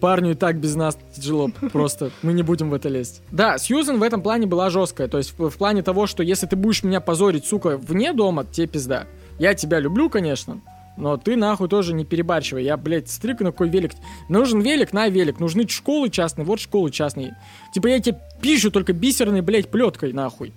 [0.00, 3.22] Парню и так без нас тяжело, просто мы не будем в это лезть.
[3.30, 6.46] Да, Сьюзан в этом плане была жесткая, то есть в, в плане того, что если
[6.46, 9.06] ты будешь меня позорить, сука, вне дома, тебе пизда.
[9.38, 10.60] Я тебя люблю, конечно,
[10.96, 12.64] но ты нахуй тоже не перебарщивай.
[12.64, 13.92] Я, блядь, смотри, на какой велик.
[14.28, 15.38] Нужен велик, на велик.
[15.40, 17.36] Нужны школы частные, вот школы частные.
[17.72, 20.52] Типа я тебе пишу только бисерной, блядь, плеткой, нахуй.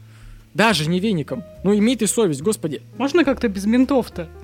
[0.55, 1.43] Даже не веником.
[1.63, 2.81] Ну имей ты совесть, господи.
[2.97, 4.27] Можно как-то без ментов-то?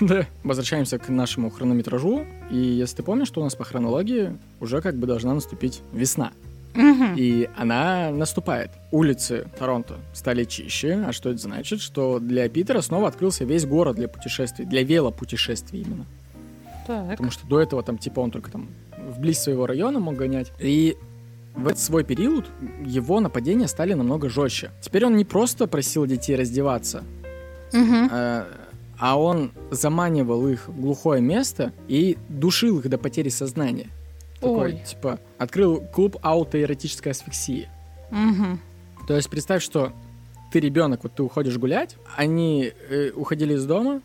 [0.00, 0.24] Да.
[0.42, 2.24] Возвращаемся к нашему хронометражу.
[2.50, 6.32] И если ты помнишь, что у нас по хронологии уже как бы должна наступить весна.
[6.74, 8.70] И она наступает.
[8.90, 11.04] Улицы Торонто стали чище.
[11.06, 11.82] А что это значит?
[11.82, 14.64] Что для Питера снова открылся весь город для путешествий.
[14.64, 16.06] Для велопутешествий именно.
[16.86, 17.10] Так.
[17.10, 18.68] Потому что до этого там, типа, он только там
[19.06, 20.50] вблизь своего района мог гонять.
[20.58, 20.96] И
[21.54, 22.46] в этот свой период
[22.84, 24.70] его нападения стали намного жестче.
[24.80, 27.04] Теперь он не просто просил детей раздеваться,
[27.72, 28.08] Мгм.
[28.10, 28.44] э,
[28.98, 33.88] а он заманивал их в глухое место и душил их до потери сознания.
[34.40, 34.82] Такой, Ой.
[34.86, 37.68] типа, открыл клуб аутоэротической асфиксии.
[38.10, 38.60] Мгм.
[39.06, 39.92] То есть представь, что
[40.52, 44.00] ты ребенок, вот ты уходишь гулять, они э, уходили из дома,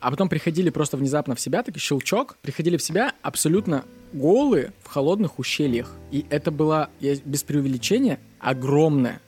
[0.00, 4.88] а потом приходили просто внезапно в себя, такой щелчок, приходили в себя абсолютно голые в
[4.88, 5.92] холодных ущельях.
[6.10, 9.20] И это была, я- без преувеличения, огромная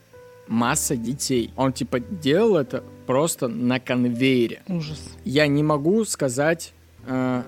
[0.49, 1.51] масса детей.
[1.57, 4.63] Он типа делал это просто на конвейере.
[4.69, 5.01] Ужас.
[5.25, 6.73] Я не могу сказать
[7.07, 7.43] э,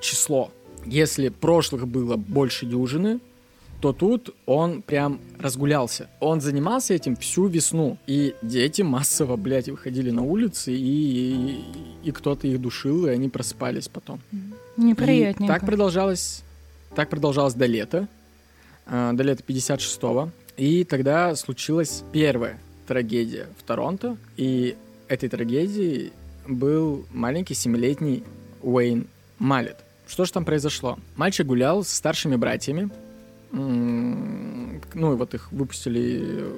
[0.00, 0.50] число.
[0.86, 3.20] Если прошлых было больше дюжины,
[3.80, 6.08] то тут он прям разгулялся.
[6.20, 7.96] Он занимался этим всю весну.
[8.06, 11.64] И дети массово, блядь, выходили на улицы, и, и,
[12.08, 14.20] и кто-то их душил, и они просыпались потом.
[14.32, 14.36] И
[14.78, 15.52] Неприятненько.
[15.52, 16.42] так продолжалось,
[16.94, 18.08] так продолжалось до лета,
[18.86, 20.30] э, до лета 56-го.
[20.56, 24.16] И тогда случилась первая трагедия в Торонто.
[24.36, 24.76] И
[25.08, 26.12] этой трагедией
[26.46, 28.24] был маленький семилетний
[28.62, 29.06] Уэйн
[29.38, 29.76] Малет.
[30.06, 30.98] Что же там произошло?
[31.16, 32.90] Мальчик гулял с старшими братьями.
[33.52, 36.52] Ну, и вот их выпустили э,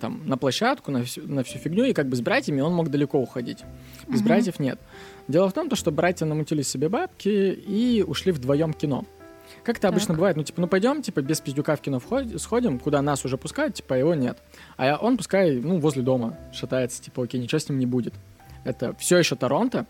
[0.00, 2.90] там на площадку, на всю, на всю фигню, и как бы с братьями он мог
[2.90, 3.58] далеко уходить.
[4.08, 4.28] Без Мгм.
[4.28, 4.78] братьев нет.
[5.28, 9.04] Дело в том, то, что братья намутили себе бабки и ушли вдвоем в кино.
[9.64, 12.78] Как это обычно бывает, ну типа, ну пойдем, типа, без пиздюка в кино вход- сходим,
[12.78, 14.38] куда нас уже пускают, типа, его нет.
[14.76, 18.14] А я- он пускай, ну, возле дома шатается, типа, окей, ничего с ним не будет.
[18.64, 19.86] Это все еще Торонто.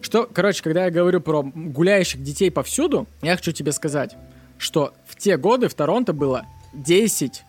[0.00, 4.16] Что, короче, когда я говорю про гуляющих детей повсюду, я хочу тебе сказать,
[4.58, 7.42] что в те годы в Торонто было 10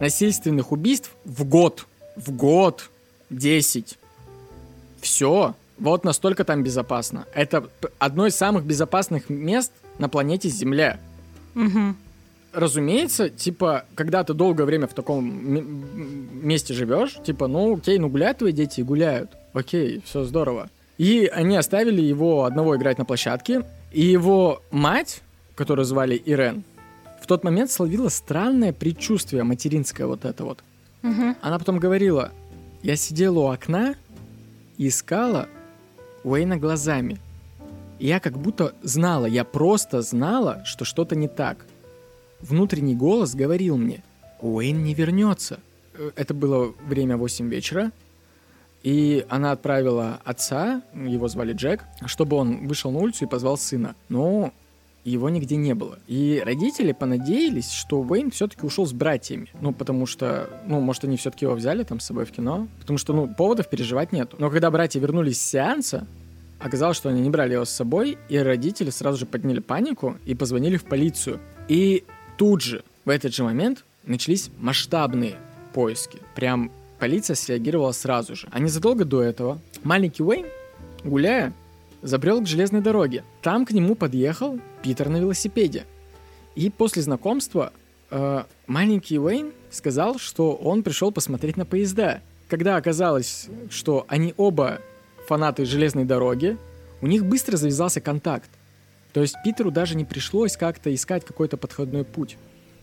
[0.00, 1.86] насильственных убийств в год.
[2.16, 2.90] В год.
[3.30, 3.98] 10.
[5.00, 5.54] Все.
[5.80, 7.26] Вот настолько там безопасно.
[7.34, 11.00] Это одно из самых безопасных мест на планете Земля.
[11.54, 11.96] Мгм.
[12.52, 15.24] Разумеется, типа, когда ты долгое время в таком
[16.46, 19.30] месте живешь, типа, ну, окей, ну гуляют твои дети и гуляют.
[19.54, 20.68] Окей, все здорово.
[20.98, 25.22] И они оставили его одного играть на площадке, и его мать,
[25.54, 26.62] которую звали Ирен,
[27.22, 30.58] в тот момент словила странное предчувствие материнское вот это вот.
[31.02, 31.36] Мгм.
[31.40, 32.32] Она потом говорила,
[32.82, 33.94] я сидела у окна
[34.76, 35.48] и искала
[36.24, 37.18] Уэйна глазами.
[37.98, 41.66] Я как будто знала, я просто знала, что что-то не так.
[42.40, 44.02] Внутренний голос говорил мне,
[44.40, 45.60] Уэйн не вернется.
[45.94, 47.92] Э, Это было время 8 вечера,
[48.82, 53.94] и она отправила отца, его звали Джек, чтобы он вышел на улицу и позвал сына.
[54.08, 54.52] Но
[55.04, 55.98] его нигде не было.
[56.06, 59.48] И родители понадеялись, что Уэйн все-таки ушел с братьями.
[59.60, 62.68] Ну, потому что, ну, может, они все-таки его взяли там с собой в кино.
[62.80, 64.36] Потому что, ну, поводов переживать нету.
[64.38, 66.06] Но когда братья вернулись с сеанса,
[66.58, 70.34] оказалось, что они не брали его с собой, и родители сразу же подняли панику и
[70.34, 71.40] позвонили в полицию.
[71.68, 72.04] И
[72.36, 75.36] тут же, в этот же момент, начались масштабные
[75.72, 76.18] поиски.
[76.34, 78.48] Прям полиция среагировала сразу же.
[78.50, 80.46] А незадолго до этого маленький Уэйн,
[81.04, 81.52] гуляя,
[82.02, 83.24] забрел к железной дороге.
[83.42, 85.84] Там к нему подъехал Питер на велосипеде.
[86.54, 87.72] И после знакомства
[88.10, 92.20] э, маленький Уэйн сказал, что он пришел посмотреть на поезда.
[92.48, 94.80] Когда оказалось, что они оба
[95.28, 96.56] фанаты железной дороги,
[97.00, 98.50] у них быстро завязался контакт.
[99.12, 102.36] То есть Питеру даже не пришлось как-то искать какой-то подходной путь.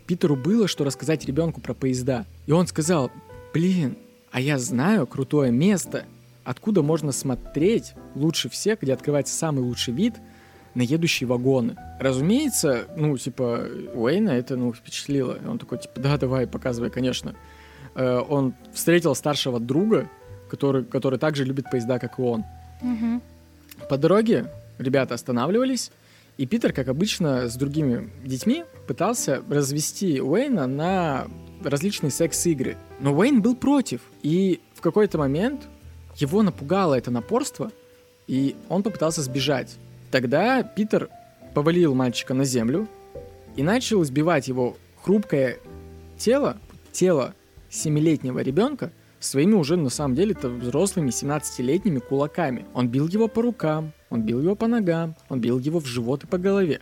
[0.05, 2.25] Питеру было что рассказать ребенку про поезда.
[2.45, 3.11] И он сказал,
[3.53, 3.97] блин,
[4.31, 6.05] а я знаю крутое место,
[6.47, 10.15] откуда можно смотреть лучше всех, где открывается самый лучший вид
[10.75, 11.75] на едущие вагоны.
[11.99, 15.37] Разумеется, ну, типа, Уэйна это, ну, впечатлило.
[15.45, 17.35] Он такой, типа, да, давай, показывай, конечно.
[17.95, 20.09] Э, Он встретил старшего друга,
[20.49, 22.45] который, который также любит поезда, как и он.
[22.81, 23.21] Мгм.
[23.89, 25.91] По дороге ребята останавливались,
[26.37, 31.27] и Питер, как обычно, с другими детьми пытался развести Уэйна на
[31.61, 32.77] различные секс-игры.
[33.01, 35.67] Но Уэйн был против, и в какой-то момент
[36.17, 37.71] его напугало это напорство,
[38.27, 39.75] и он попытался сбежать.
[40.11, 41.09] Тогда Питер
[41.53, 42.87] повалил мальчика на землю
[43.55, 45.57] и начал избивать его хрупкое
[46.17, 46.57] тело,
[46.91, 47.33] тело
[47.69, 52.65] семилетнего ребенка своими уже на самом деле это взрослыми 17-летними кулаками.
[52.73, 56.23] Он бил его по рукам, он бил его по ногам, он бил его в живот
[56.23, 56.81] и по голове.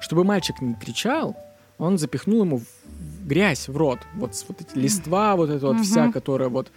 [0.00, 1.36] Чтобы мальчик не кричал,
[1.76, 3.98] он запихнул ему в грязь в рот.
[4.14, 5.84] Вот, вот эти листва, вот эта вот Мгм.
[5.84, 6.70] вся, которая вот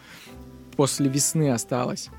[0.76, 2.10] после весны осталась.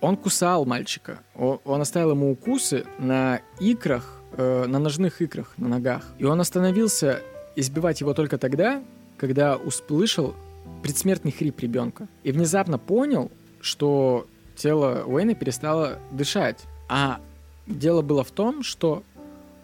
[0.00, 1.20] Он кусал мальчика.
[1.34, 6.02] Он оставил ему укусы на икрах, э, на ножных икрах, на ногах.
[6.18, 7.22] И он остановился
[7.56, 8.82] избивать его только тогда,
[9.16, 10.34] когда услышал
[10.82, 12.06] предсмертный хрип ребенка.
[12.22, 13.30] И внезапно понял,
[13.60, 14.26] что
[14.56, 16.64] тело Уэйна перестало дышать.
[16.88, 17.20] А
[17.66, 19.02] дело было в том, что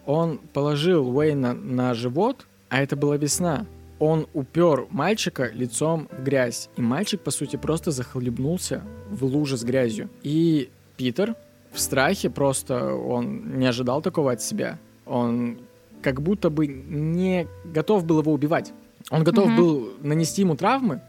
[0.05, 3.65] он положил Уэйна на живот, а это была весна.
[4.03, 6.69] Он упер мальчика лицом в грязь.
[6.75, 10.09] И мальчик, по сути, просто захлебнулся в луже с грязью.
[10.23, 11.35] И Питер
[11.71, 14.79] в страхе просто, он не ожидал такого от себя.
[15.05, 15.59] Он
[16.01, 18.73] как будто бы не готов был его убивать.
[19.11, 19.55] Он готов Мгм.
[19.55, 21.01] был нанести ему травмы,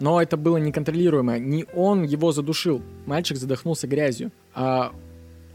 [0.00, 1.38] но это было неконтролируемо.
[1.40, 2.80] Не он его задушил.
[3.06, 4.30] Мальчик задохнулся грязью.
[4.54, 4.92] А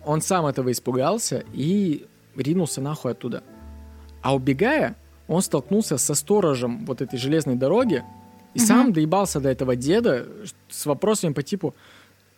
[0.06, 3.44] он сам этого испугался и ринулся нахуй оттуда.
[4.22, 4.98] А убегая,
[5.28, 8.04] он столкнулся со сторожем вот этой железной дороги
[8.54, 8.66] и Мгм.
[8.68, 10.26] сам доебался до этого деда
[10.70, 11.76] с вопросами по типу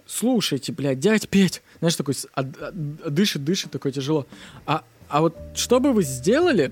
[0.05, 4.25] «Слушайте, блядь, дядь Петь!» Знаешь, такой а- а- дышит, дышит, такой тяжело.
[4.65, 6.71] А, а вот что бы вы сделали,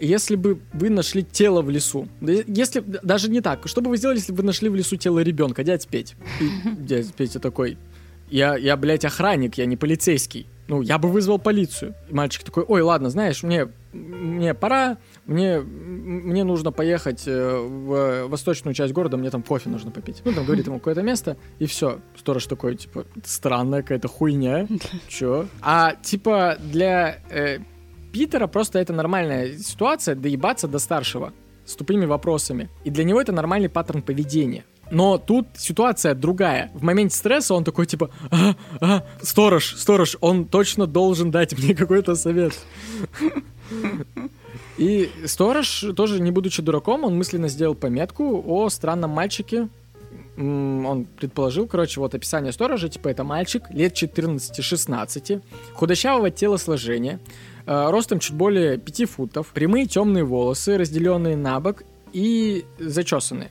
[0.00, 2.08] если бы вы нашли тело в лесу?
[2.22, 5.20] Если даже не так, что бы вы сделали, если бы вы нашли в лесу тело
[5.20, 6.16] ребенка, дядь Петь?
[6.40, 6.48] И
[6.78, 7.76] дядя Петя такой,
[8.30, 10.46] я, я, блядь, охранник, я не полицейский.
[10.66, 11.94] Ну, я бы вызвал полицию.
[12.08, 14.96] И мальчик такой, ой, ладно, знаешь, мне, мне пора,
[15.26, 20.22] мне, мне нужно поехать э, в восточную часть города, мне там кофе нужно попить.
[20.24, 22.00] Ну, там говорит ему какое-то место, и все.
[22.16, 24.66] Сторож такой, типа, странная какая-то хуйня.
[25.08, 25.46] Чё?
[25.62, 27.58] А, типа, для э,
[28.12, 31.32] Питера просто это нормальная ситуация доебаться до старшего
[31.64, 32.68] с тупыми вопросами.
[32.84, 34.64] И для него это нормальный паттерн поведения.
[34.90, 36.70] Но тут ситуация другая.
[36.74, 41.74] В моменте стресса он такой типа, а, а, сторож, сторож, он точно должен дать мне
[41.74, 42.52] какой-то совет.
[44.76, 49.68] И сторож, тоже не будучи дураком, он мысленно сделал пометку о странном мальчике.
[50.36, 55.42] Он предположил, короче, вот описание сторожа, типа это мальчик лет 14-16,
[55.74, 57.20] худощавого телосложения,
[57.66, 63.50] э, ростом чуть более 5 футов, прямые темные волосы, разделенные на бок и зачесанные.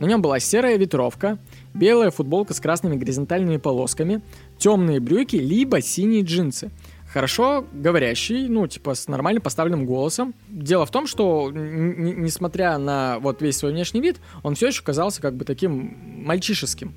[0.00, 1.38] На нем была серая ветровка,
[1.74, 4.20] белая футболка с красными горизонтальными полосками,
[4.58, 6.70] темные брюки, либо синие джинсы.
[7.12, 10.34] Хорошо говорящий, ну, типа, с нормально поставленным голосом.
[10.48, 15.22] Дело в том, что, несмотря на вот весь свой внешний вид, он все еще казался
[15.22, 16.94] как бы таким мальчишеским.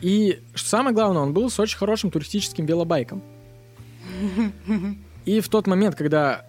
[0.00, 3.22] И что самое главное, он был с очень хорошим туристическим велобайком.
[5.26, 6.44] И в тот момент, когда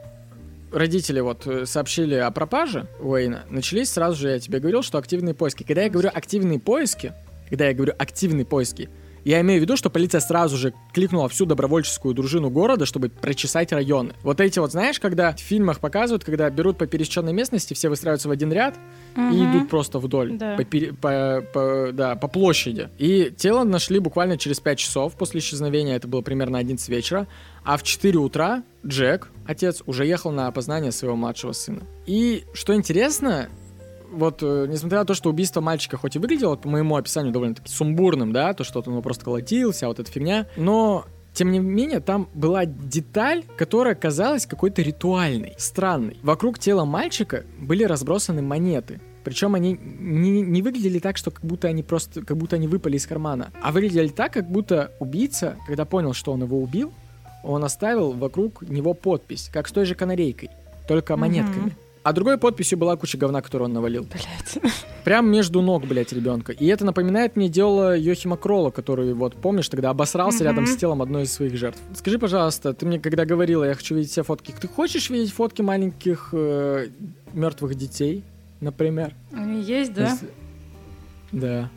[0.71, 5.33] родители вот э, сообщили о пропаже Уэйна, начались сразу же, я тебе говорил, что активные
[5.33, 5.63] поиски.
[5.63, 7.13] Когда я говорю активные поиски,
[7.49, 8.89] когда я говорю активные поиски,
[9.25, 13.71] я имею в виду, что полиция сразу же кликнула всю добровольческую дружину города, чтобы прочесать
[13.71, 14.13] районы.
[14.21, 18.29] Вот эти вот, знаешь, когда в фильмах показывают, когда берут по пересеченной местности, все выстраиваются
[18.29, 18.75] в один ряд
[19.15, 19.35] угу.
[19.35, 20.55] и идут просто вдоль, да.
[20.55, 22.89] По, по, по, да, по площади.
[22.99, 27.27] И тело нашли буквально через 5 часов после исчезновения, это было примерно 11 вечера,
[27.63, 31.81] а в 4 утра Джек, отец, уже ехал на опознание своего младшего сына.
[32.05, 33.49] И что интересно,
[34.15, 37.69] вот, э, несмотря на то, что убийство мальчика хоть и выглядело, по моему описанию, довольно-таки
[37.69, 41.99] сумбурным, да, то, что он его просто колотился, вот эта фигня, но тем не менее,
[41.99, 46.17] там была деталь, которая казалась какой-то ритуальной, странной.
[46.23, 49.01] Вокруг тела мальчика были разбросаны монеты.
[49.25, 52.95] Причем они не, не выглядели так, что как будто они просто, как будто они выпали
[52.95, 56.93] из кармана, а выглядели так, как будто убийца, когда понял, что он его убил,
[57.43, 60.51] он оставил вокруг него подпись, как с той же канарейкой,
[60.87, 61.71] только монетками.
[61.71, 61.84] Mm-hmm.
[62.05, 64.03] А другой подписью была куча говна, которую он навалил.
[64.03, 64.73] Блять.
[65.03, 66.51] Прям между ног, блядь, ребенка.
[66.51, 70.47] И это напоминает мне дело Йохима Крола, который, вот, помнишь, тогда обосрался mm-hmm.
[70.47, 71.81] рядом с телом одной из своих жертв.
[71.95, 75.63] Скажи, пожалуйста, ты мне когда говорила, я хочу видеть все фотки, ты хочешь видеть фотки
[75.63, 76.89] маленьких э,
[77.33, 78.23] мертвых детей,
[78.61, 79.15] например?
[79.33, 80.11] Они есть, да?
[80.11, 80.29] Если...
[81.31, 81.71] Да.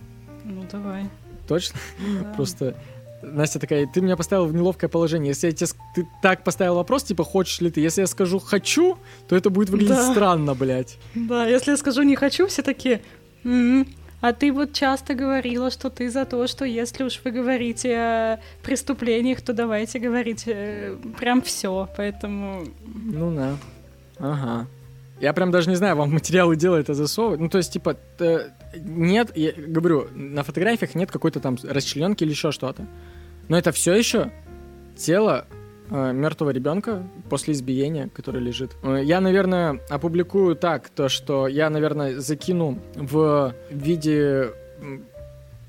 [0.44, 1.09] Ну, давай.
[1.46, 1.80] Точно?
[2.20, 2.34] Да.
[2.34, 2.76] Просто
[3.23, 5.28] Настя такая, ты меня поставил в неловкое положение.
[5.28, 7.81] Если я тебе ты так поставил вопрос, типа, хочешь ли ты?
[7.81, 8.97] Если я скажу хочу,
[9.28, 10.12] то это будет выглядеть да.
[10.12, 10.99] странно, блядь.
[11.15, 13.03] Да, если я скажу не хочу, все такие.
[13.45, 13.89] М-м.
[14.20, 18.40] А ты вот часто говорила, что ты за то, что если уж вы говорите о
[18.62, 21.89] преступлениях, то давайте говорить э, прям все.
[21.97, 22.65] Поэтому.
[22.85, 23.57] Ну да.
[24.19, 24.66] Ага.
[25.20, 27.40] Я прям даже не знаю, вам материалы дела это засовывать.
[27.40, 27.97] Ну, то есть, типа,
[28.74, 32.86] нет, я говорю, на фотографиях нет какой-то там расчлененки или еще что-то.
[33.49, 34.31] Но это все еще
[34.97, 35.47] тело
[35.90, 38.77] э, мертвого ребенка после избиения, который лежит.
[38.82, 44.53] Э, я, наверное, опубликую так, то, что я, наверное, закину в виде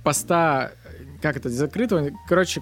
[0.03, 0.71] поста,
[1.21, 2.61] как это, закрытого, короче,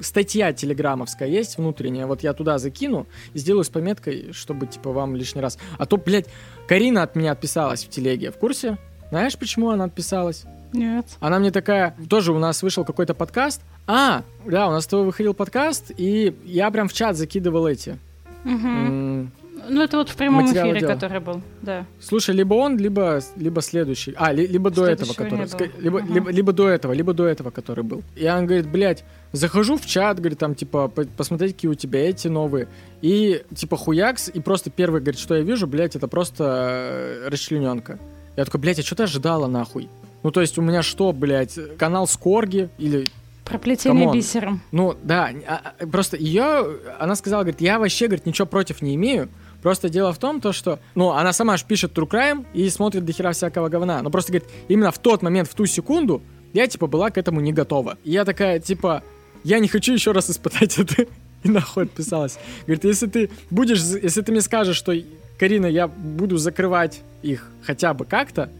[0.00, 5.40] статья телеграммовская есть внутренняя, вот я туда закину сделаю с пометкой, чтобы, типа, вам лишний
[5.40, 5.58] раз.
[5.78, 6.26] А то, блядь,
[6.66, 8.78] Карина от меня отписалась в телеге, в курсе?
[9.10, 10.44] Знаешь, почему она отписалась?
[10.72, 11.06] Нет.
[11.20, 13.62] Она мне такая, тоже у нас вышел какой-то подкаст.
[13.86, 17.98] А, да, у нас с тобой выходил подкаст, и я прям в чат закидывал эти.
[18.44, 19.30] Угу.
[19.68, 20.92] Ну, это вот в прямом эфире, дела.
[20.92, 21.86] который был, да.
[22.00, 24.14] Слушай, либо он, либо, либо следующий.
[24.16, 25.48] А, ли, либо до этого, который...
[25.78, 26.12] Либо, ага.
[26.12, 28.02] либо, либо до этого, либо до этого, который был.
[28.14, 29.04] И он говорит, блядь,
[29.36, 32.68] захожу в чат, говорит, там, типа, посмотреть, какие у тебя эти новые.
[33.02, 37.98] И, типа, хуякс, и просто первый, говорит, что я вижу, блядь, это просто э, расчлененка.
[38.36, 39.88] Я такой, блядь, а что ты ожидала, нахуй?
[40.22, 43.06] Ну, то есть у меня что, блядь, канал Скорги или
[43.44, 44.60] Проплетение бисером.
[44.72, 48.96] Ну, да, а, а, просто ее, она сказала, говорит, я вообще, говорит, ничего против не
[48.96, 49.28] имею,
[49.62, 53.04] Просто дело в том, то, что, ну, она сама же пишет True Crime и смотрит
[53.04, 54.00] до хера всякого говна.
[54.00, 56.22] Но просто, говорит, именно в тот момент, в ту секунду,
[56.52, 57.98] я, типа, была к этому не готова.
[58.04, 59.02] И я такая, типа,
[59.46, 61.06] я не хочу еще раз испытать это.
[61.44, 62.36] И нахуй отписалась.
[62.66, 64.92] Говорит, если ты будешь, если ты мне скажешь, что,
[65.38, 68.50] Карина, я буду закрывать их хотя бы как-то,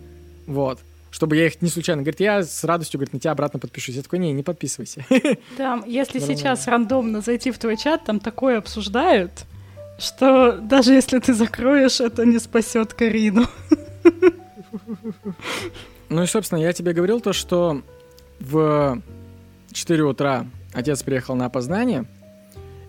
[0.46, 0.78] вот,
[1.10, 2.02] чтобы я их не случайно...
[2.02, 3.96] Говорит, я с радостью, говорит, на тебя обратно подпишусь.
[3.96, 5.04] Я такой, не, не подписывайся.
[5.56, 9.32] Там, если сейчас рандомно зайти в твой чат, там такое обсуждают,
[9.98, 13.46] что даже если ты закроешь, это не спасет Карину.
[16.08, 17.82] Ну и, собственно, я тебе говорил то, что
[18.38, 19.02] в
[19.72, 20.46] 4 утра
[20.76, 22.04] отец приехал на опознание,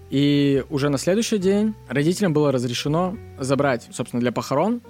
[0.09, 4.81] и уже на следующий день родителям было разрешено забрать, собственно, для похорон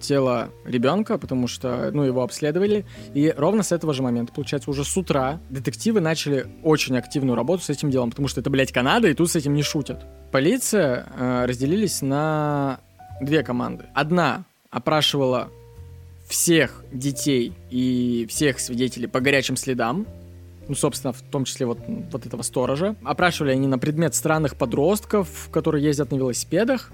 [0.00, 2.84] тело ребенка, потому что, ну, его обследовали.
[3.14, 7.62] И ровно с этого же момента, получается, уже с утра детективы начали очень активную работу
[7.62, 10.04] с этим делом, потому что это, блядь, Канада, и тут с этим не шутят.
[10.32, 12.80] Полиция э, разделились на
[13.22, 13.86] две команды.
[13.94, 15.48] Одна опрашивала
[16.28, 20.06] всех детей и всех свидетелей по горячим следам,
[20.68, 21.78] ну, собственно, в том числе вот,
[22.10, 22.96] вот этого сторожа.
[23.04, 26.90] Опрашивали они на предмет странных подростков, которые ездят на велосипедах.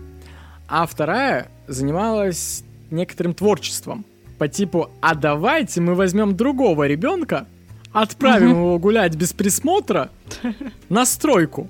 [0.68, 4.04] А вторая занималась некоторым творчеством.
[4.38, 7.46] По типу, а давайте мы возьмем другого ребенка,
[7.92, 8.58] отправим угу.
[8.58, 10.10] его гулять без присмотра
[10.88, 11.68] на стройку.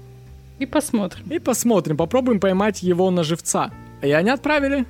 [0.59, 1.27] И посмотрим.
[1.29, 3.71] И посмотрим, попробуем поймать его на живца.
[4.01, 4.87] И они отправили.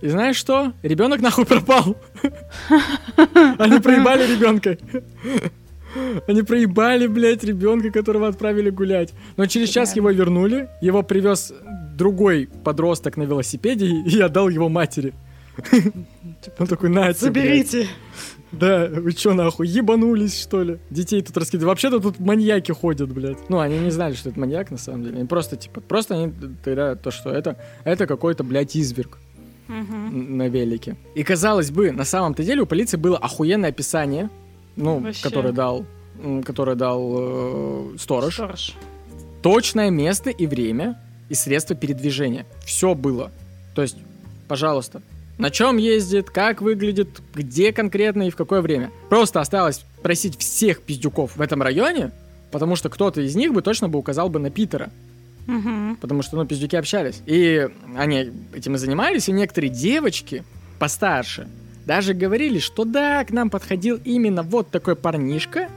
[0.00, 0.72] И знаешь что?
[0.82, 1.96] Ребенок нахуй пропал.
[3.58, 4.78] Они проебали ребенка.
[6.26, 9.14] Они проебали, блядь, ребенка, которого отправили гулять.
[9.36, 10.68] Но через час его вернули.
[10.80, 11.52] Его привез
[11.96, 15.14] другой подросток на велосипеде и отдал его матери.
[16.58, 17.88] Он такой, на Заберите.
[18.52, 20.78] Да, вы чё нахуй, ебанулись, что ли?
[20.88, 21.68] Детей тут раскидывают.
[21.68, 23.50] Вообще-то тут маньяки ходят, блядь.
[23.50, 25.16] Ну, они не знали, что это маньяк, на самом деле.
[25.18, 26.32] Они просто, типа, просто они
[26.64, 29.18] тогда то, что это, это какой-то, блядь, изверг
[29.68, 30.96] на велике.
[31.14, 34.30] И казалось бы, на самом-то деле у полиции было охуенное описание,
[34.78, 35.22] ну, Вообще.
[35.22, 35.84] которое дал,
[36.44, 38.34] которое дал э, сторож.
[38.34, 38.74] Сторож.
[39.42, 40.98] Точное место и время
[41.28, 42.46] и средства передвижения.
[42.64, 43.30] Все было.
[43.74, 43.96] То есть,
[44.46, 45.02] пожалуйста,
[45.36, 48.90] на чем ездит, как выглядит, где конкретно и в какое время.
[49.08, 52.12] Просто осталось просить всех пиздюков в этом районе,
[52.50, 54.90] потому что кто-то из них бы точно бы указал бы на Питера.
[55.46, 55.96] Угу.
[56.00, 57.22] Потому что, ну, пиздюки общались.
[57.26, 60.44] И они этим и занимались, и некоторые девочки
[60.78, 61.48] постарше
[61.88, 65.70] даже говорили, что да, к нам подходил именно вот такой парнишка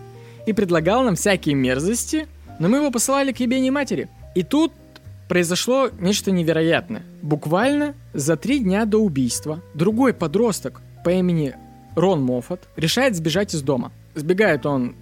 [0.45, 2.27] и предлагал нам всякие мерзости,
[2.59, 4.09] но мы его посылали к ебени матери.
[4.35, 4.73] И тут
[5.29, 7.03] произошло нечто невероятное.
[7.21, 11.55] Буквально за три дня до убийства другой подросток по имени
[11.95, 13.93] Рон Моффат решает сбежать из дома.
[14.13, 14.95] Сбегает он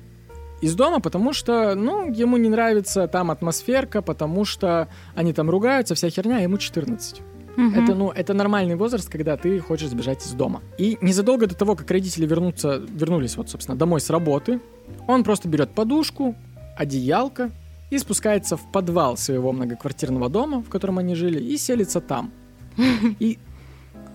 [0.61, 5.95] из дома, потому что, ну, ему не нравится там атмосферка, потому что они там ругаются,
[5.95, 7.21] вся херня, ему 14.
[7.57, 7.81] Угу.
[7.81, 10.61] Это, ну, это нормальный возраст, когда ты хочешь сбежать из дома.
[10.77, 14.59] И незадолго до того, как родители вернутся, вернулись, вот, собственно, домой с работы,
[15.07, 16.35] он просто берет подушку,
[16.77, 17.51] одеялко
[17.89, 22.31] и спускается в подвал своего многоквартирного дома, в котором они жили, и селится там.
[23.19, 23.39] И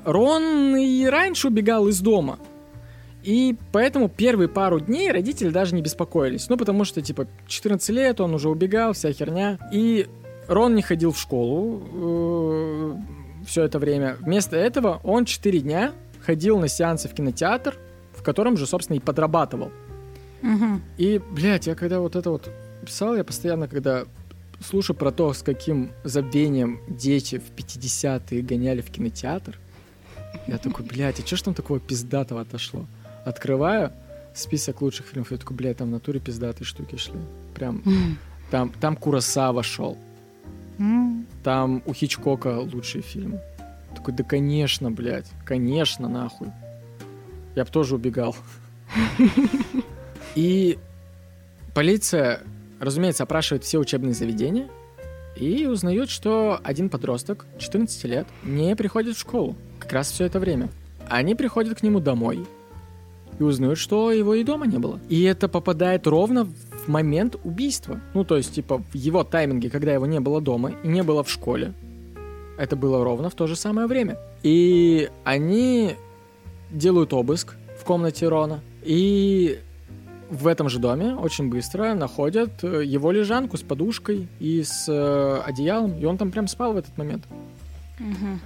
[0.05, 2.39] Рон и раньше убегал из дома,
[3.25, 6.51] и поэтому первые пару дней родители даже не беспокоились.
[6.51, 9.59] Ну, потому что, типа, 14 лет, он уже убегал, вся херня.
[9.73, 10.07] И
[10.47, 12.95] Рон не ходил в школу э,
[13.47, 14.17] все это время.
[14.21, 15.93] Вместо этого он 4 дня
[16.25, 17.77] ходил на сеансы в кинотеатр,
[18.13, 19.71] в котором же, собственно, и подрабатывал.
[20.43, 20.81] Угу.
[20.99, 22.51] И, блядь, я когда вот это вот
[22.85, 24.05] писал, я постоянно, когда
[24.61, 29.59] слушаю про то, с каким забвением дети в 50-е гоняли в кинотеатр,
[30.47, 32.87] я такой, блядь, а что ж там такого пиздатого отошло?
[33.25, 33.93] открываю
[34.35, 37.19] список лучших фильмов, я такой, блядь, там в натуре пиздатые штуки шли.
[37.55, 37.83] Прям,
[38.51, 39.99] там, там Курасава шел.
[41.43, 43.41] Там у Хичкока лучшие фильмы.
[43.95, 46.49] Такой, да конечно, блядь, конечно, нахуй.
[47.55, 48.35] Я бы тоже убегал.
[50.35, 50.79] И
[51.75, 52.41] полиция,
[52.81, 54.69] разумеется, опрашивает все учебные заведения
[55.37, 60.41] и узнает, что один подросток, 14 лет, не приходит в школу как раз все это
[60.41, 60.71] время.
[61.09, 62.47] Они приходят к нему домой,
[63.39, 65.01] и узнают, что его и дома не было.
[65.09, 66.49] И это попадает ровно
[66.85, 68.01] в момент убийства.
[68.15, 71.23] Ну, то есть, типа, в его тайминге, когда его не было дома и не было
[71.23, 71.73] в школе.
[72.59, 74.17] Это было ровно в то же самое время.
[74.43, 75.97] И они
[76.71, 78.61] делают обыск в комнате Рона.
[78.83, 79.59] И
[80.31, 85.41] в этом же доме очень быстро находят э, его лежанку с подушкой и с э,
[85.45, 85.99] одеялом.
[85.99, 87.25] И он там прям спал в этот момент.
[87.99, 88.39] Угу.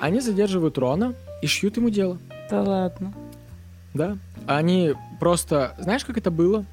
[0.00, 2.18] Они задерживают Рона и шьют ему дело.
[2.50, 3.12] Да ладно.
[3.94, 4.18] Да.
[4.46, 5.74] Они просто...
[5.78, 6.64] Знаешь, как это было?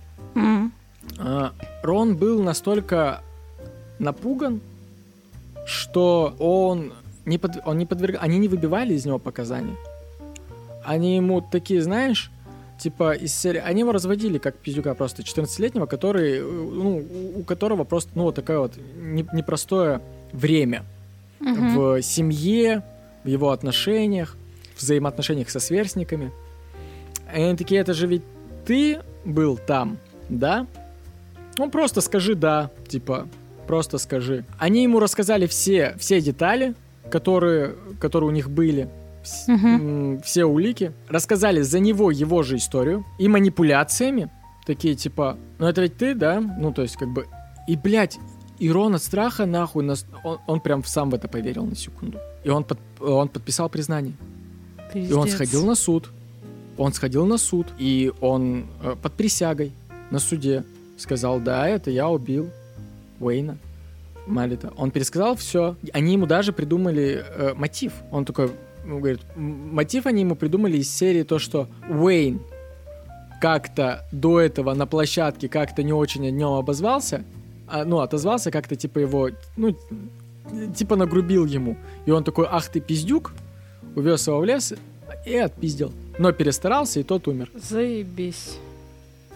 [1.19, 1.53] А,
[1.83, 3.21] Рон был настолько
[3.99, 4.61] напуган,
[5.65, 6.93] что он
[7.25, 7.57] не, под...
[7.65, 8.21] он не подвергал...
[8.23, 9.75] Они не выбивали из него показания.
[10.83, 12.31] Они ему такие, знаешь,
[12.79, 13.59] типа из серии...
[13.59, 17.05] Они его разводили как пиздюка просто 14-летнего, который, ну,
[17.35, 18.73] у которого просто, ну, вот такое вот
[19.33, 20.01] непростое
[20.31, 20.85] время
[21.39, 21.99] mm-hmm.
[21.99, 22.83] в семье,
[23.23, 24.37] в его отношениях,
[24.77, 26.31] взаимоотношениях со сверстниками.
[27.35, 28.23] И они такие, это же ведь
[28.65, 29.97] ты был там,
[30.29, 30.67] да?
[31.57, 33.27] Ну, просто скажи «да», типа,
[33.65, 34.45] просто скажи.
[34.57, 36.75] Они ему рассказали все, все детали,
[37.09, 38.89] которые, которые у них были,
[39.47, 40.21] угу.
[40.23, 44.29] все улики, рассказали за него его же историю и манипуляциями,
[44.65, 46.39] такие типа, ну это ведь ты, да?
[46.39, 47.27] Ну, то есть, как бы,
[47.67, 48.19] и, блядь,
[48.59, 52.19] и Рон от страха, нахуй, нас, он, он прям сам в это поверил на секунду.
[52.43, 54.13] И он, под, он подписал признание.
[54.93, 55.11] Пиздец.
[55.11, 56.09] И он сходил на суд.
[56.77, 59.73] Он сходил на суд, и он э, под присягой
[60.11, 60.63] на суде
[60.97, 62.49] сказал, да, это я убил
[63.19, 63.57] Уэйна
[64.25, 64.71] Малита.
[64.77, 65.75] Он пересказал все.
[65.93, 67.93] Они ему даже придумали э, мотив.
[68.11, 68.51] Он такой,
[68.85, 72.41] говорит, мотив они ему придумали из серии то, что Уэйн
[73.39, 77.23] как-то до этого на площадке как-то не очень о нем обозвался,
[77.67, 79.75] а, ну, отозвался как-то, типа, его, ну,
[80.75, 81.77] типа нагрубил ему.
[82.05, 83.33] И он такой, ах ты пиздюк,
[83.95, 84.73] увез его в лес
[85.25, 85.91] и отпиздил.
[86.17, 87.51] Но перестарался, и тот умер.
[87.53, 88.57] Заебись.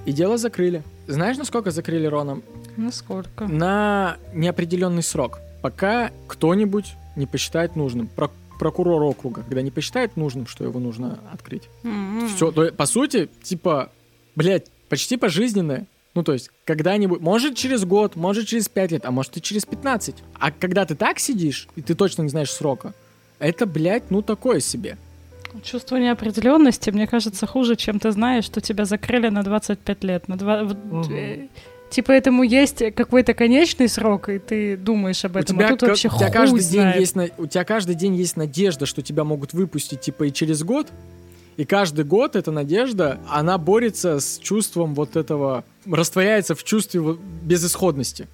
[0.05, 0.83] И дело закрыли.
[1.07, 2.41] Знаешь, насколько закрыли Рона?
[2.77, 3.47] Насколько?
[3.47, 5.39] На неопределенный срок.
[5.61, 8.07] Пока кто-нибудь не посчитает нужным.
[8.07, 11.63] Про прокурор округа, когда не посчитает нужным, что его нужно открыть.
[11.83, 12.35] Mm-hmm.
[12.35, 13.89] Все, то, по сути, типа,
[14.35, 15.87] блядь, почти пожизненное.
[16.13, 19.65] Ну, то есть, когда-нибудь, может через год, может через пять лет, а может и через
[19.65, 20.15] 15.
[20.33, 22.93] А когда ты так сидишь, и ты точно не знаешь срока,
[23.39, 24.97] это, блядь, ну такое себе.
[25.63, 30.27] Чувство неопределенности, мне кажется, хуже, чем ты знаешь, что тебя закрыли на 25 лет.
[30.27, 30.61] На 2...
[30.63, 31.05] угу.
[31.89, 35.89] Типа этому есть какой-то конечный срок, и ты думаешь об этом, у тебя, а тут
[35.89, 36.93] вообще у тебя каждый знает.
[36.93, 40.31] день есть на, У тебя каждый день есть надежда, что тебя могут выпустить, типа, и
[40.31, 40.87] через год.
[41.57, 45.65] И каждый год эта надежда, она борется с чувством вот этого...
[45.85, 47.01] Растворяется в чувстве
[47.43, 48.27] безысходности.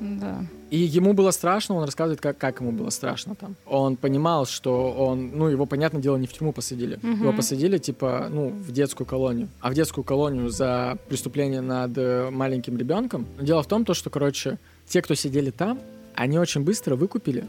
[0.00, 0.44] Да.
[0.70, 3.54] И ему было страшно, он рассказывает, как, как ему было страшно там.
[3.66, 6.98] Он понимал, что он, ну, его, понятное дело, не в тюрьму посадили.
[7.02, 7.22] Мгм.
[7.22, 9.48] Его посадили, типа, ну, в детскую колонию.
[9.60, 13.26] А в детскую колонию за преступление над э, маленьким ребенком.
[13.40, 15.80] Дело в том, то, что, короче, те, кто сидели там,
[16.14, 17.46] они очень быстро выкупили,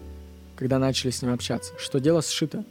[0.56, 2.64] когда начали с ним общаться, что дело сшито.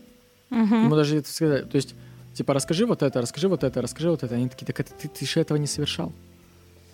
[0.50, 0.84] Мгм.
[0.84, 1.62] Ему даже это сказали.
[1.62, 1.94] То есть,
[2.34, 4.34] типа, расскажи вот это, расскажи вот это, расскажи вот это.
[4.34, 6.12] Они такие, так это ты, ты же этого не совершал.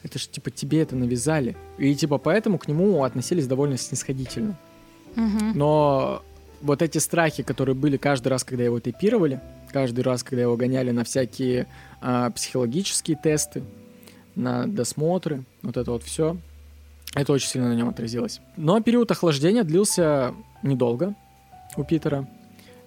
[0.02, 1.56] Это же, типа, тебе это навязали.
[1.78, 4.58] И, типа, поэтому к нему относились довольно снисходительно.
[5.14, 5.52] Мгм.
[5.54, 6.22] Но
[6.60, 9.40] вот эти страхи, которые были каждый раз, когда его тейпировали,
[9.72, 11.66] каждый раз, когда его гоняли на всякие
[12.00, 13.62] а, психологические тесты,
[14.34, 16.36] на досмотры, вот это вот все,
[17.14, 18.40] это очень сильно на нем отразилось.
[18.56, 21.14] Но период охлаждения длился недолго
[21.76, 22.28] у Питера.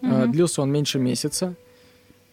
[0.01, 0.31] А, Мгм.
[0.31, 1.55] Длился он меньше месяца.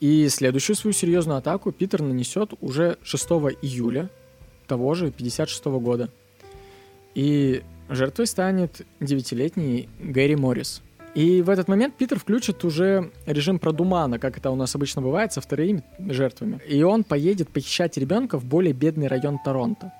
[0.00, 3.24] И следующую свою серьезную атаку Питер нанесет уже 6
[3.62, 4.10] июля
[4.72, 6.08] того же 56 года.
[7.14, 10.80] И жертвой станет девятилетний Гэри Моррис.
[11.14, 15.30] И в этот момент Питер включит уже режим продумана, как это у нас обычно бывает,
[15.30, 16.58] со вторыми жертвами.
[16.66, 19.92] И он поедет похищать ребенка в более бедный район Торонто.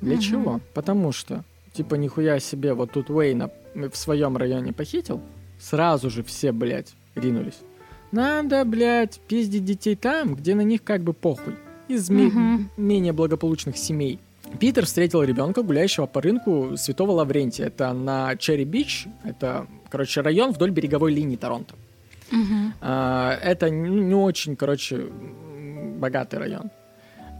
[0.00, 0.22] Для Мгм.
[0.22, 0.60] чего?
[0.72, 1.44] Потому что,
[1.74, 5.20] типа, нихуя себе, вот тут Уэйна в своем районе похитил,
[5.60, 7.58] сразу же все, блядь, ринулись.
[8.10, 11.56] Надо, блядь, пиздить детей там, где на них как бы похуй.
[11.88, 12.70] Из Мгм.
[12.76, 14.18] менее благополучных семей.
[14.58, 17.66] Питер встретил ребенка, гуляющего по рынку Святого Лаврентия.
[17.66, 19.06] Это на Черри-Бич.
[19.24, 21.74] Это, короче, район вдоль береговой линии Торонто.
[22.30, 22.74] Мгм.
[22.80, 25.06] А, это не очень, короче,
[25.98, 26.70] богатый район.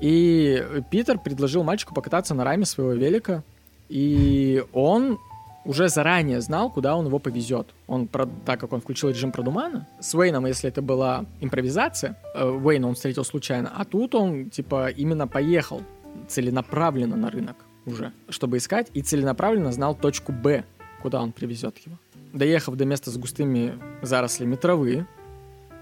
[0.01, 3.43] И Питер предложил мальчику покататься на раме своего велика.
[3.89, 5.19] И он
[5.65, 7.69] уже заранее знал, куда он его повезет.
[7.87, 12.89] Он, так как он включил режим продумана, с Уэйном, если это была импровизация, э, Уэйна
[12.89, 15.83] он встретил случайно, а тут он, типа, именно поехал
[16.29, 20.65] целенаправленно на рынок уже, чтобы искать, и целенаправленно знал точку Б,
[21.03, 21.99] куда он привезет его.
[22.33, 25.07] Доехав до места с густыми зарослями травы,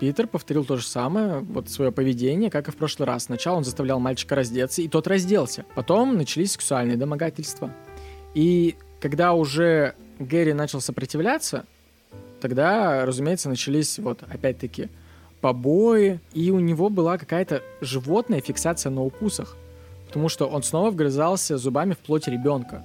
[0.00, 3.24] Питер повторил то же самое, вот свое поведение, как и в прошлый раз.
[3.24, 5.64] Сначала он заставлял мальчика раздеться, и тот разделся.
[5.76, 7.72] Потом начались сексуальные домогательства.
[8.34, 11.66] И когда уже Гэри начал сопротивляться,
[12.40, 14.88] тогда, разумеется, начались вот опять-таки
[15.40, 19.56] побои, и у него была какая-то животная фиксация на укусах,
[20.06, 22.84] потому что он снова вгрызался зубами в плоть ребенка.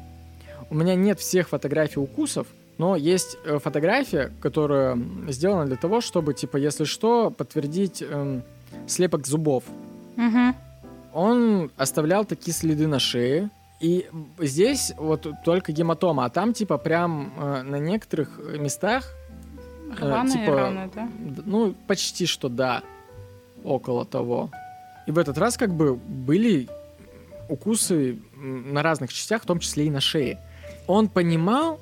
[0.71, 2.47] У меня нет всех фотографий укусов,
[2.79, 8.41] но есть э, фотография, которая сделана для того, чтобы, типа, если что, подтвердить эм,
[8.87, 9.63] слепок зубов.
[10.15, 10.55] Мгм.
[11.13, 14.09] Он оставлял такие следы на шее, и
[14.39, 19.05] здесь вот только гематома, а там, типа, прям э, на некоторых местах
[19.89, 21.09] э, Рваные типа, раны, да?
[21.45, 22.81] Ну, почти что да.
[23.63, 24.49] Около того.
[25.07, 26.67] И в этот раз как бы были
[27.49, 30.39] укусы на разных частях, в том числе и на шее.
[30.87, 31.79] Он понимал,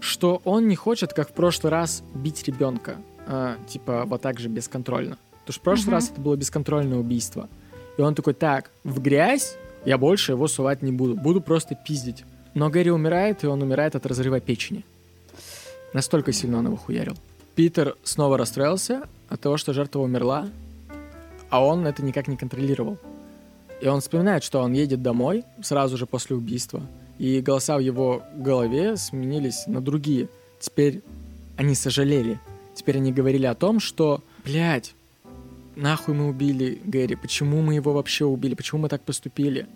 [0.00, 2.96] что он не хочет, как в прошлый раз, бить ребенка.
[3.26, 5.16] а, типа вот так же бесконтрольно.
[5.40, 5.94] Потому что в прошлый Мгм.
[5.94, 7.48] раз это было бесконтрольное убийство.
[7.96, 11.14] И он такой, так, в грязь я больше его сувать не буду.
[11.14, 12.24] Буду просто пиздить.
[12.54, 14.84] Но Гэри умирает, и он умирает от разрыва печени.
[15.92, 17.16] Настолько сильно он его хуярил.
[17.54, 20.48] Питер снова расстроился от того, что жертва умерла,
[21.50, 22.98] а он это никак не контролировал.
[23.80, 26.82] И он вспоминает, что он едет домой сразу же после убийства,
[27.18, 30.28] и голоса в его голове сменились на другие.
[30.58, 31.02] Теперь
[31.56, 32.40] они сожалели.
[32.74, 34.93] Теперь они говорили о том, что, блядь,
[35.76, 39.66] нахуй мы убили Гэри, почему мы его вообще убили, почему мы так поступили.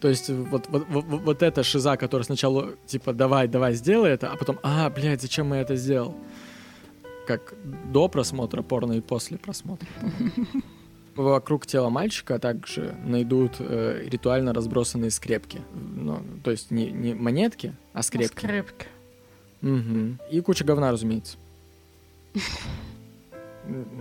[0.00, 4.30] То есть вот, вот, вот, вот эта шиза, которая сначала типа давай, давай, сделай это,
[4.30, 6.14] а потом, а, блядь, зачем я это сделал?
[7.26, 7.54] Как
[7.92, 9.88] до просмотра порно и после просмотра.
[11.16, 15.62] Вокруг тела мальчика также найдут э, ритуально разбросанные скрепки.
[15.74, 18.36] Ну, то есть не, не монетки, а скрепки.
[18.36, 18.86] Скрепки.
[19.62, 20.20] Мгм.
[20.30, 21.38] И куча говна, разумеется.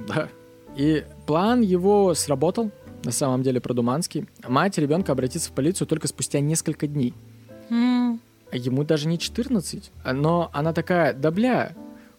[0.07, 0.29] Да.
[0.75, 2.71] И план его сработал,
[3.03, 4.27] на самом деле продуманский.
[4.47, 7.13] Мать ребенка обратится в полицию только спустя несколько дней.
[7.69, 9.91] А ему даже не 14.
[10.03, 11.73] А- Но она такая, да бля,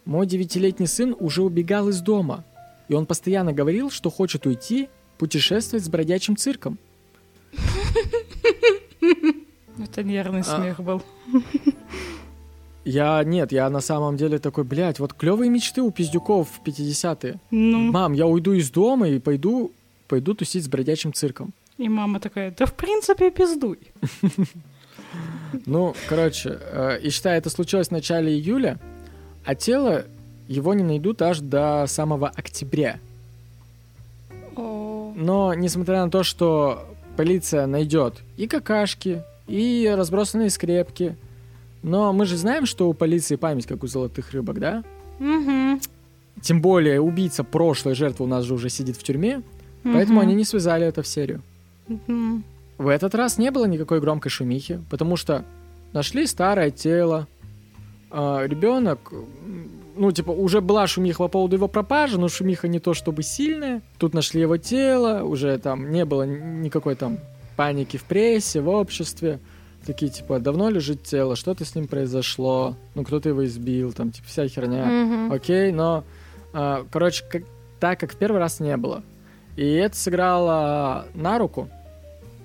[0.05, 2.45] мой девятилетний сын уже убегал из дома.
[2.89, 4.89] И он постоянно говорил, что хочет уйти
[5.19, 6.79] путешествовать с бродячим цирком.
[9.83, 10.45] Это нервный А.
[10.45, 11.03] смех был.
[12.87, 17.41] Я нет, я на самом деле такой, блядь, вот клевые мечты у пиздюков в 50-е.
[17.51, 19.73] Ну, Мам, я уйду из дома и пойду,
[20.07, 21.53] пойду тусить с бродячим цирком.
[21.79, 23.79] и мама такая, да в принципе пиздуй.
[25.65, 28.79] Ну, короче, э, и считай, это случилось в начале июля,
[29.45, 30.05] а тело
[30.49, 32.99] его не найдут аж до самого октября.
[34.57, 36.87] Но, несмотря на то, что
[37.17, 41.17] полиция найдет и какашки, и разбросанные скрепки,
[41.87, 44.83] но мы же знаем, что у полиции память, как у золотых рыбок, да?
[45.21, 45.81] мгм,
[46.43, 49.41] Тем более убийца прошлой жертвы у нас же уже сидит в тюрьме,
[49.85, 51.43] поэтому мгм, они не связали это в серию.
[51.89, 52.43] мгм.
[52.79, 55.45] В этот раз не было никакой громкой шумихи, потому что
[55.93, 57.27] нашли старое тело,
[58.11, 59.13] ребенок,
[59.97, 63.81] ну, типа, уже была шумиха по поводу его пропажи, но шумиха не то чтобы сильная.
[63.99, 67.19] Тут нашли его тело, уже там не было никакой там
[67.57, 69.39] паники в прессе, в обществе.
[69.87, 74.27] Такие, типа, давно лежит тело, что-то с ним произошло, ну, кто-то его избил, там, типа,
[74.27, 74.85] вся херня.
[74.85, 75.33] Мгм.
[75.33, 76.03] Окей, но,
[76.53, 77.45] а, короче, как,
[77.79, 79.05] так как в первый раз не было.
[79.55, 81.69] И это сыграло на руку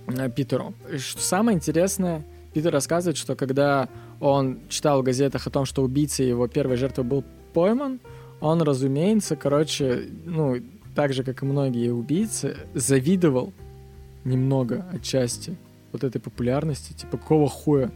[0.08, 0.76] э, Питеру.
[0.94, 2.24] И Что самое интересное,
[2.54, 3.90] Питер рассказывает, что когда
[4.20, 7.24] он читал в газетах о том, что убийца его первой жертвы был
[7.54, 8.00] пойман,
[8.40, 10.58] он, разумеется, короче, ну,
[10.94, 13.52] так же, как и многие убийцы, завидовал
[14.26, 15.58] немного отчасти
[15.94, 17.92] вот этой популярности, типа, какого хуя?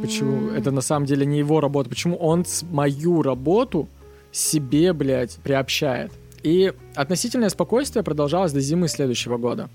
[0.00, 0.48] Почему?
[0.48, 0.54] М.
[0.54, 1.90] Это на самом деле не его работа.
[1.90, 3.88] Почему он мою работу
[4.32, 6.12] себе, блядь, приобщает?
[6.42, 9.68] И относительное спокойствие продолжалось до зимы следующего года.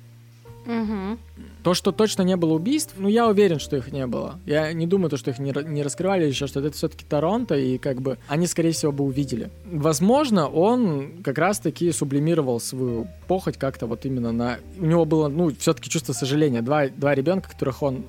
[0.65, 1.19] Мгм.
[1.63, 4.39] То, что точно не было убийств, ну, я уверен, что их не было.
[4.45, 6.67] Я не думаю, то, что их не, не раскрывали еще что-то.
[6.67, 9.49] Это все-таки Торонто, и как бы они, скорее всего, бы увидели.
[9.65, 14.57] Возможно, он как раз-таки сублимировал свою похоть как-то вот именно на...
[14.77, 16.61] У него было, ну, все-таки чувство сожаления.
[16.61, 18.05] Два, два ребенка, которых он...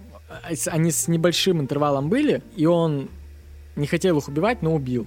[0.67, 3.09] Они с небольшим интервалом были, и он
[3.77, 5.07] не хотел их убивать, но убил.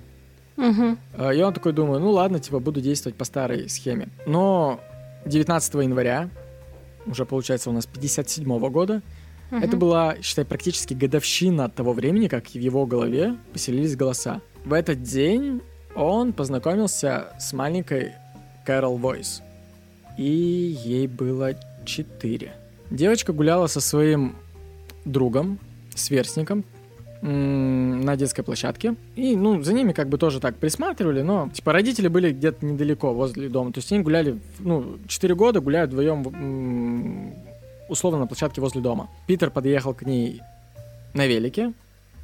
[1.17, 4.09] А, И он такой думает, ну ладно, типа, буду действовать по старой схеме.
[4.25, 4.79] Но
[5.25, 6.29] 19 января,
[7.07, 9.01] уже получается у нас 57 года,
[9.51, 9.63] Мгм.
[9.63, 14.41] это была, считай, практически годовщина от того времени, как в его голове поселились голоса.
[14.65, 15.61] В этот день
[15.95, 18.13] он познакомился с маленькой
[18.65, 19.41] Кэрол Войс.
[20.17, 20.23] И
[20.83, 21.51] ей было
[21.85, 22.51] 4.
[22.91, 24.35] Девочка гуляла со своим
[25.05, 25.59] другом,
[25.95, 26.65] сверстником,
[27.21, 28.95] на детской площадке.
[29.15, 33.13] И, ну, за ними как бы тоже так присматривали, но, типа, родители были где-то недалеко,
[33.13, 33.71] возле дома.
[33.71, 37.33] То есть они гуляли, ну, 4 года гуляют вдвоем,
[37.89, 39.09] условно, на площадке возле дома.
[39.25, 40.41] Питер подъехал к ней
[41.13, 41.73] на велике,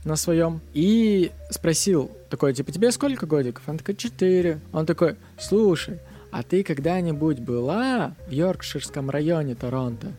[0.05, 3.63] на своем, и спросил такой, типа, тебе сколько годиков?
[3.67, 4.59] Она такая, 4.
[4.73, 5.99] Он такой, слушай,
[6.31, 10.11] а ты когда-нибудь была в Йоркширском районе Торонто?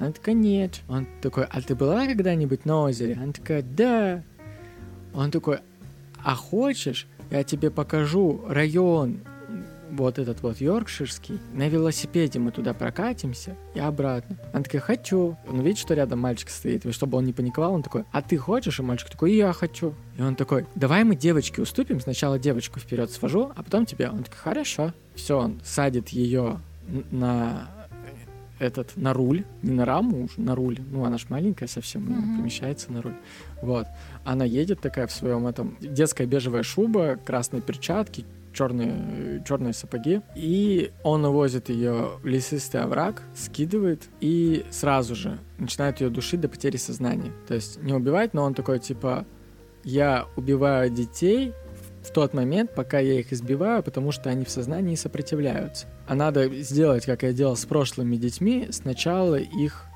[0.00, 0.80] Она такая, нет.
[0.88, 3.18] Он такой, а ты была когда-нибудь на озере?
[3.22, 4.22] Она такая, да.
[5.12, 5.58] Он такой,
[6.24, 9.20] а хочешь, я тебе покажу район
[9.90, 11.38] вот этот вот Йоркширский.
[11.52, 14.38] На велосипеде мы туда прокатимся и обратно.
[14.52, 15.36] Она такая, хочу.
[15.46, 18.38] Он видит, что рядом мальчик стоит, и чтобы он не паниковал, он такой, а ты
[18.38, 18.78] хочешь?
[18.78, 19.94] И мальчик такой, я хочу.
[20.16, 24.12] И он такой, давай мы девочке уступим, сначала девочку вперед свожу, а потом тебя.
[24.12, 24.94] Он такой, хорошо.
[25.14, 26.60] Все, он садит ее
[27.10, 27.68] на
[28.60, 30.78] этот, на руль, не на раму, на руль.
[30.90, 32.38] Ну, она ж маленькая совсем, Мгм.
[32.38, 33.16] помещается на руль.
[33.62, 33.86] Вот.
[34.24, 40.20] Она едет такая в своем этом, детская бежевая шуба, красные перчатки, черные, черные сапоги.
[40.36, 46.48] И он увозит ее в лесистый овраг, скидывает и сразу же начинает ее душить до
[46.48, 47.32] потери сознания.
[47.48, 49.24] То есть не убивать, но он такой типа,
[49.84, 51.52] я убиваю детей
[52.02, 55.86] в тот момент, пока я их избиваю, потому что они в сознании сопротивляются.
[56.10, 59.86] А надо сделать, как я делал с прошлыми детьми, сначала их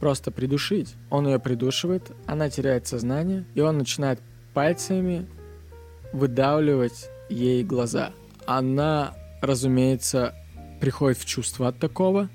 [0.00, 0.94] просто придушить.
[1.10, 4.20] Он ее придушивает, она теряет сознание, и он начинает
[4.54, 5.26] пальцами
[6.14, 8.12] выдавливать ей глаза.
[8.46, 9.12] Она,
[9.42, 10.34] разумеется,
[10.80, 12.30] приходит в чувство от такого,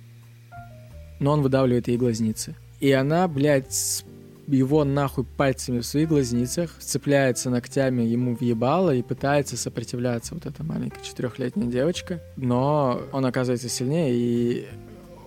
[1.20, 2.56] но он выдавливает ей глазницы.
[2.80, 4.04] И она, блядь, с
[4.48, 10.46] его нахуй пальцами в своих глазницах, цепляется ногтями ему в ебало и пытается сопротивляться вот
[10.46, 12.22] эта маленькая четырехлетняя девочка.
[12.36, 14.68] Но он оказывается сильнее, и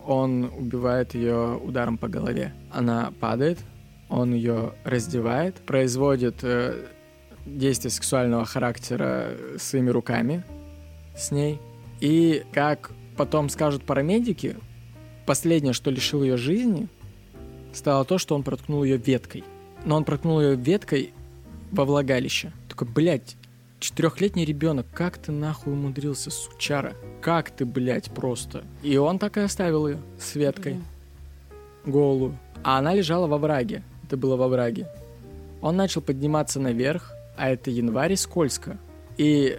[0.06, 2.54] он убивает ее ударом по голове.
[2.70, 3.58] Она падает,
[4.08, 6.86] он ее раздевает, производит э,
[7.44, 10.44] действия сексуального характера своими руками
[11.16, 11.60] с ней.
[12.00, 14.56] И как потом скажут парамедики,
[15.26, 16.88] последнее, что лишил ее жизни,
[17.72, 19.44] стало то, что он проткнул ее веткой.
[19.84, 21.12] Но он проткнул ее веткой
[21.70, 22.52] во влагалище.
[22.68, 23.36] Такой, блядь,
[23.80, 26.94] четырехлетний ребенок, как ты нахуй умудрился, сучара?
[27.20, 28.64] Как ты, блядь, просто?
[28.82, 30.76] И он так и оставил ее с веткой
[31.84, 32.38] голую.
[32.62, 33.82] А она лежала во враге.
[34.04, 34.88] Это было во враге.
[35.60, 38.78] Он начал подниматься наверх, а это январь и скользко.
[39.16, 39.58] И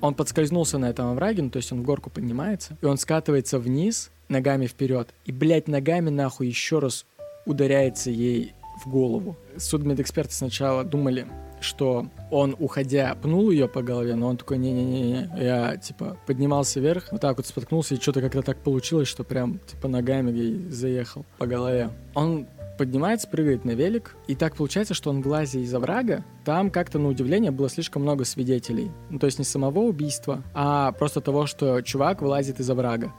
[0.00, 3.58] он подскользнулся на этом овраге, ну, то есть он в горку поднимается, и он скатывается
[3.58, 7.04] вниз, ногами вперед, и, блядь, ногами нахуй еще раз
[7.50, 8.54] ударяется ей
[8.84, 9.36] в голову.
[9.56, 11.26] Судмедэксперты сначала думали,
[11.60, 17.08] что он, уходя, пнул ее по голове, но он такой, не-не-не, я, типа, поднимался вверх,
[17.12, 21.26] вот так вот споткнулся, и что-то как-то так получилось, что прям, типа, ногами ей заехал
[21.38, 21.90] по голове.
[22.14, 22.46] Он
[22.78, 26.98] поднимается, прыгает на велик, и так получается, что он в лазе из оврага, там как-то,
[26.98, 28.90] на удивление, было слишком много свидетелей.
[29.10, 33.12] Ну, то есть не самого убийства, а просто того, что чувак вылазит из оврага.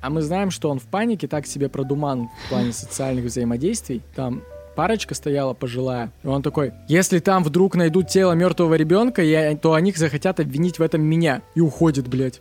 [0.00, 4.02] А мы знаем, что он в панике так себе продуман в плане социальных взаимодействий.
[4.14, 4.42] Там
[4.76, 9.74] парочка стояла пожилая, и он такой, если там вдруг найдут тело мертвого ребенка, я, то
[9.74, 11.42] они захотят обвинить в этом меня.
[11.54, 12.40] И уходит, блядь.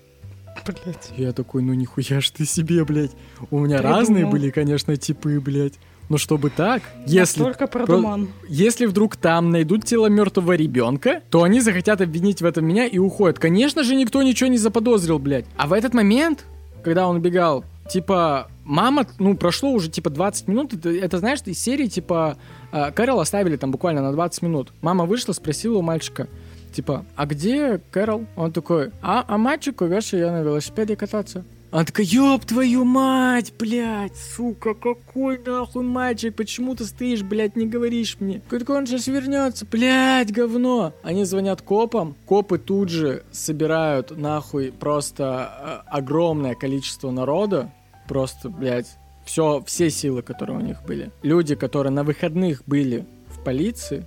[0.65, 1.11] Блять.
[1.15, 3.11] Я такой, ну нихуя ж ты себе, блядь.
[3.51, 3.99] У меня Придумал.
[3.99, 5.75] разные были, конечно, типы, блядь.
[6.09, 8.29] Но чтобы так, если, Только продуман.
[8.47, 12.97] если вдруг там найдут тело мертвого ребенка, то они захотят обвинить в этом меня и
[12.97, 13.39] уходят.
[13.39, 15.45] Конечно же, никто ничего не заподозрил, блядь.
[15.57, 16.45] А в этот момент,
[16.87, 21.59] когда он убегал, типа, мама, ну, прошло уже, типа, 20 минут, это, это знаешь, из
[21.59, 22.37] серии, типа,
[22.71, 24.71] э, Кэрол оставили там буквально на 20 минут.
[24.79, 26.29] Мама вышла, спросила у мальчика,
[26.71, 28.25] типа, а где Кэрол?
[28.37, 31.43] Он такой, а, а мальчик увез ее на велосипеде кататься.
[31.69, 37.67] Она такая, ёб твою мать, блядь, сука, какой нахуй мальчик, почему ты стоишь, блядь, не
[37.67, 38.41] говоришь мне?
[38.47, 40.93] Как он сейчас вернется, блядь, говно.
[41.03, 47.73] Они звонят копам, копы тут же собирают нахуй просто э, огромное количество народа,
[48.07, 51.11] просто, блядь, все, все силы, которые у них были.
[51.21, 54.05] Люди, которые на выходных были в полиции,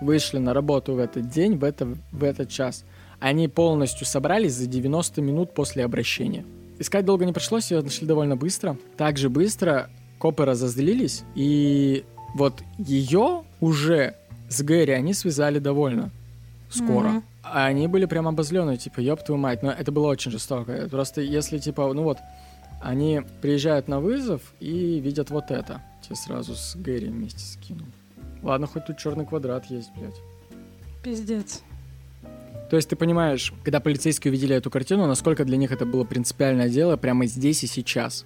[0.00, 2.84] вышли на работу в этот день, в, это, в этот час.
[3.20, 6.44] Они полностью собрались за 90 минут после обращения.
[6.78, 8.76] Искать долго не пришлось, ее нашли довольно быстро.
[8.96, 9.88] Так же быстро
[10.18, 12.04] копы разозлились, и
[12.34, 14.14] вот ее уже
[14.48, 16.10] с Гэри они связали довольно
[16.70, 17.08] скоро.
[17.08, 17.24] Мгм.
[17.42, 19.62] А они были прям обозленные, типа, ёб твою мать.
[19.62, 20.88] Но это было очень жестоко.
[20.90, 22.18] Просто если, типа, ну вот,
[22.82, 25.80] они приезжают на вызов и видят вот это.
[26.02, 27.84] Тебе сразу с Гэри вместе скину.
[28.42, 30.20] Ладно, хоть тут черный квадрат есть, блядь.
[31.02, 31.62] Пиздец.
[32.70, 36.68] То есть ты понимаешь, когда полицейские увидели эту картину, насколько для них это было принципиальное
[36.68, 38.24] дело прямо здесь и сейчас.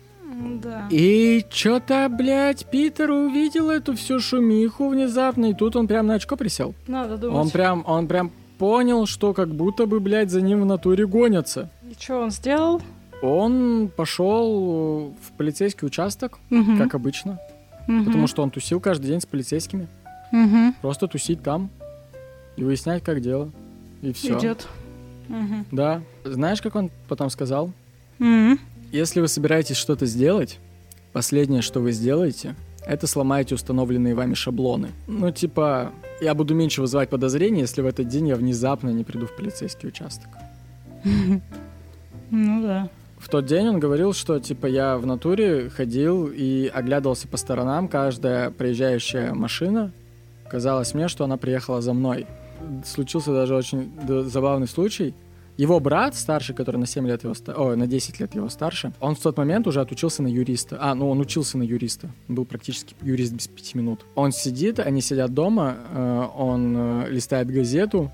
[0.62, 0.86] Да.
[0.90, 6.36] И чё-то, блядь, Питер увидел эту всю шумиху внезапно, и тут он прям на очко
[6.36, 6.74] присел.
[6.86, 7.36] Надо думать.
[7.36, 11.68] Он прям, он прям понял, что как будто бы, блядь, за ним в натуре гонятся.
[11.90, 12.80] И что он сделал?
[13.22, 16.78] Он пошел в полицейский участок, Мгм.
[16.78, 17.38] как обычно,
[17.86, 18.06] Мгм.
[18.06, 19.88] потому что он тусил каждый день с полицейскими.
[20.32, 20.74] Мгм.
[20.80, 21.68] Просто тусить там
[22.56, 23.50] и выяснять, как дело.
[24.02, 24.38] И все.
[24.38, 24.66] Идет.
[25.28, 25.66] Мгм.
[25.70, 26.02] Да.
[26.24, 27.72] Знаешь, как он потом сказал?
[28.18, 28.58] Мгм.
[28.92, 30.58] Если вы собираетесь что-то сделать,
[31.12, 34.90] последнее, что вы сделаете, это сломаете установленные вами шаблоны.
[35.06, 39.26] Ну, типа, я буду меньше вызывать подозрения, если в этот день я внезапно не приду
[39.26, 40.28] в полицейский участок.
[41.04, 42.88] Ну да.
[43.18, 47.86] В тот день он говорил, что, типа, я в натуре ходил и оглядывался по сторонам.
[47.86, 49.92] Каждая проезжающая машина,
[50.48, 52.26] казалось мне, что она приехала за мной.
[52.84, 53.90] Случился даже очень
[54.28, 55.14] забавный случай.
[55.56, 59.14] Его брат, старший, который на 7 лет его о, на 10 лет его старше, он
[59.14, 60.78] в тот момент уже отучился на юриста.
[60.80, 62.08] А, ну он учился на юриста.
[62.28, 64.06] Был практически юрист без пяти минут.
[64.14, 68.10] Он сидит, они сидят дома, э, он э, листает газету,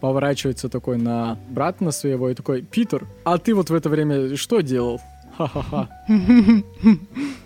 [0.00, 4.36] поворачивается такой на брата на своего и такой, Питер, а ты вот в это время
[4.36, 5.00] что делал?
[5.36, 5.88] Ха-ха-ха.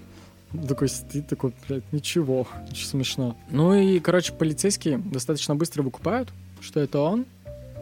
[0.66, 3.36] Такой сидит, такой, блядь, ничего, очень смешно.
[3.50, 6.30] Ну и, короче, полицейские достаточно быстро выкупают,
[6.60, 7.26] что это он,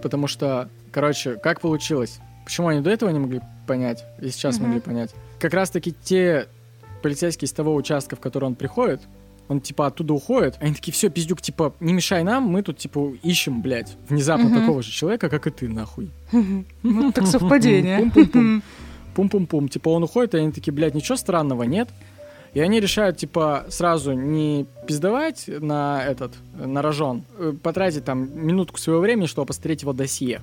[0.03, 2.19] потому что, короче, как получилось?
[2.45, 4.67] Почему они до этого не могли понять, и сейчас Мгм.
[4.67, 5.15] могли понять?
[5.39, 6.49] Как раз-таки те
[7.03, 9.01] полицейские с того участка, в который он приходит,
[9.49, 13.13] он, типа, оттуда уходит, они такие, все, пиздюк, типа, не мешай нам, мы тут, типа,
[13.23, 14.61] ищем, блядь, внезапно Мгм.
[14.61, 16.11] такого же человека, как и ты, нахуй.
[16.83, 17.99] Ну, так совпадение.
[18.01, 18.63] Пум-пум-пум.
[19.15, 19.69] Пум-пум-пум.
[19.69, 21.89] Типа он уходит, и они такие, блядь, ничего странного нет.
[22.55, 28.79] И они решают, типа, сразу не пиздовать на этот, на рожон, э, потратить там минутку
[28.79, 30.41] своего времени, чтобы посмотреть его досье.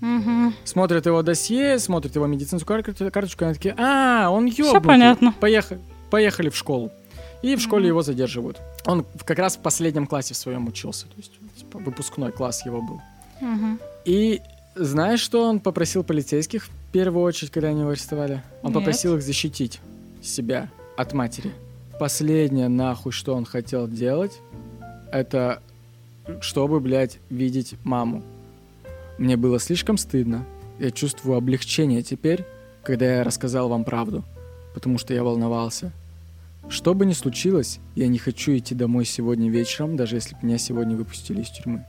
[0.00, 0.54] Мгм.
[0.64, 4.64] Смотрят его досье, смотрят его медицинскую кар- карточку, и они такие, а, он ёбнутый.
[4.64, 5.34] Всё понятно.
[5.40, 5.80] Поехали,
[6.10, 6.90] поехали в школу.
[7.42, 7.88] И в школе Мгм.
[7.88, 8.58] его задерживают.
[8.86, 11.06] Он как раз в последнем классе в своем учился.
[11.06, 13.00] То есть, типа, выпускной класс его был.
[13.40, 13.78] Мгм.
[14.04, 14.40] И
[14.74, 18.42] знаешь, что он попросил полицейских в первую очередь, когда они его арестовали?
[18.62, 18.74] Он Нет.
[18.78, 19.80] попросил их защитить
[20.22, 20.68] себя
[21.00, 21.50] от матери.
[21.98, 24.40] Последнее, нахуй, что он хотел делать,
[25.12, 25.62] это
[26.40, 28.22] чтобы, блядь, видеть маму.
[29.18, 30.46] Мне было слишком стыдно.
[30.78, 32.44] Я чувствую облегчение теперь,
[32.82, 34.24] когда я рассказал вам правду,
[34.74, 35.92] потому что я волновался.
[36.68, 40.58] Что бы ни случилось, я не хочу идти домой сегодня вечером, даже если бы меня
[40.58, 41.84] сегодня выпустили из тюрьмы.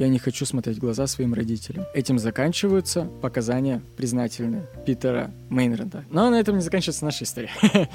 [0.00, 1.84] Я не хочу смотреть в глаза своим родителям.
[1.92, 6.06] Этим заканчиваются показания признательные Питера Мейнреда.
[6.08, 7.50] Но на этом не заканчивается наша история.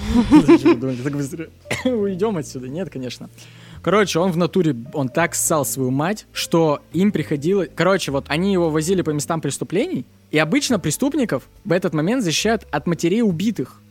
[1.84, 2.68] Уйдем отсюда.
[2.68, 3.28] Нет, конечно.
[3.82, 7.70] Короче, он в натуре, он так ссал свою мать, что им приходилось...
[7.74, 12.68] Короче, вот они его возили по местам преступлений, и обычно преступников в этот момент защищают
[12.70, 13.82] от матерей убитых.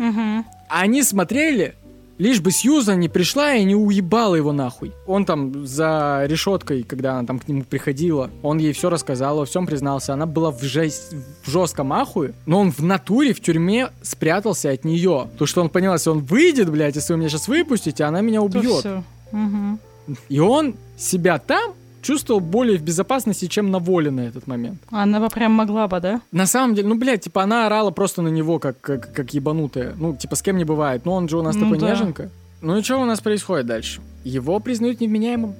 [0.00, 0.44] Угу.
[0.68, 1.76] А они смотрели,
[2.18, 4.92] лишь бы Сьюзан не пришла и не уебала его нахуй.
[5.06, 9.44] Он там за решеткой, когда она там к нему приходила, он ей все рассказал, во
[9.44, 10.14] всем признался.
[10.14, 11.14] Она была в, жесть,
[11.44, 15.28] в жестком ахуе, но он в натуре, в тюрьме спрятался от нее.
[15.38, 18.42] То, что он понял, если он выйдет, блядь, если вы меня сейчас выпустите, она меня
[18.42, 18.86] убьет.
[19.32, 20.16] Угу.
[20.28, 21.74] И он себя там
[22.06, 24.80] чувствовал более в безопасности, чем на воле на этот момент.
[24.90, 26.20] Она бы прям могла бы, да?
[26.30, 29.94] На самом деле, ну, блядь, типа, она орала просто на него, как, как, как ебанутая.
[29.98, 31.04] Ну, типа, с кем не бывает.
[31.04, 31.90] Ну, он же у нас Ну такой да.
[31.90, 32.30] неженка.
[32.60, 34.00] Ну и что у нас происходит дальше?
[34.24, 35.54] Его признают невменяемым.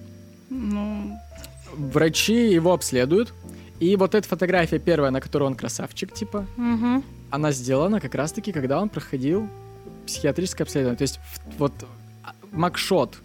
[0.50, 1.18] Ну,
[1.76, 3.34] Врачи его обследуют.
[3.80, 7.02] И вот эта фотография первая, на которой он красавчик, типа, угу.
[7.30, 9.48] она сделана как раз-таки, когда он проходил
[10.06, 10.96] психиатрическое обследование.
[10.96, 11.18] То есть
[11.58, 11.72] вот
[12.22, 13.18] а, макшот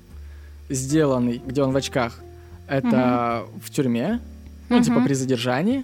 [0.70, 2.20] сделанный, где он в очках,
[2.72, 4.20] это в тюрьме,
[4.70, 5.06] ну, типа Мгм.
[5.06, 5.84] при задержании.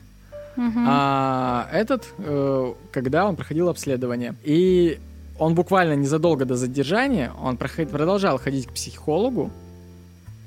[0.88, 4.34] А этот, э, когда он проходил обследование.
[4.44, 5.00] И
[5.38, 9.52] он буквально незадолго до задержания, он проход- продолжал ходить к психологу,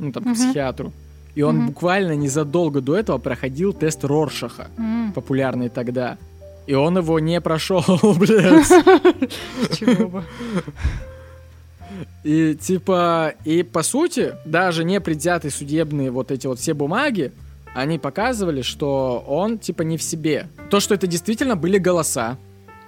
[0.00, 0.34] ну, там, к Мгм.
[0.34, 0.92] психиатру.
[1.36, 1.66] И он Мгм.
[1.68, 6.16] буквально незадолго до этого проходил тест Роршаха, М, популярный тогда.
[6.66, 7.84] И он его не прошел,
[8.18, 8.66] блядь.
[9.78, 10.24] Чего бы.
[12.24, 17.32] И типа, и по сути, даже не предвзятые судебные вот эти вот все бумаги,
[17.74, 20.48] они показывали, что он типа не в себе.
[20.70, 22.36] То, что это действительно были голоса,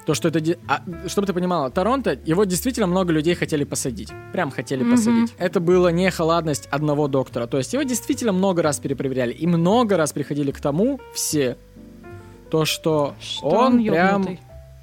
[0.07, 0.41] то, что это...
[0.69, 4.11] а, чтобы ты понимала, Торонто, его действительно много людей хотели посадить.
[4.33, 4.91] Прям хотели Мгм.
[4.93, 5.35] посадить.
[5.39, 7.47] Это было не халатность одного доктора.
[7.47, 9.33] То есть его действительно много раз перепроверяли.
[9.33, 11.57] И много раз приходили к тому все,
[12.51, 14.39] то, что, Что он, он прям...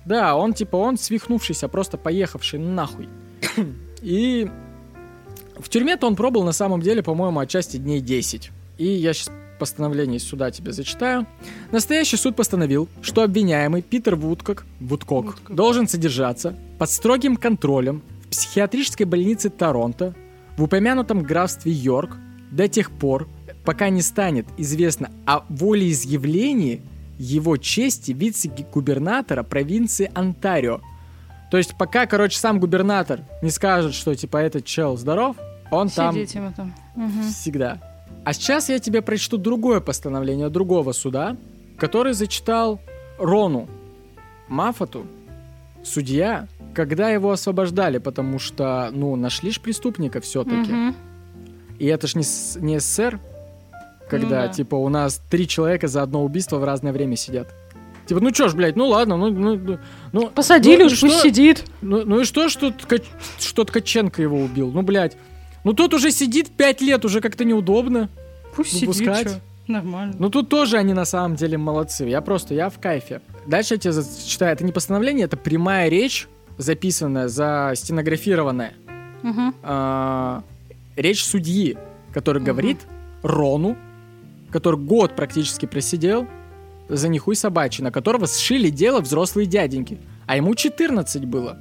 [0.06, 3.10] Да, он типа, он свихнувшийся, просто поехавший нахуй.
[4.02, 4.50] И
[5.58, 8.52] в тюрьме-то он пробыл на самом деле, по-моему, отчасти дней 10.
[8.78, 11.28] И я сейчас постановление из суда тебе зачитаю.
[11.72, 15.56] Настоящий суд постановил, что обвиняемый Питер Вудкок, Вудкок Вудкок.
[15.56, 20.16] должен содержаться под строгим контролем в психиатрической больнице Торонто
[20.58, 22.18] в упомянутом графстве Йорк
[22.52, 23.28] до тех пор,
[23.66, 26.82] пока не станет известно о волеизъявлении
[27.18, 30.80] его чести вице-губернатора провинции Онтарио.
[31.50, 35.36] То есть пока, короче, сам губернатор не скажет, что типа этот чел здоров,
[35.72, 36.74] он там Сидите ему там.
[36.96, 37.24] Мгм.
[37.24, 37.80] всегда.
[38.26, 41.38] А сейчас я тебе прочту другое постановление другого суда,
[41.78, 42.80] который зачитал
[43.18, 43.68] Рону
[44.48, 45.06] Мафату,
[45.84, 50.72] судья, когда его освобождали, потому что, ну, нашли ж преступника все-таки.
[50.72, 50.96] Мгм.
[51.80, 52.24] И это ж не,
[52.62, 53.20] не СССР,
[54.10, 54.48] когда, Ну да.
[54.50, 57.48] типа, у нас три человека за одно убийство в разное время сидят.
[58.06, 59.30] Типа, ну чё ж, блядь, ну ладно, ну...
[59.30, 59.80] ну,
[60.12, 61.66] ну, Посадили ну, уж, пусть сидит.
[61.82, 63.06] Ну, ну и что, что, Ткач-
[63.40, 64.72] что Ткаченко его убил?
[64.72, 65.18] Ну, блядь.
[65.64, 68.10] Ну, тут уже сидит пять лет, уже как-то неудобно.
[68.56, 69.28] Пусть сидит, Выпускать.
[69.28, 69.34] чё.
[69.68, 70.16] Нормально.
[70.18, 72.06] Ну, тут тоже они на самом деле молодцы.
[72.06, 73.22] Я просто, я в кайфе.
[73.46, 74.54] Дальше я тебе зачитаю.
[74.54, 76.28] Это не постановление, это прямая речь,
[76.58, 78.74] записанная, застенографированная.
[79.22, 79.56] Мгм.
[79.64, 80.44] А,
[80.96, 81.78] речь судьи,
[82.14, 82.46] который Мгм.
[82.46, 82.78] говорит
[83.22, 83.78] Рону,
[84.52, 86.28] который год практически просидел
[86.90, 90.00] за нихуй собачий, на которого сшили дело взрослые дяденьки.
[90.26, 91.58] А ему 14 было.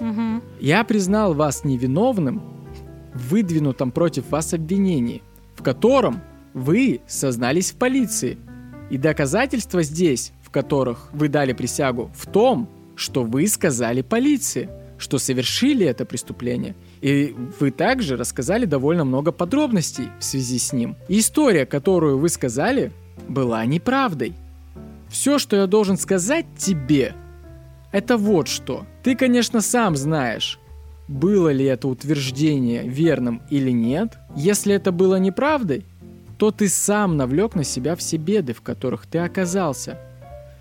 [0.00, 0.42] Мгм.
[0.60, 2.42] Я признал вас невиновным
[3.14, 5.22] в выдвинутом против вас обвинении,
[5.54, 6.20] в котором
[6.54, 8.38] вы сознались в полиции.
[8.90, 14.68] И доказательства здесь, в которых вы дали присягу, в том, что вы сказали полиции,
[14.98, 16.74] что совершили это преступление.
[17.00, 20.96] И вы также рассказали довольно много подробностей в связи с ним.
[21.08, 22.92] И история, которую вы сказали,
[23.28, 24.34] была неправдой.
[25.08, 27.14] Все, что я должен сказать тебе,
[27.92, 28.86] это вот что.
[29.02, 30.58] Ты, конечно, сам знаешь,
[31.08, 34.18] было ли это утверждение верным или нет.
[34.36, 35.86] Если это было неправдой,
[36.36, 39.98] то ты сам навлек на себя все беды, в которых ты оказался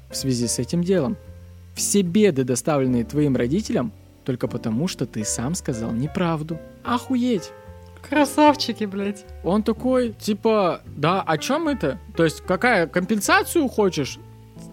[0.10, 1.18] в связи с этим делом.
[1.76, 3.92] Все беды, доставленные твоим родителям,
[4.26, 6.58] только потому, что ты сам сказал неправду.
[6.84, 7.52] Охуеть!
[8.10, 9.26] Красавчики, блядь.
[9.44, 12.00] Он такой, типа, да, о чем это?
[12.16, 14.18] То есть, какая компенсацию хочешь?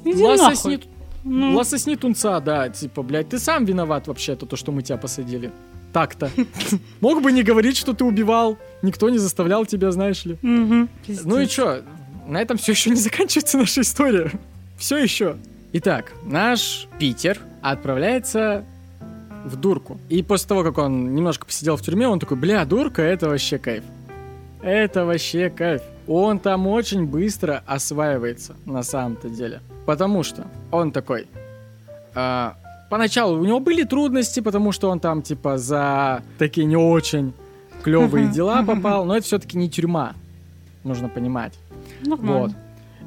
[0.05, 0.89] Иди Ласосни, нахуй.
[1.25, 5.51] Ну, ласосни тунца, да, типа, блядь, ты сам виноват вообще-то, то, что мы тебя посадили.
[5.93, 6.31] Так-то.
[7.01, 8.59] Мог бы не говорить, что ты убивал.
[8.83, 10.37] Никто не заставлял тебя, знаешь ли.
[10.43, 11.83] Ну и чё,
[12.27, 14.31] на этом все еще не заканчивается наша история.
[14.77, 15.37] Все еще.
[15.73, 18.65] Итак, наш Питер отправляется
[19.45, 19.99] в дурку.
[20.09, 23.59] И после того, как он немножко посидел в тюрьме, он такой, бля, дурка, это вообще
[23.59, 23.85] кайф.
[24.63, 25.83] Это вообще кайф.
[26.07, 29.61] Он там очень быстро осваивается, на самом-то деле.
[29.87, 31.27] Потому что он такой...
[32.15, 32.57] А,
[32.91, 37.33] поначалу у него были трудности, потому что он там, типа, за такие не очень
[37.83, 40.15] клевые дела попал, но это все-таки не тюрьма,
[40.85, 41.53] нужно понимать.
[42.03, 42.41] Нормально.
[42.41, 42.51] Вот.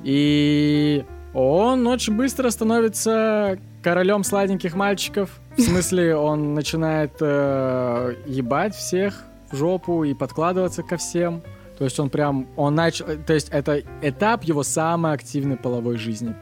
[0.03, 1.03] И
[1.33, 5.39] он очень быстро становится королем сладеньких мальчиков.
[5.55, 11.41] В смысле, он начинает э, ебать всех в жопу и подкладываться ко всем.
[11.77, 16.35] То есть он прям, он начал, то есть это этап его самой активной половой жизни.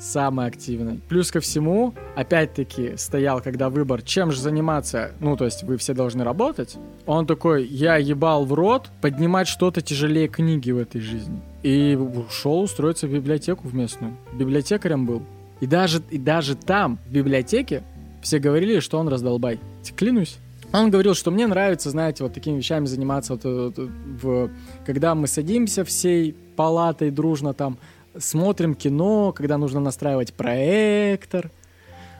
[0.00, 1.00] Самый активный.
[1.08, 5.92] Плюс ко всему, опять-таки, стоял, когда выбор, чем же заниматься, ну, то есть вы все
[5.92, 6.76] должны работать.
[7.04, 11.40] Он такой, я ебал в рот поднимать что-то тяжелее книги в этой жизни.
[11.64, 14.16] И ушел устроиться в библиотеку в местную.
[14.32, 15.22] Библиотекарем был.
[15.60, 17.82] И даже, и даже там, в библиотеке,
[18.22, 19.58] все говорили, что он раздолбай.
[19.96, 20.38] Клянусь.
[20.72, 24.50] Он говорил, что мне нравится, знаете, вот такими вещами заниматься, вот, вот, в,
[24.84, 27.78] когда мы садимся всей палатой дружно там,
[28.18, 31.50] смотрим кино, когда нужно настраивать проектор,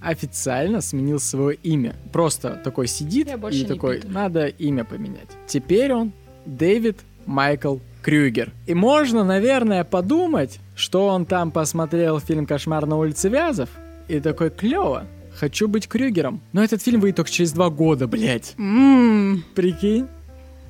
[0.00, 1.94] официально сменил свое имя.
[2.12, 4.10] Просто такой сидит и такой, Питер.
[4.10, 5.28] надо имя поменять.
[5.46, 6.12] Теперь он
[6.46, 8.52] Дэвид Майкл Крюгер.
[8.66, 13.68] И можно, наверное, подумать, что он там посмотрел фильм «Кошмар на улице Вязов»
[14.08, 16.40] и такой, клево, хочу быть Крюгером.
[16.52, 18.54] Но этот фильм выйдет только через два года, блядь.
[18.56, 19.40] Mm.
[19.54, 20.06] Прикинь?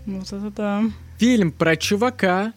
[0.07, 0.83] Ну, это да.
[1.19, 2.53] Фильм про чувака,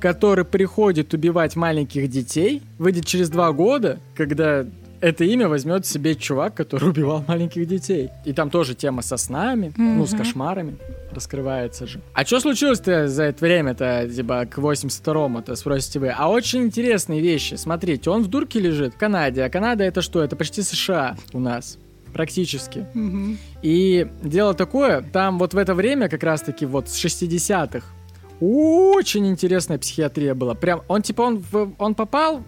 [0.00, 4.66] который приходит убивать маленьких детей, выйдет через два года, когда
[5.00, 8.10] это имя возьмет себе чувак, который убивал маленьких детей.
[8.24, 9.96] И там тоже тема со снами, mm-hmm.
[9.96, 10.76] ну, с кошмарами
[11.12, 12.00] раскрывается же.
[12.14, 16.08] А что случилось-то за это время-то, типа, к 82-му-то, спросите вы?
[16.08, 17.54] А очень интересные вещи.
[17.54, 20.22] Смотрите, он в дурке лежит в Канаде, а Канада это что?
[20.22, 21.78] Это почти США у нас
[22.12, 22.86] практически.
[22.94, 23.36] Mm-hmm.
[23.62, 27.86] И дело такое, там вот в это время, как раз-таки вот с 60-х,
[28.40, 30.54] очень интересная психиатрия была.
[30.54, 32.42] Прям, он типа, он, в, он попал,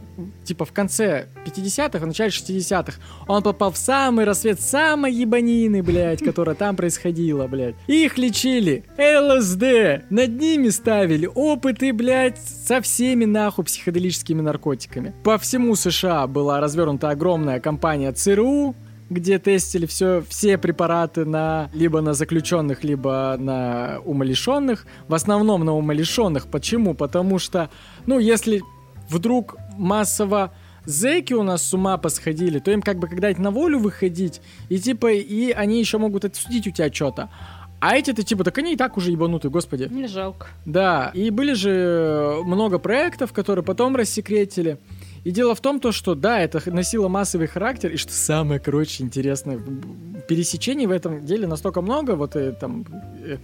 [0.44, 2.98] типа, в конце 50-х, в начале 60-х,
[3.28, 7.74] он попал в самый рассвет самой ебанины, блядь, которая там происходила, блядь.
[7.86, 15.14] Их лечили, ЛСД, над ними ставили опыты, блядь, со всеми нахуй психоделическими наркотиками.
[15.24, 18.74] По всему США была развернута огромная компания ЦРУ,
[19.12, 24.86] где тестили все, все препараты на либо на заключенных, либо на умалишенных.
[25.08, 26.46] В основном на умалишенных.
[26.48, 26.94] Почему?
[26.94, 27.70] Потому что,
[28.06, 28.62] ну, если
[29.08, 30.52] вдруг массово
[30.84, 34.78] зэки у нас с ума посходили, то им как бы когда-нибудь на волю выходить, и
[34.78, 37.30] типа, и они еще могут отсудить у тебя что-то.
[37.80, 39.88] А эти-то типа, так они и так уже ебануты, господи.
[39.90, 40.46] Не жалко.
[40.64, 44.78] Да, и были же много проектов, которые потом рассекретили.
[45.24, 49.04] И дело в том, то, что да, это носило массовый характер, и что самое, короче,
[49.04, 49.60] интересное,
[50.28, 52.84] пересечений в этом деле настолько много, вот и, э, там...
[53.24, 53.38] Э,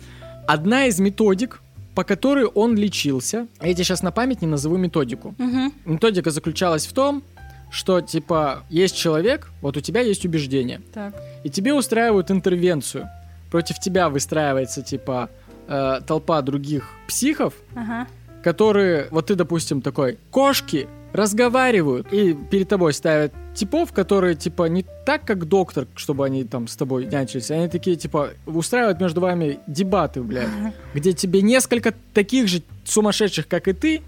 [0.47, 1.61] одна из методик,
[1.95, 5.35] по которой он лечился, я тебе сейчас на память не назову методику.
[5.39, 5.93] Угу.
[5.93, 7.23] Методика заключалась в том,
[7.71, 11.15] что, типа, есть человек, вот у тебя есть убеждение, так.
[11.45, 13.09] и тебе устраивают интервенцию.
[13.51, 15.31] Против тебя выстраивается, типа,
[15.69, 18.07] э, толпа других психов, ага.
[18.43, 24.85] которые, вот ты, допустим, такой, кошки разговаривают и перед тобой ставят типов, которые, типа, не
[25.05, 29.59] так, как доктор, чтобы они там с тобой нянчились, они такие, типа, устраивают между вами
[29.67, 30.49] дебаты, блядь,
[30.95, 34.03] где тебе несколько таких же сумасшедших, как и ты,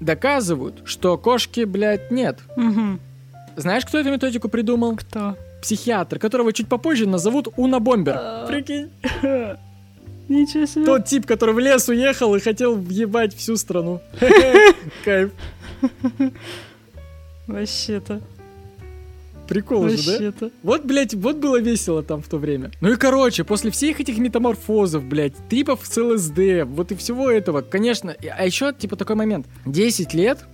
[0.00, 2.38] доказывают, что кошки, блядь, нет.
[3.56, 4.96] Знаешь, кто эту методику придумал?
[4.96, 5.36] Кто?
[5.62, 8.14] Психиатр, которого чуть попозже назовут Уна Бомбер.
[8.16, 8.46] А.
[8.46, 8.90] Прикинь.
[10.28, 10.84] Ничего себе.
[10.84, 14.00] Тот тип, который в лес уехал и хотел въебать всю страну.
[15.04, 15.30] Кайф.
[17.46, 18.20] Вообще-то.
[19.46, 20.50] Прикол же, да?
[20.64, 22.72] Вот, блядь, вот было весело там в то время.
[22.80, 27.60] Ну и короче, после всех этих метаморфозов, блядь, трипов с ЛСД, вот и всего этого,
[27.60, 29.46] конечно, а еще, типа, такой момент.
[29.64, 30.44] 10 лет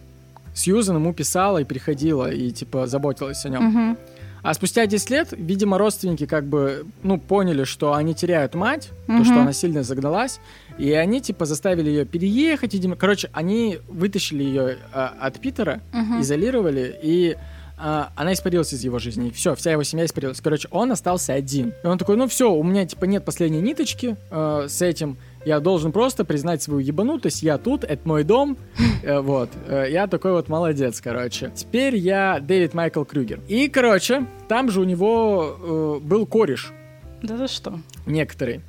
[0.55, 3.69] Сьюзан ему писала и приходила, и, типа, заботилась о нем.
[3.69, 3.99] Угу.
[4.43, 9.19] А спустя 10 лет, видимо, родственники как бы, ну, поняли, что они теряют мать, Мгм.
[9.19, 10.41] то, что она сильно загналась,
[10.79, 12.97] и они, типа, заставили ее переехать, видимо.
[12.97, 16.21] Короче, они вытащили ее а, от Питера, Мгм.
[16.23, 17.37] изолировали, и
[17.79, 19.31] а, она испарилась из его жизни.
[19.31, 20.41] Все, вся его семья испарилась.
[20.41, 21.73] Короче, он остался один.
[21.83, 25.17] И он такой, ну все, у меня, типа, нет последней ниточки э, с этим.
[25.45, 27.43] Я должен просто признать свою ебанутость.
[27.43, 28.57] Я тут, это мой дом.
[29.03, 29.51] Э, Вот.
[29.67, 31.51] Э, Я такой вот молодец, короче.
[31.55, 33.41] Теперь я Дэвид Майкл Крюгер.
[33.49, 36.73] И, короче, там же у него э, был кореш
[37.21, 37.81] Да ты что?
[38.07, 38.61] некоторый,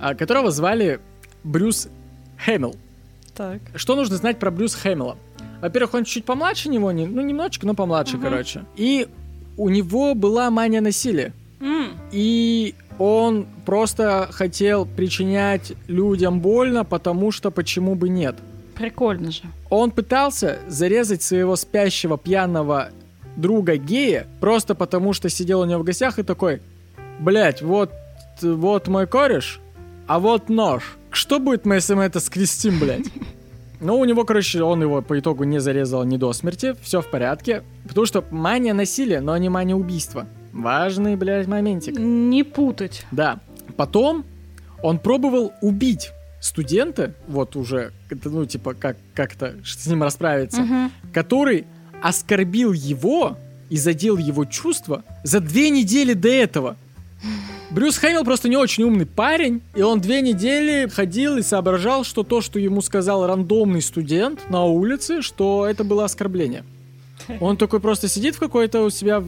[0.00, 1.00] а, которого звали
[1.42, 1.88] Брюс
[2.44, 2.76] Хэмилл.
[3.34, 3.60] Так.
[3.74, 5.16] Что нужно знать про Брюса Хэмилла?
[5.60, 8.24] Во-первых, он чуть помладше него, не- ну, немножечко, но помладше, Мгм.
[8.24, 8.64] короче.
[8.76, 9.08] И
[9.56, 11.32] у него была мания насилия.
[11.60, 18.36] М, И он просто хотел причинять людям больно, потому что почему бы нет.
[18.74, 19.44] Прикольно же.
[19.70, 22.90] Он пытался зарезать своего спящего пьяного
[23.36, 26.60] друга гея, просто потому что сидел у него в гостях и такой,
[27.20, 27.90] блять, вот,
[28.42, 29.60] вот мой кореш,
[30.06, 30.98] а вот нож.
[31.10, 33.06] Что будет, если мы это скрестим, блядь?
[33.82, 37.10] Ну, у него, короче, он его по итогу не зарезал ни до смерти, все в
[37.10, 37.62] порядке.
[37.88, 40.26] Потому что мания насилия, но не мания убийства.
[40.52, 41.98] Важный, блядь, моментик.
[41.98, 43.04] Не путать.
[43.10, 43.40] Да.
[43.76, 44.24] Потом
[44.82, 46.10] он пробовал убить
[46.40, 47.92] студента, вот уже,
[48.24, 50.90] ну, типа, как, как-то с ним расправиться, Мгм.
[51.12, 51.66] который
[52.02, 53.36] оскорбил его
[53.68, 56.76] и задел его чувства за две недели до этого.
[57.70, 62.22] Брюс Хэмилл просто не очень умный парень, и он две недели ходил и соображал, что
[62.24, 66.64] то, что ему сказал рандомный студент на улице, что это было оскорбление.
[67.38, 69.22] Он такой просто сидит в какой-то у себя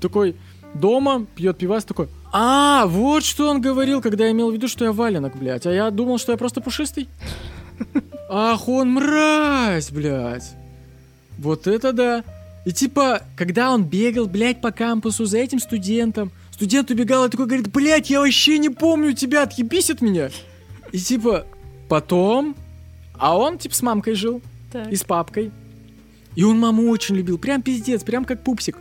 [0.00, 0.36] такой
[0.74, 4.84] дома, пьет пивас, такой, а, вот что он говорил, когда я имел в виду, что
[4.84, 7.08] я валенок, блядь, а я думал, что я просто пушистый.
[8.28, 10.54] Ах, он мразь, блядь.
[11.38, 12.24] Вот это да.
[12.66, 17.46] И типа, когда он бегал, блядь, по кампусу за этим студентом, студент убегал и такой
[17.46, 20.30] говорит, блядь, я вообще не помню тебя, отъебись от меня.
[20.92, 21.46] И типа,
[21.88, 22.54] потом,
[23.16, 24.92] а он типа с мамкой жил Так.
[24.92, 25.50] и с папкой.
[26.34, 28.76] И он маму очень любил, прям пиздец, прям как пупсик.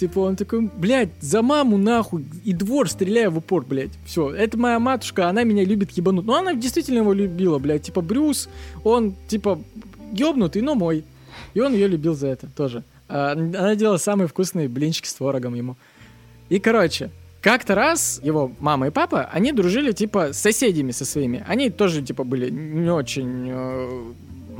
[0.00, 3.90] Типа он такой, блядь, за маму нахуй и двор стреляю в упор, блядь.
[4.06, 6.24] Все, это моя матушка, она меня любит ебануть.
[6.24, 7.82] Ну она действительно его любила, блядь.
[7.82, 8.48] Типа Брюс,
[8.82, 9.62] он типа
[10.12, 11.04] ёбнутый, но мой.
[11.52, 12.82] И он ее любил за это тоже.
[13.10, 15.76] А, Она делала самые вкусные блинчики с творогом ему.
[16.48, 17.10] И, короче,
[17.42, 21.44] как-то раз его мама и папа, они дружили, типа, с соседями со своими.
[21.46, 24.02] Они тоже, типа, были не очень э,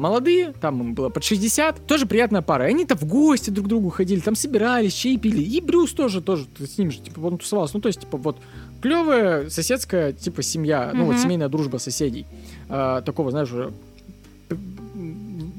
[0.01, 1.87] молодые, там им было под 60.
[1.87, 2.67] Тоже приятная пара.
[2.67, 5.43] И они-то в гости друг к другу ходили, там собирались, чаи пили.
[5.43, 7.77] И Брюс тоже, тоже с ним же, типа, он тусовался.
[7.77, 8.39] Ну, то есть, типа, вот,
[8.81, 12.27] клевая соседская, типа, семья, ну, вот, семейная дружба соседей.
[12.69, 13.73] А, такого, знаешь, уже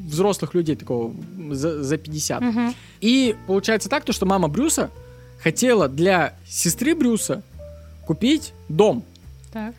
[0.07, 1.13] взрослых людей, такого,
[1.51, 2.41] за, за 50.
[2.41, 2.75] Мгм.
[2.99, 4.89] И получается так, то, что мама Брюса
[5.41, 7.43] хотела для сестры Брюса
[8.05, 9.03] купить дом.
[9.53, 9.73] Так.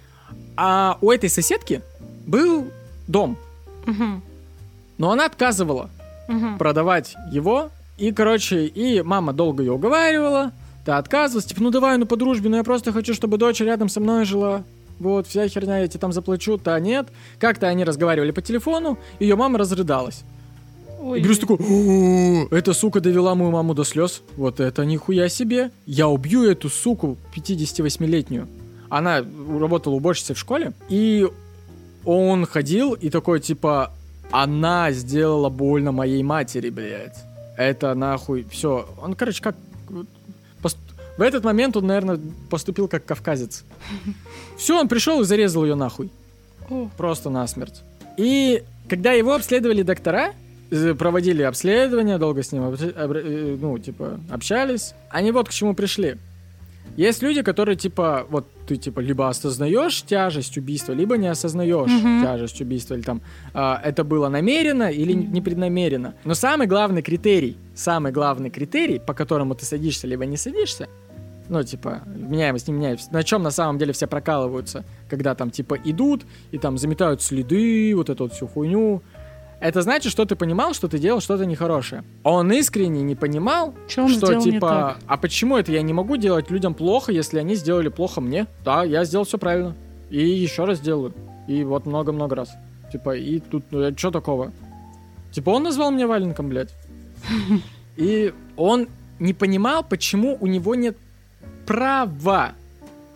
[0.56, 1.82] А у этой соседки
[2.26, 2.66] был
[3.08, 3.36] дом.
[3.86, 4.22] Мгм.
[5.02, 5.90] Но она отказывала
[6.28, 6.58] Мгм.
[6.58, 7.70] продавать его.
[7.98, 10.52] И, короче, и мама долго ее уговаривала.
[10.84, 11.44] Та отказывалась.
[11.46, 14.24] Типа, ну давай, ну по дружбе, ну я просто хочу, чтобы дочь рядом со мной
[14.24, 14.62] жила.
[15.00, 16.56] Вот, вся херня, я тебе там заплачу.
[16.56, 17.08] Та нет.
[17.40, 18.96] Как-то они разговаривали по телефону.
[19.18, 20.22] Ее мама разрыдалась.
[21.00, 21.18] Ой.
[21.18, 24.22] И Брюс такой, «О, эта сука довела мою маму до слез.
[24.36, 25.72] Вот это нихуя себе.
[25.84, 28.46] Я убью эту суку 58-летнюю.
[28.88, 29.24] Она
[29.60, 30.74] работала уборщицей в школе.
[30.88, 31.26] И
[32.04, 33.90] он ходил и такой, типа,
[34.32, 37.16] она сделала больно моей матери, блядь.
[37.56, 38.88] Это нахуй, все.
[39.00, 39.54] Он, короче, как...
[40.62, 40.78] пост-
[41.18, 42.18] В этот момент он, наверное,
[42.50, 43.64] поступил как кавказец.
[44.56, 46.10] Все, он пришел и зарезал ее нахуй.
[46.96, 47.82] Просто насмерть.
[48.16, 50.32] И когда его обследовали доктора,
[50.98, 56.16] проводили обследование, долго с ним э, ну, типа, общались, они вот к чему пришли.
[56.96, 62.22] Есть люди, которые, типа, вот ты, типа, либо осознаешь тяжесть убийства, либо не осознаешь Мгм.
[62.22, 63.22] тяжесть убийства, или там
[63.54, 66.14] а, это было намеренно или непреднамеренно.
[66.24, 70.88] Но самый главный критерий, самый главный критерий, по которому ты садишься либо не садишься,
[71.48, 75.78] ну, типа, вменяемость, не меняемость, на чем на самом деле все прокалываются, когда там, типа,
[75.84, 79.02] идут и там заметают следы, вот эту вот всю хуйню.
[79.62, 82.02] Это значит, что ты понимал, что ты делал что-то нехорошее.
[82.24, 86.74] Он искренне не понимал, Что что типа, а почему это я не могу делать людям
[86.74, 88.48] плохо, если они сделали плохо мне?
[88.64, 89.76] Да, я сделал все правильно.
[90.10, 91.14] И еще раз делаю.
[91.46, 92.50] И вот много-много раз.
[92.90, 94.50] Типа, и тут, ну, что такого?
[95.30, 96.74] Типа, он назвал меня валенком, блядь.
[97.96, 98.88] И он
[99.20, 100.96] не понимал, почему у него нет
[101.66, 102.54] права.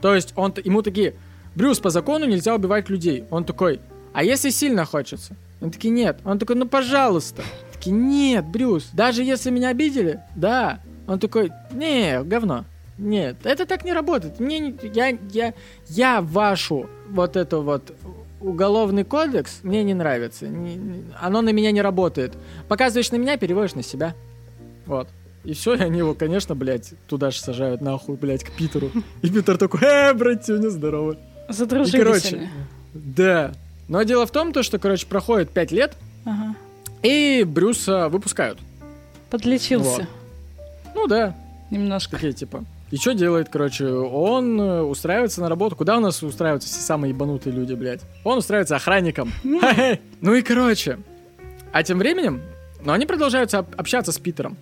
[0.00, 1.16] То есть, он, ему такие,
[1.56, 3.24] Брюс, по закону нельзя убивать людей.
[3.30, 3.80] Он такой,
[4.12, 5.34] а если сильно хочется?
[5.60, 6.18] Он такие, нет.
[6.24, 7.42] Он такой, ну пожалуйста.
[7.72, 12.64] Такие, нет, Брюс, даже если меня обидели, да, Он такой, не, говно.
[12.98, 14.40] Нет, это так не работает.
[14.40, 15.54] Мне не, я, я,
[15.88, 17.94] я вашу вот эту вот
[18.40, 20.48] уголовный кодекс мне не нравится.
[20.48, 22.34] Не, не, оно на меня не работает.
[22.68, 24.14] Показываешь на меня, переводишь на себя.
[24.86, 25.08] Вот.
[25.44, 28.90] И все, и они его, конечно, блядь, туда же сажают нахуй, блядь, к Питеру.
[29.22, 31.18] И Питер такой, э, братюня, здорово.
[31.48, 32.48] Задружились и, короче, они.
[32.94, 33.52] Да.
[33.88, 36.54] Но дело в том, то, что, короче, проходит 5 лет, Ага.
[37.02, 38.58] и Брюса выпускают.
[39.30, 40.06] Подлечился
[40.94, 41.34] Ну да,
[41.70, 42.12] немножко.
[42.16, 42.64] такие типа.
[42.92, 43.86] И что делает, короче?
[43.88, 45.74] Он э, устраивается на работу.
[45.74, 48.02] Куда у нас устраиваются все самые ебанутые люди, блядь?
[48.22, 49.32] Он устраивается охранником.
[50.20, 50.98] Ну и, короче.
[51.72, 52.40] А тем временем,
[52.84, 54.56] ну, они продолжают об- общаться с Питером.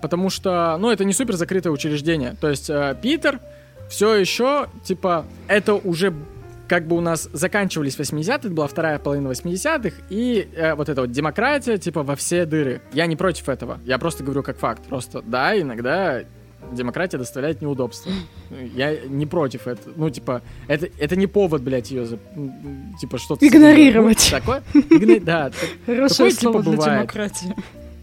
[0.00, 2.36] Потому что, ну, это не супер закрытое учреждение.
[2.40, 3.40] То есть э, Питер
[3.90, 6.14] все еще, типа, это уже
[6.70, 11.00] как бы у нас заканчивались 80-е, это была вторая половина 80-х, и э, вот эта
[11.00, 12.80] вот демократия, типа, во все дыры.
[12.92, 14.84] Я не против этого, я просто говорю как факт.
[14.84, 16.22] Просто, да, иногда
[16.70, 18.12] демократия доставляет неудобства.
[18.76, 19.92] Я не против этого.
[19.96, 22.06] Ну, типа, это, это не повод, блядь, ее,
[23.00, 23.44] типа, что-то...
[23.44, 24.28] Игнорировать.
[24.30, 24.62] Ну, такое?
[24.72, 25.50] Игно- Да,
[25.86, 26.98] Хорошее типа, слово для бывает.
[27.00, 27.54] демократии.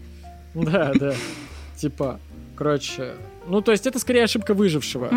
[0.54, 1.14] да, да.
[1.76, 2.20] Типа,
[2.54, 3.14] короче...
[3.46, 5.08] Ну, то есть это скорее ошибка выжившего.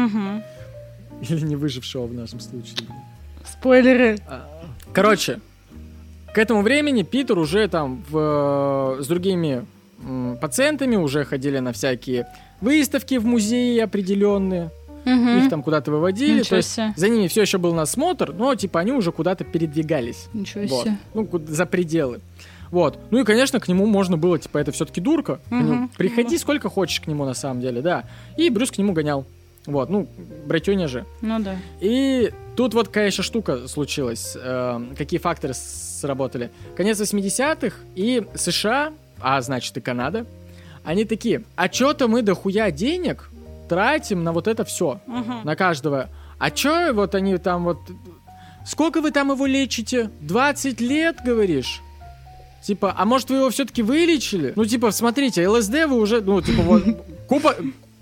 [1.27, 2.77] Или не выжившего в нашем случае.
[3.47, 4.17] Спойлеры.
[4.93, 5.39] Короче,
[6.33, 9.65] к этому времени Питер уже там в, э, с другими
[10.03, 12.27] м, пациентами уже ходили на всякие
[12.59, 14.71] выставки в музеи определенные.
[15.05, 15.37] Мгм.
[15.39, 16.39] Их там куда-то выводили.
[16.39, 16.93] Ничего То есть себе.
[16.95, 20.27] за ними все еще был насмотр, но типа они уже куда-то передвигались.
[20.33, 20.83] Ничего Вот.
[20.85, 20.97] себе.
[21.13, 22.19] Ну, за пределы.
[22.69, 22.99] Вот.
[23.11, 25.39] Ну и, конечно, к нему можно было, типа, это все-таки дурка.
[25.49, 25.89] Мгм.
[25.97, 28.05] Приходи сколько хочешь к нему, на самом деле, да.
[28.37, 29.25] И Брюс к нему гонял.
[29.67, 30.07] Вот, ну,
[30.45, 31.05] братюня же.
[31.21, 31.55] Ну да.
[31.79, 34.35] И тут вот какая еще штука случилась.
[34.39, 36.49] э, какие факторы сработали.
[36.75, 40.25] Конец 80-х и США, а значит и Канада,
[40.83, 43.29] они такие, а чё-то мы дохуя денег
[43.69, 45.41] тратим на вот это все, Мгм.
[45.43, 46.09] на каждого.
[46.39, 47.77] А чё вот они там вот...
[48.65, 50.09] Сколько вы там его лечите?
[50.21, 51.81] 20 лет, говоришь?
[52.63, 54.53] Типа, а может вы его все-таки вылечили?
[54.55, 56.83] Ну, типа, смотрите, ЛСД вы уже, ну, типа, вот,
[57.27, 57.55] купа,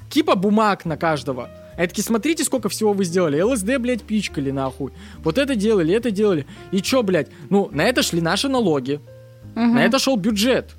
[0.10, 1.50] кипа бумаг на каждого.
[1.78, 3.40] А такие, смотрите, сколько всего вы сделали.
[3.42, 4.92] ЛСД, блядь, пичкали, нахуй.
[5.24, 6.46] Вот это делали, это делали.
[6.72, 7.28] И чё, блядь?
[7.50, 9.00] Ну, на это шли наши налоги.
[9.56, 9.76] Мгм.
[9.76, 10.72] На это шел бюджет.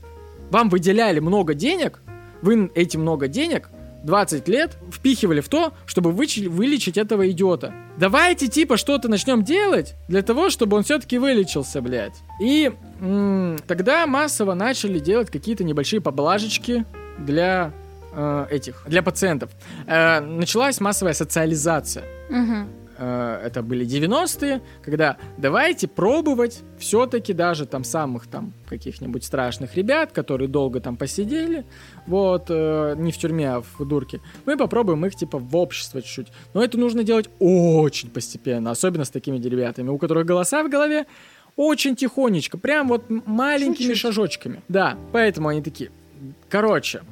[0.50, 2.00] Вам выделяли много денег,
[2.42, 3.70] вы эти много денег
[4.04, 7.72] 20 лет впихивали в то, чтобы вычи- вылечить этого идиота.
[7.98, 12.14] Давайте типа что-то начнем делать для того, чтобы он все-таки вылечился, блядь.
[12.42, 16.84] И м, тогда массово начали делать какие-то небольшие поблажечки
[17.18, 17.72] для
[18.12, 19.50] э, этих, для пациентов.
[19.86, 22.04] Э, началась массовая социализация
[22.98, 30.12] э, это были 90-е, когда давайте пробовать все-таки даже там самых там каких-нибудь страшных ребят,
[30.12, 31.64] которые долго там посидели,
[32.06, 36.28] вот, э, не в тюрьме, а в дурке, мы попробуем их типа в общество чуть-чуть.
[36.54, 41.06] Но это нужно делать очень постепенно, особенно с такими ребятами, у которых голоса в голове
[41.56, 43.98] очень тихонечко, прям вот маленькими Чуть-чуть.
[43.98, 44.62] шажочками.
[44.68, 45.90] Да, поэтому они такие.
[46.48, 47.02] Короче,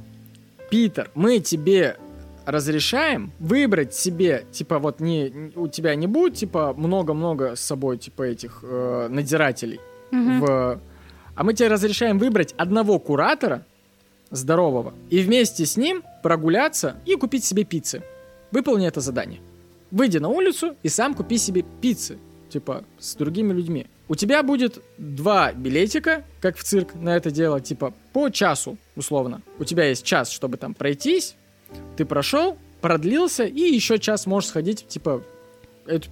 [0.70, 1.96] Питер, мы тебе
[2.44, 8.22] разрешаем выбрать себе, типа, вот не, у тебя не будет, типа, много-много с собой, типа,
[8.22, 9.80] этих э, надзирателей,
[10.10, 10.40] Мгм.
[10.40, 10.80] в,
[11.34, 13.66] а мы тебе разрешаем выбрать одного куратора,
[14.30, 18.02] здорового, и вместе с ним прогуляться и купить себе пиццы.
[18.50, 19.40] Выполни это задание.
[19.90, 22.18] Выйди на улицу и сам купи себе пиццы,
[22.50, 23.86] типа, с другими людьми.
[24.08, 29.42] У тебя будет два билетика, как в цирк, на это дело, типа, по часу, условно.
[29.58, 31.36] У тебя есть час, чтобы там пройтись,
[31.96, 35.22] ты прошел, продлился, и еще час можешь сходить, типа,
[35.86, 36.08] это,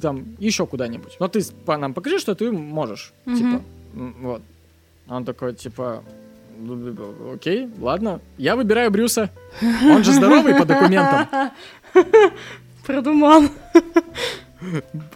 [0.00, 1.16] там, еще куда-нибудь.
[1.18, 3.36] Но ты по- нам покажи, что ты можешь, Мгм.
[3.36, 3.62] типа,
[4.20, 4.42] вот.
[5.08, 6.04] Он такой, типа,
[6.58, 9.30] «Ну, окей, ладно, я выбираю Брюса.
[9.82, 11.50] Он же здоровый по документам.
[12.86, 13.44] Продумал.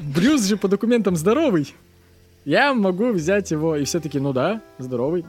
[0.00, 1.74] Брюс же по документам здоровый.
[2.46, 5.24] Я могу взять его, и все таки ну да, здоровый.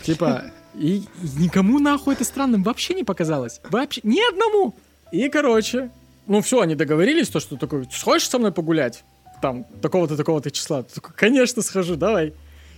[0.00, 0.44] Типа,
[0.76, 1.02] и,
[1.36, 3.60] никому нахуй это странным вообще не показалось.
[3.68, 4.76] Вообще, ни одному.
[5.10, 5.90] И, короче,
[6.28, 9.02] ну все, они договорились, то, что такой, сходишь со мной погулять?
[9.42, 10.84] Там, такого-то, такого-то числа.
[10.84, 12.32] Такой, конечно, схожу, давай.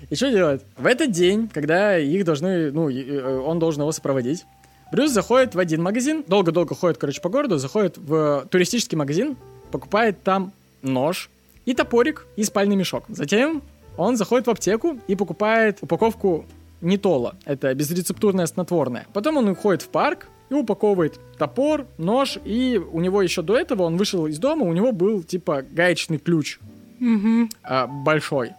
[0.08, 0.62] И что делать?
[0.78, 4.46] В этот день, когда их должны, ну, э, он должен его сопроводить,
[4.90, 9.36] Брюс заходит в один магазин, долго-долго ходит, короче, по городу, заходит в туристический магазин,
[9.70, 11.28] покупает там нож
[11.66, 13.05] и топорик и спальный мешок.
[13.09, 13.62] Затем
[13.97, 16.47] он заходит в аптеку и покупает упаковку
[16.80, 17.36] нитола.
[17.44, 19.06] Это безрецептурное снотворное.
[19.12, 23.84] Потом он уходит в парк и упаковывает топор, нож, и у него еще до этого
[23.84, 26.59] он вышел из дома, у него был типа гаечный ключ
[26.98, 27.51] Мгм.
[27.62, 28.52] а, большой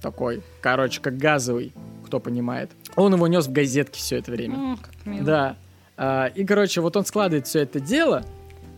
[0.00, 1.72] такой, короче, как газовый,
[2.06, 2.70] кто понимает.
[2.96, 4.54] Он его нес в газетке все это время.
[4.56, 5.24] М, как мило.
[5.24, 5.56] Да.
[5.96, 8.24] А, и, короче, вот он складывает все это дело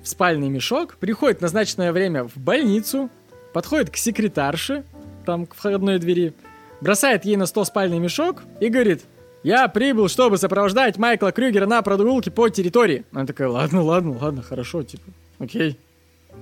[0.02, 3.08] в спальный мешок, приходит в назначенное время в больницу,
[3.52, 4.84] подходит к секретарше,
[5.24, 6.34] там, к входной двери,
[6.80, 9.04] бросает ей на стол спальный мешок и говорит,
[9.42, 13.04] я прибыл, чтобы сопровождать Майкла Крюгера на прогулке по территории.
[13.12, 15.78] Она такая, ладно, ладно, ладно, хорошо, типа, окей.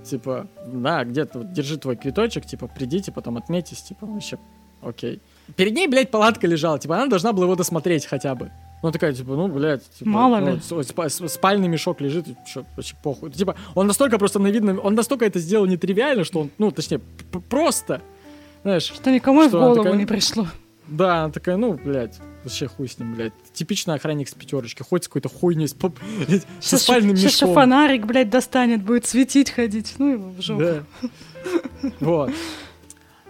[0.04, 4.38] Типа, да, где-то вот, держи твой квиточек, типа, придите, потом отметьтесь, типа, вообще,
[4.82, 5.20] окей.
[5.56, 8.50] Перед ней, блядь, палатка лежала, типа, она должна была его досмотреть хотя бы.
[8.82, 10.60] Ну, такая, типа, ну, блядь, типа, Мало ну, ли.
[10.60, 13.30] с- с- спальный мешок лежит, и чё, вообще похуй.
[13.30, 17.00] Типа, он настолько просто на видно, он настолько это сделал нетривиально, что он, ну, точнее,
[17.50, 18.00] просто,
[18.62, 19.98] знаешь, Что никому в Что, она голову такая?
[19.98, 20.46] не пришло.
[20.88, 23.32] да, она такая, ну, блядь, вообще хуй с ним, блядь.
[23.52, 25.98] Типичный охранник с пятерочки, ходит с какой-то хуйней, с, поп-
[26.28, 27.52] со Сейчас, спальным сейчас мешком.
[27.54, 29.94] фонарик, блядь, достанет, будет светить ходить.
[29.98, 30.62] Ну его в жопу.
[30.62, 30.82] Да.
[32.00, 32.30] Вот.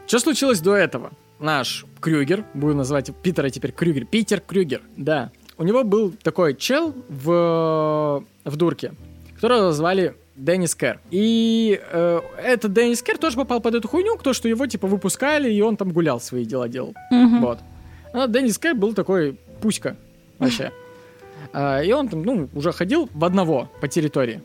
[0.07, 1.11] Что случилось до этого?
[1.39, 5.31] Наш Крюгер, буду называть Питера теперь Крюгер, Питер Крюгер, да.
[5.61, 8.95] У него был такой чел в, в дурке,
[9.39, 11.01] которого звали Деннис Кэр.
[11.11, 15.53] И э, этот Деннис Кэр тоже попал под эту хуйню, то, что его типа выпускали,
[15.53, 16.95] и он там гулял, свои дела делал.
[17.11, 17.43] Мгм.
[17.43, 17.59] Вот.
[18.15, 19.97] А Деннис Кэр был такой пуська
[20.39, 20.73] вообще.
[21.53, 24.41] А, И он там, ну, уже ходил в одного по территории.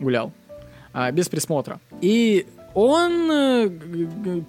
[0.00, 0.32] Гулял.
[0.92, 1.80] а, без присмотра.
[2.00, 3.70] И он, э,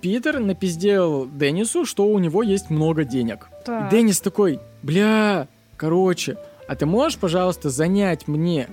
[0.01, 3.47] Питер, напиздел Деннису, что у него есть много денег.
[3.67, 5.47] И Деннис такой, бля,
[5.79, 6.37] короче,
[6.67, 8.67] а ты можешь, пожалуйста, занять мне,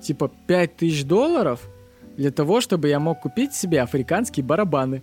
[0.00, 1.60] типа, 5000 долларов
[2.16, 5.02] для того, чтобы я мог купить себе африканские барабаны?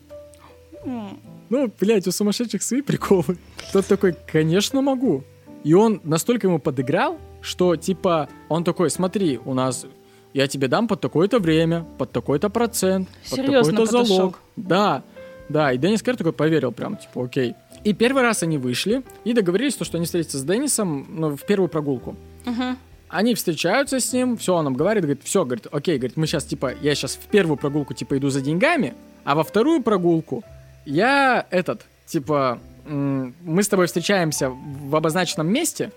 [0.83, 3.37] Ну, блядь, у сумасшедших свои приколы.
[3.71, 5.23] Тот такой, конечно, могу.
[5.63, 9.85] И он настолько ему подыграл, что, типа, он такой, смотри, у нас,
[10.33, 14.15] я тебе дам под такое-то время, под такой-то процент, под Серьезно такой-то подошел.
[14.17, 14.39] залог.
[14.55, 15.03] Да,
[15.49, 17.55] да, и Деннис Кэр такой поверил прям, типа, окей.
[17.85, 21.45] И первый раз они вышли и договорились, то, что они встретятся с Деннисом ну, в
[21.45, 22.15] первую прогулку.
[22.43, 22.77] Мгм.
[23.09, 26.45] Они встречаются с ним, все, он нам говорит, говорит, все, говорит, окей, говорит, мы сейчас,
[26.45, 30.43] типа, я сейчас в первую прогулку, типа, иду за деньгами, а во вторую прогулку
[30.85, 35.91] я этот, типа, мы с тобой встречаемся в обозначенном месте,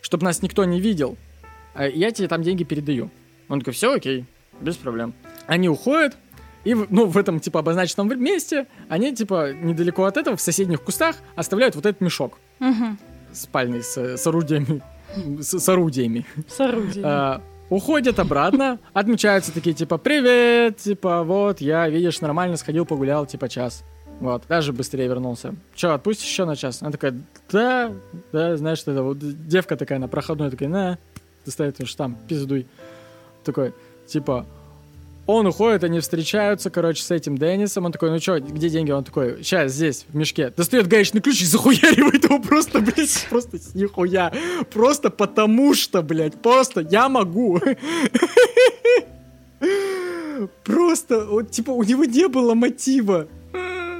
[0.00, 1.16] чтобы нас никто не видел,
[1.72, 3.10] а я тебе там деньги передаю.
[3.48, 4.24] Он такой, все, окей,
[4.60, 5.14] без проблем.
[5.46, 6.16] Они уходят,
[6.68, 11.16] и, ну, в этом, типа, обозначенном месте, они, типа, недалеко от этого, в соседних кустах,
[11.34, 12.98] оставляют вот этот мешок Мгм.
[13.32, 14.82] спальный с, с орудиями,
[15.40, 16.26] с, с орудиями.
[16.46, 17.06] С орудием.
[17.06, 17.40] А,
[17.70, 23.82] уходят обратно, отмечаются такие, типа, привет, типа, вот, я, видишь, нормально сходил, погулял, типа, час.
[24.20, 25.54] Вот, даже быстрее вернулся.
[25.74, 26.82] Че, отпустишь еще на час?
[26.82, 27.18] Она такая,
[27.50, 27.92] да,
[28.32, 30.98] да, знаешь, что это вот девка такая на проходной, такая, на,
[31.46, 32.66] достает уж там, пиздуй.
[33.42, 33.72] Такой,
[34.06, 34.44] типа,
[35.28, 37.84] он уходит, они встречаются, короче, с этим Деннисом.
[37.84, 38.92] Он такой, ну что, где деньги?
[38.92, 40.50] Он такой, сейчас, здесь, в мешке.
[40.56, 44.32] Достает гаечный ключ и захуяривает его просто, блядь, просто с нихуя.
[44.72, 47.60] Просто потому что, блядь, просто я могу.
[50.64, 53.26] Просто, вот, типа, у него не было мотива.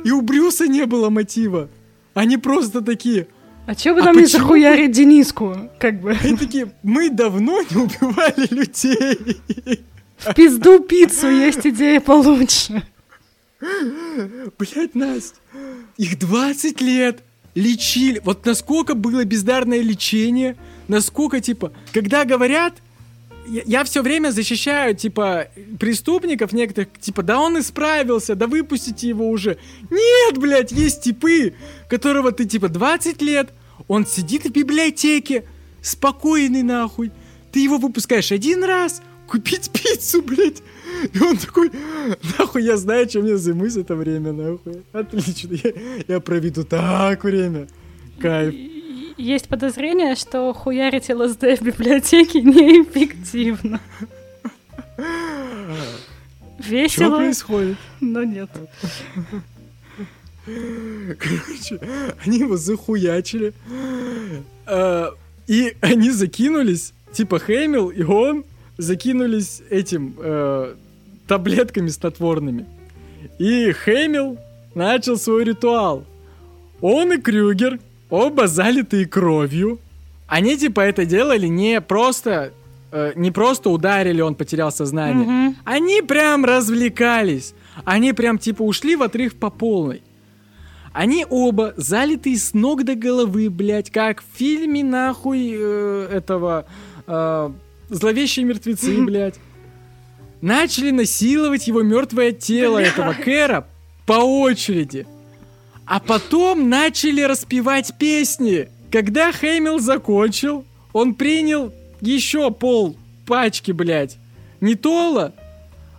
[0.04, 1.68] И у Брюса не было мотива.
[2.14, 3.26] Они просто такие,
[3.66, 5.56] А чё бы а нам не захуярить Дениску?
[5.78, 6.16] Как бы.
[6.22, 9.84] они такие, мы давно не убивали людей.
[10.18, 12.82] В пизду пиццу есть идея получше.
[13.60, 15.36] Блять, Настя,
[15.96, 17.22] их 20 лет
[17.54, 18.20] лечили.
[18.24, 22.74] Вот насколько было бездарное лечение, насколько, типа, когда говорят,
[23.48, 25.48] я, я все время защищаю, типа,
[25.80, 29.58] преступников некоторых, типа, да он исправился, да выпустите его уже.
[29.90, 31.54] Нет, блядь, есть типы,
[31.88, 33.50] которого ты, типа, 20 лет,
[33.86, 35.44] он сидит в библиотеке,
[35.82, 37.10] спокойный нахуй.
[37.50, 40.62] Ты его выпускаешь один раз, купить пиццу, блядь.
[41.12, 41.70] И он такой,
[42.38, 44.82] нахуй, я знаю, чем я займусь это время, нахуй.
[44.92, 45.72] Отлично, я,
[46.08, 47.68] я проведу так время.
[48.20, 48.54] Кайф.
[49.16, 53.80] Есть подозрение, что хуярить ЛСД в библиотеке неэффективно.
[54.96, 57.76] Что Весело, происходит?
[58.00, 58.50] но нет.
[60.44, 61.80] Короче,
[62.24, 63.52] они его захуячили.
[64.66, 65.10] А,
[65.46, 68.44] И они закинулись, типа Хэмил и он
[68.78, 70.74] закинулись этим э,
[71.26, 72.64] таблетками снотворными.
[73.38, 74.38] И Хэмил
[74.74, 76.04] начал свой ритуал.
[76.80, 77.78] Он и Крюгер,
[78.08, 79.78] оба залитые кровью.
[80.26, 82.52] Они типа это делали не просто,
[82.92, 85.26] э, не просто ударили, он потерял сознание.
[85.26, 85.56] Мгм.
[85.64, 87.54] Они прям развлекались.
[87.84, 90.02] Они прям типа ушли в отрыв по полной.
[90.92, 96.66] Они оба залитые с ног до головы, блядь, как в фильме нахуй э, этого
[97.06, 97.50] э,
[97.88, 99.36] зловещие мертвецы, блядь.
[100.40, 103.66] Начали насиловать его мертвое тело этого Кэра
[104.06, 105.06] по очереди.
[105.84, 108.68] А потом начали распевать песни.
[108.90, 112.96] Когда Хэмилл закончил, он принял еще пол
[113.26, 114.16] пачки, блядь,
[114.60, 115.34] нитола,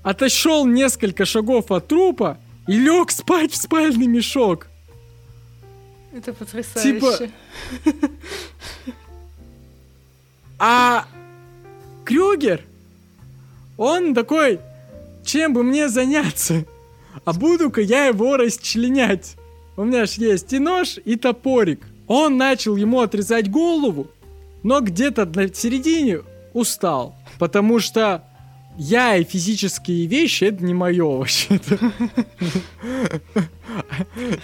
[0.02, 2.38] отошел несколько шагов от трупа
[2.68, 4.68] и лег спать в спальный мешок.
[6.11, 7.30] Это потрясающе.
[7.84, 7.99] Типа...
[10.61, 11.06] А
[12.10, 12.61] Крюгер,
[13.77, 14.60] он такой,
[15.23, 16.65] чем бы мне заняться?
[17.23, 19.36] А буду-ка я его расчленять.
[19.77, 21.86] У меня ж есть и нож, и топорик.
[22.07, 24.07] Он начал ему отрезать голову,
[24.64, 26.22] но где-то на середине
[26.53, 27.15] устал.
[27.38, 28.23] Потому что
[28.80, 31.78] я и физические вещи это не мое вообще-то.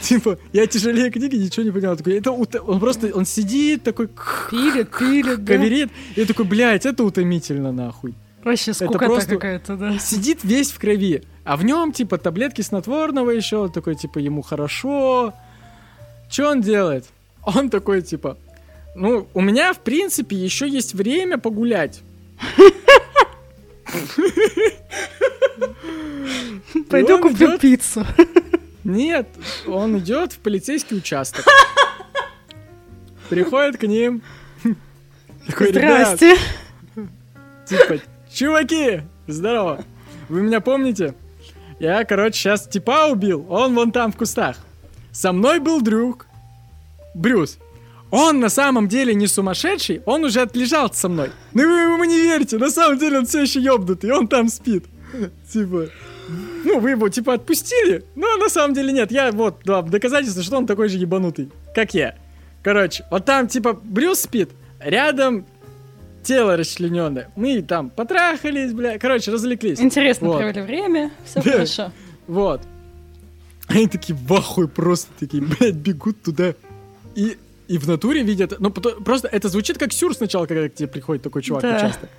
[0.02, 1.96] Типа, я тяжелее книги, ничего не понял.
[1.96, 4.10] Такой, это он просто, он сидит такой,
[4.52, 5.90] пилит, пилит, коверит.
[6.18, 8.14] И такой, блядь, это утомительно нахуй.
[8.44, 9.98] Вообще скукота какая-то, да.
[10.00, 15.34] Сидит весь в крови, а в нем, типа, таблетки снотворного еще, такой, типа, ему хорошо.
[16.30, 17.06] Что он делает?
[17.42, 18.38] Он такой, типа,
[18.96, 22.02] ну, у меня, в принципе, еще есть время погулять.
[26.90, 28.06] Пойду куплю пиццу.
[28.84, 29.28] Нет,
[29.68, 31.46] он идет в полицейский участок.
[33.30, 34.22] Приходит к ним.
[35.48, 36.38] Такой, Здрасте.
[37.68, 38.00] Типа,
[38.32, 39.84] чуваки, здорово.
[40.30, 41.16] Вы меня помните?
[41.80, 43.46] Я, короче, сейчас типа убил.
[43.50, 44.58] Он вон там в кустах.
[45.12, 46.28] Со мной был друг.
[47.14, 47.58] Брюс.
[48.12, 51.32] Он на самом деле не сумасшедший, он уже отлежал со мной.
[51.54, 54.86] Ну вы ему не верите, на самом деле он все еще ёбнутый, он там спит.
[55.52, 55.90] Типа,
[56.64, 59.12] ну вы его типа отпустили, но на самом деле нет.
[59.12, 62.16] Я вот, да, доказательство, что он такой же ебанутый, как я.
[62.64, 64.50] Короче, вот там типа Брюс спит,
[64.80, 65.46] рядом
[66.24, 67.30] тело расчлененное.
[67.36, 68.98] Мы там потрахались, бля.
[68.98, 69.80] Короче, развлеклись.
[69.80, 70.38] Интересно вот.
[70.40, 71.92] провели время, все хорошо.
[72.28, 72.62] Вот.
[73.68, 76.54] Они такие в ахуе просто такие, блядь, бегут туда.
[77.16, 78.60] И и в натуре видят...
[78.60, 81.80] Ну, просто это звучит как сюр сначала, когда к тебе приходит такой чувак да.
[81.80, 82.10] часто.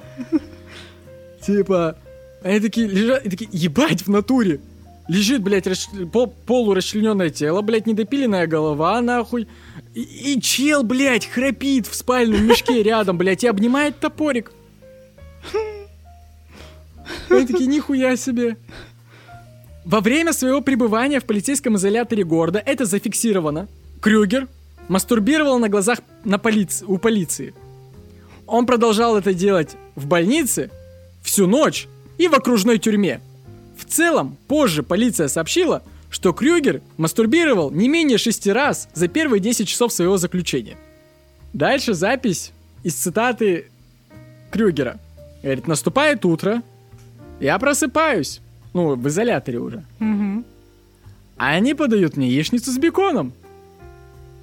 [1.41, 1.97] Типа,
[2.43, 4.61] они такие лежат, и такие, ебать, в натуре.
[5.09, 5.89] Лежит, блядь, расш...
[6.13, 9.47] пол, полурасчлененное тело, блядь, недопиленная голова, нахуй.
[9.95, 14.53] И, и чел, блядь, храпит в спальном мешке рядом, блядь, и обнимает топорик.
[17.31, 18.57] Они такие, нихуя себе.
[19.85, 23.69] Во время своего пребывания в полицейском изоляторе города это зафиксировано.
[24.01, 24.49] Крюгер
[24.89, 27.55] мастурбировал на глазах на полиции, у полиции.
[28.47, 30.71] Он продолжал это делать в больнице
[31.23, 31.89] всю ночь
[32.19, 33.21] и в окружной тюрьме.
[33.77, 39.69] В целом, позже полиция сообщила, что Крюгер мастурбировал не менее шести раз за первые 10
[39.69, 40.77] часов своего заключения.
[41.53, 42.53] Дальше запись
[42.83, 43.67] из цитаты
[44.51, 44.99] Крюгера.
[45.43, 46.63] Говорит, наступает утро,
[47.41, 48.41] я просыпаюсь.
[48.73, 49.85] Ну, в изоляторе уже.
[50.01, 50.45] Угу.
[51.39, 53.33] А они подают мне яичницу с беконом.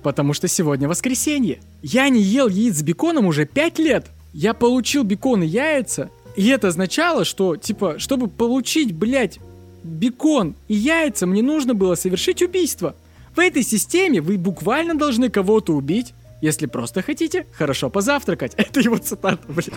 [0.03, 1.59] Потому что сегодня воскресенье.
[1.81, 4.07] Я не ел яиц с беконом уже 5 лет.
[4.34, 6.11] Я получил бекон и яйца.
[6.35, 9.39] И это означало, что, типа, чтобы получить, блядь,
[9.84, 12.95] бекон и яйца, мне нужно было совершить убийство.
[13.35, 18.53] В этой системе вы буквально должны кого-то убить, если просто хотите хорошо позавтракать.
[18.57, 19.69] Это его цитата, блядь.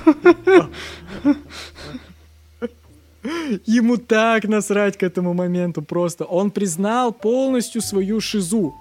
[3.67, 6.25] Ему так насрать к этому моменту просто.
[6.25, 8.75] Он признал полностью свою шизу.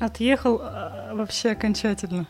[0.00, 2.26] Отъехал а, вообще окончательно.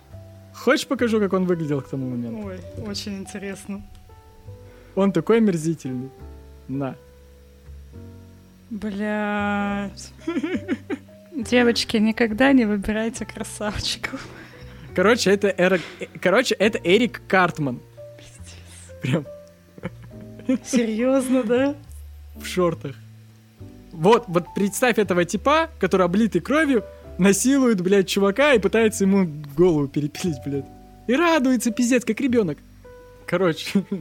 [0.52, 2.48] Хочешь покажу, как он выглядел к тому моменту?
[2.48, 3.82] Ой, очень интересно.
[4.97, 6.10] Он такой омерзительный.
[6.66, 6.97] На.
[8.68, 10.12] Блять.
[11.32, 14.26] Девочки, никогда не выбирайте красавчиков.
[14.94, 15.82] Короче, это Эрик...
[16.20, 17.80] Короче, это Эрик Картман.
[18.18, 18.94] Пиздец.
[19.01, 19.26] Прям.
[20.64, 21.76] Серьезно, да?
[22.34, 22.97] В шортах.
[23.92, 26.84] Вот, вот представь этого типа, который облитый кровью,
[27.20, 30.66] насилует, блядь, чувака и пытается ему голову перепилить, блядь.
[31.06, 32.59] И радуется, пиздец, как ребенок.
[33.26, 33.84] Короче.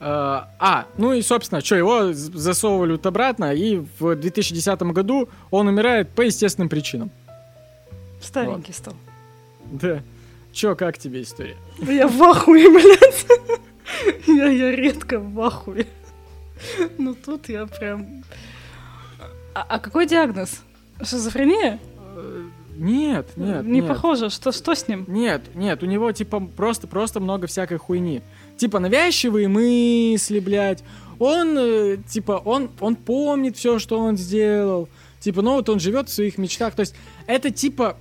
[0.00, 5.66] А, а, ну и, собственно, что, его засовывали вот обратно, и в 2010 году он
[5.66, 7.10] умирает по естественным причинам.
[8.22, 8.76] Старенький вот.
[8.76, 8.94] стал.
[9.72, 10.02] Да.
[10.52, 11.56] Чё, как тебе история?
[11.80, 13.26] Я в ахуе, блядь.
[14.26, 15.86] Я, я редко в ахуе.
[16.98, 18.22] Ну тут я прям...
[19.54, 20.62] А, а какой диагноз?
[21.02, 21.78] Шизофрения?
[22.76, 23.64] Нет, нет.
[23.64, 23.88] Не нет.
[23.88, 25.04] похоже, что, что с ним?
[25.08, 28.22] Нет, нет, у него типа просто, просто много всякой хуйни.
[28.56, 30.84] Типа навязчивые мысли, блядь.
[31.18, 34.88] Он, э, типа, он, он помнит все, что он сделал.
[35.18, 36.74] Типа, ну вот он живет в своих мечтах.
[36.74, 36.94] То есть
[37.26, 37.96] это типа...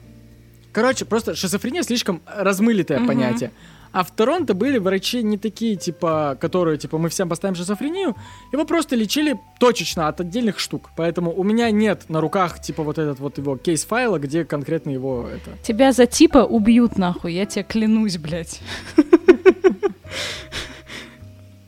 [0.71, 3.07] Короче, просто шизофрения слишком размылитое угу.
[3.07, 3.51] понятие.
[3.91, 8.15] А в Торонто были врачи не такие, типа, которые, типа, мы всем поставим шизофрению.
[8.51, 10.91] Его просто лечили точечно от отдельных штук.
[10.95, 15.27] Поэтому у меня нет на руках, типа, вот этот вот его кейс-файла, где конкретно его
[15.27, 15.57] это...
[15.63, 18.61] Тебя за типа убьют, нахуй, я тебе клянусь, блядь.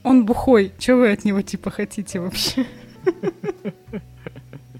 [0.03, 0.71] Он бухой.
[0.79, 2.65] Чего вы от него типа хотите вообще?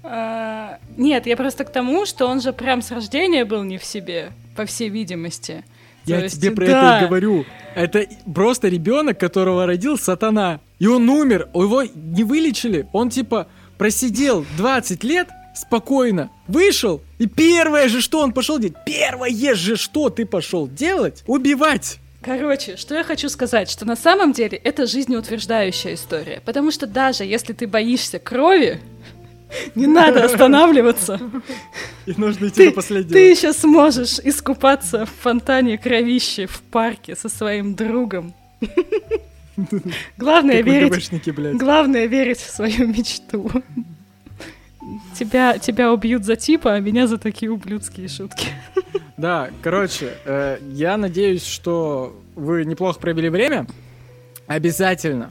[0.02, 3.84] А, нет, я просто к тому, что он же прям с рождения был не в
[3.84, 5.62] себе, по всей видимости.
[6.06, 7.44] Я тебе про это и говорю.
[7.74, 10.60] Это просто ребенок, которого родил сатана.
[10.78, 12.88] И он умер, его не вылечили.
[12.92, 13.46] Он типа
[13.78, 20.08] просидел 20 лет спокойно, вышел, и первое же, что он пошел делать, первое же, что
[20.08, 21.98] ты пошел делать, убивать.
[22.22, 26.42] Короче, что я хочу сказать, что на самом деле это жизнеутверждающая история.
[26.44, 28.80] Потому что даже если ты боишься крови,
[29.74, 31.20] не надо останавливаться.
[32.06, 33.12] И нужно идти до последнего.
[33.12, 38.34] Ты еще сможешь искупаться в фонтане кровищи в парке со своим другом.
[40.16, 41.58] Главное верить.
[41.58, 43.50] Главное верить в свою мечту.
[45.18, 48.48] Тебя, тебя убьют за типа, а меня за такие ублюдские шутки.
[49.16, 53.66] Да, короче, э, я надеюсь, что вы неплохо провели время.
[54.46, 55.30] Обязательно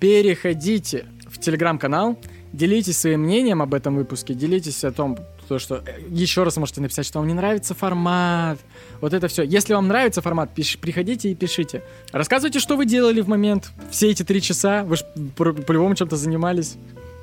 [0.00, 2.18] переходите в телеграм-канал,
[2.52, 5.18] делитесь своим мнением об этом выпуске, делитесь о том,
[5.48, 8.58] то, что э, еще раз можете написать, что вам не нравится формат,
[9.00, 9.42] вот это все.
[9.42, 11.82] Если вам нравится формат, пиш, приходите и пишите.
[12.12, 15.04] Рассказывайте, что вы делали в момент, все эти три часа, вы же
[15.36, 16.76] по-любому чем-то занимались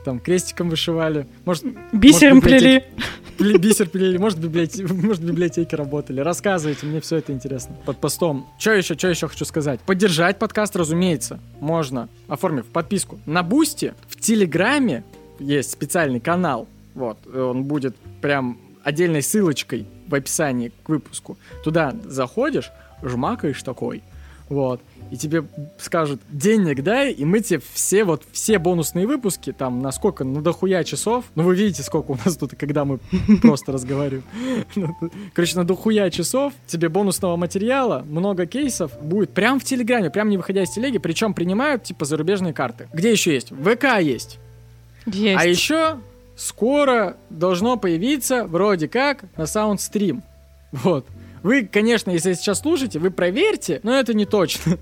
[0.03, 1.65] там крестиком вышивали, может...
[1.91, 2.83] Бисером может, плели.
[3.37, 6.19] Бисер плели, может, библиотеки, может, библиотеки работали.
[6.19, 7.75] Рассказывайте, мне все это интересно.
[7.85, 8.47] Под постом.
[8.57, 9.79] Что еще, что еще хочу сказать?
[9.81, 13.93] Поддержать подкаст, разумеется, можно, оформив подписку на Бусти.
[14.07, 15.03] В Телеграме
[15.39, 21.37] есть специальный канал, вот, он будет прям отдельной ссылочкой в описании к выпуску.
[21.63, 22.71] Туда заходишь,
[23.03, 24.03] жмакаешь такой,
[24.49, 25.43] вот, и тебе
[25.77, 30.41] скажут, денег дай, и мы тебе все, вот, все бонусные выпуски, там, на сколько, на
[30.41, 32.99] дохуя часов, ну, вы видите, сколько у нас тут, когда мы
[33.41, 34.23] просто разговариваем.
[35.33, 40.37] Короче, на дохуя часов тебе бонусного материала, много кейсов будет прям в Телеграме, прям не
[40.37, 42.87] выходя из телеги, причем принимают, типа, зарубежные карты.
[42.93, 43.49] Где еще есть?
[43.49, 44.39] ВК есть.
[45.13, 45.41] Есть.
[45.41, 45.99] А еще
[46.35, 50.21] скоро должно появиться, вроде как, на Soundstream.
[50.71, 51.05] Вот.
[51.43, 54.77] Вы, конечно, если сейчас слушаете, вы проверьте, но это не точно.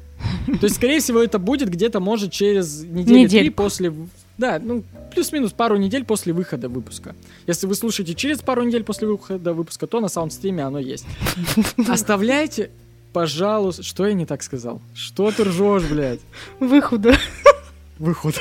[0.46, 3.94] То есть, скорее всего, это будет где-то, может, через неделю три после...
[4.38, 4.84] Да, ну,
[5.14, 7.16] плюс-минус пару недель после выхода выпуска.
[7.48, 11.06] Если вы слушаете через пару недель после выхода выпуска, то на саундстриме оно есть.
[11.88, 12.70] Оставляйте,
[13.14, 13.84] пожалуйста...
[13.84, 14.82] Что я не так сказал?
[14.94, 16.20] Что ты ржешь, блядь?
[16.60, 17.18] Выхода.
[17.98, 18.36] Выход.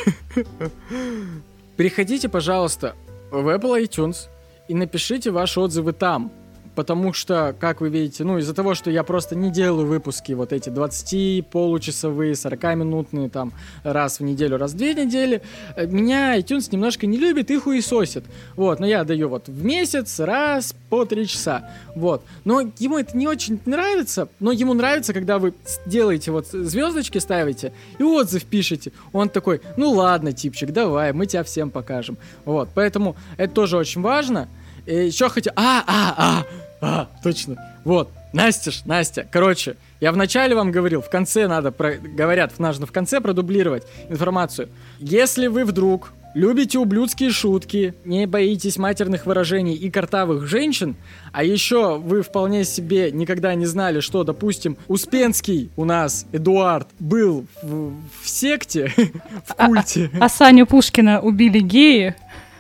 [1.77, 2.95] Переходите, пожалуйста,
[3.31, 4.29] в Apple iTunes
[4.69, 6.33] и напишите ваши отзывы там
[6.77, 10.53] потому что, как вы видите, ну, из-за того, что я просто не делаю выпуски вот
[10.53, 15.43] эти 20 получасовые, 40-минутные, там, раз в неделю, раз в две недели,
[15.75, 18.25] э, меня iTunes немножко не любит и хуесосит.
[18.55, 21.69] Вот, но я даю вот в месяц раз по 3 часа.
[21.95, 22.23] Вот.
[22.45, 25.55] Но ему это не очень нравится, но ему нравится, когда вы
[25.87, 28.93] делаете вот звездочки ставите и отзыв пишете.
[29.13, 32.19] Он такой, ну ладно, типчик, давай, мы тебя всем покажем.
[32.45, 34.49] Вот, поэтому это тоже очень важно.
[34.85, 35.53] И еще хотя...
[35.57, 36.66] А, а, а!
[36.81, 37.57] А, точно.
[37.85, 39.27] Вот, Настя ж, Настя.
[39.31, 41.95] Короче, я вначале вам говорил, в конце надо, про...
[41.95, 44.69] говорят, нужно в конце продублировать информацию.
[44.99, 50.95] Если вы вдруг любите ублюдские шутки, не боитесь матерных выражений и картавых женщин,
[51.33, 57.47] а еще вы вполне себе никогда не знали, что, допустим, Успенский у нас, Эдуард, был
[57.63, 58.93] в, в секте,
[59.47, 60.11] в культе.
[60.13, 62.15] А, а, а Саню Пушкина убили геи.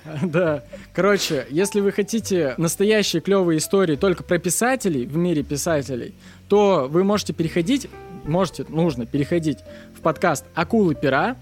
[0.22, 0.64] Да.
[0.94, 6.14] Короче, если вы хотите настоящие клевые истории только про писателей в мире писателей,
[6.48, 7.88] то вы можете переходить,
[8.24, 9.58] можете, нужно переходить
[9.96, 11.36] в подкаст «Акулы пера».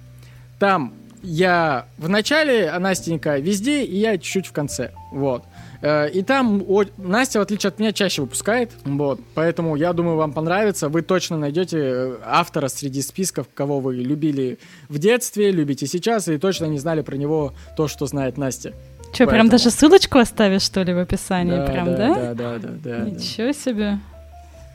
[0.58, 4.92] Там я в начале, а Настенька везде, и я чуть-чуть в конце.
[5.10, 5.44] Вот.
[5.84, 8.70] Э, и там о, Настя, в отличие от меня, чаще выпускает.
[8.84, 9.20] Вот.
[9.34, 10.88] Поэтому я думаю, вам понравится.
[10.88, 16.38] Вы точно найдете э, автора среди списков, кого вы любили в детстве, любите сейчас, и
[16.38, 18.72] точно не знали про него то, что знает Настя.
[19.12, 21.54] Что, прям даже ссылочку оставишь, что ли, в описании?
[21.54, 22.14] Да, прям, да?
[22.14, 22.98] Да, да, да, да.
[23.04, 23.52] Ничего да.
[23.52, 23.98] себе.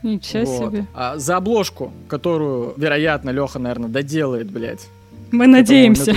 [0.03, 0.71] Ничего вот.
[0.71, 0.85] себе.
[0.93, 4.87] А за обложку, которую, вероятно, Леха, наверное, доделает, блядь.
[5.31, 6.15] Мы надеемся.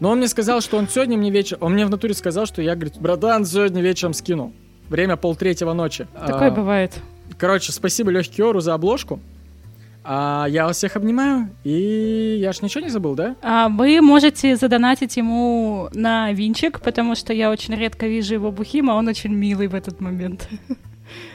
[0.00, 1.58] Но он мне сказал, что он сегодня мне вечер...
[1.60, 4.52] Он мне в натуре сказал, что я, говорит, братан, сегодня вечером скину.
[4.88, 6.08] Время полтретьего ночи.
[6.14, 6.94] Такое а, бывает.
[7.38, 9.20] Короче, спасибо Лехе Киору за обложку.
[10.02, 13.36] А я вас всех обнимаю, и я ж ничего не забыл, да?
[13.42, 18.90] А вы можете задонатить ему на винчик, потому что я очень редко вижу его бухим,
[18.90, 20.48] а он очень милый в этот момент.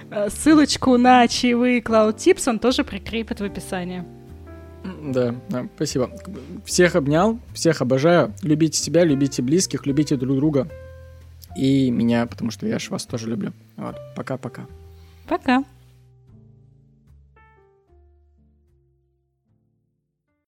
[0.10, 4.06] А ссылочку на чаевые Cloud Tips он тоже прикрепит в описании.
[5.01, 6.09] Да, да, спасибо.
[6.65, 8.33] Всех обнял, всех обожаю.
[8.41, 10.67] Любите себя, любите близких, любите друг друга.
[11.55, 13.53] И меня, потому что я ж вас тоже люблю.
[13.77, 14.65] Вот, пока-пока.
[15.27, 15.59] Пока.
[15.59, 15.64] -пока.
[15.64, 15.74] пока.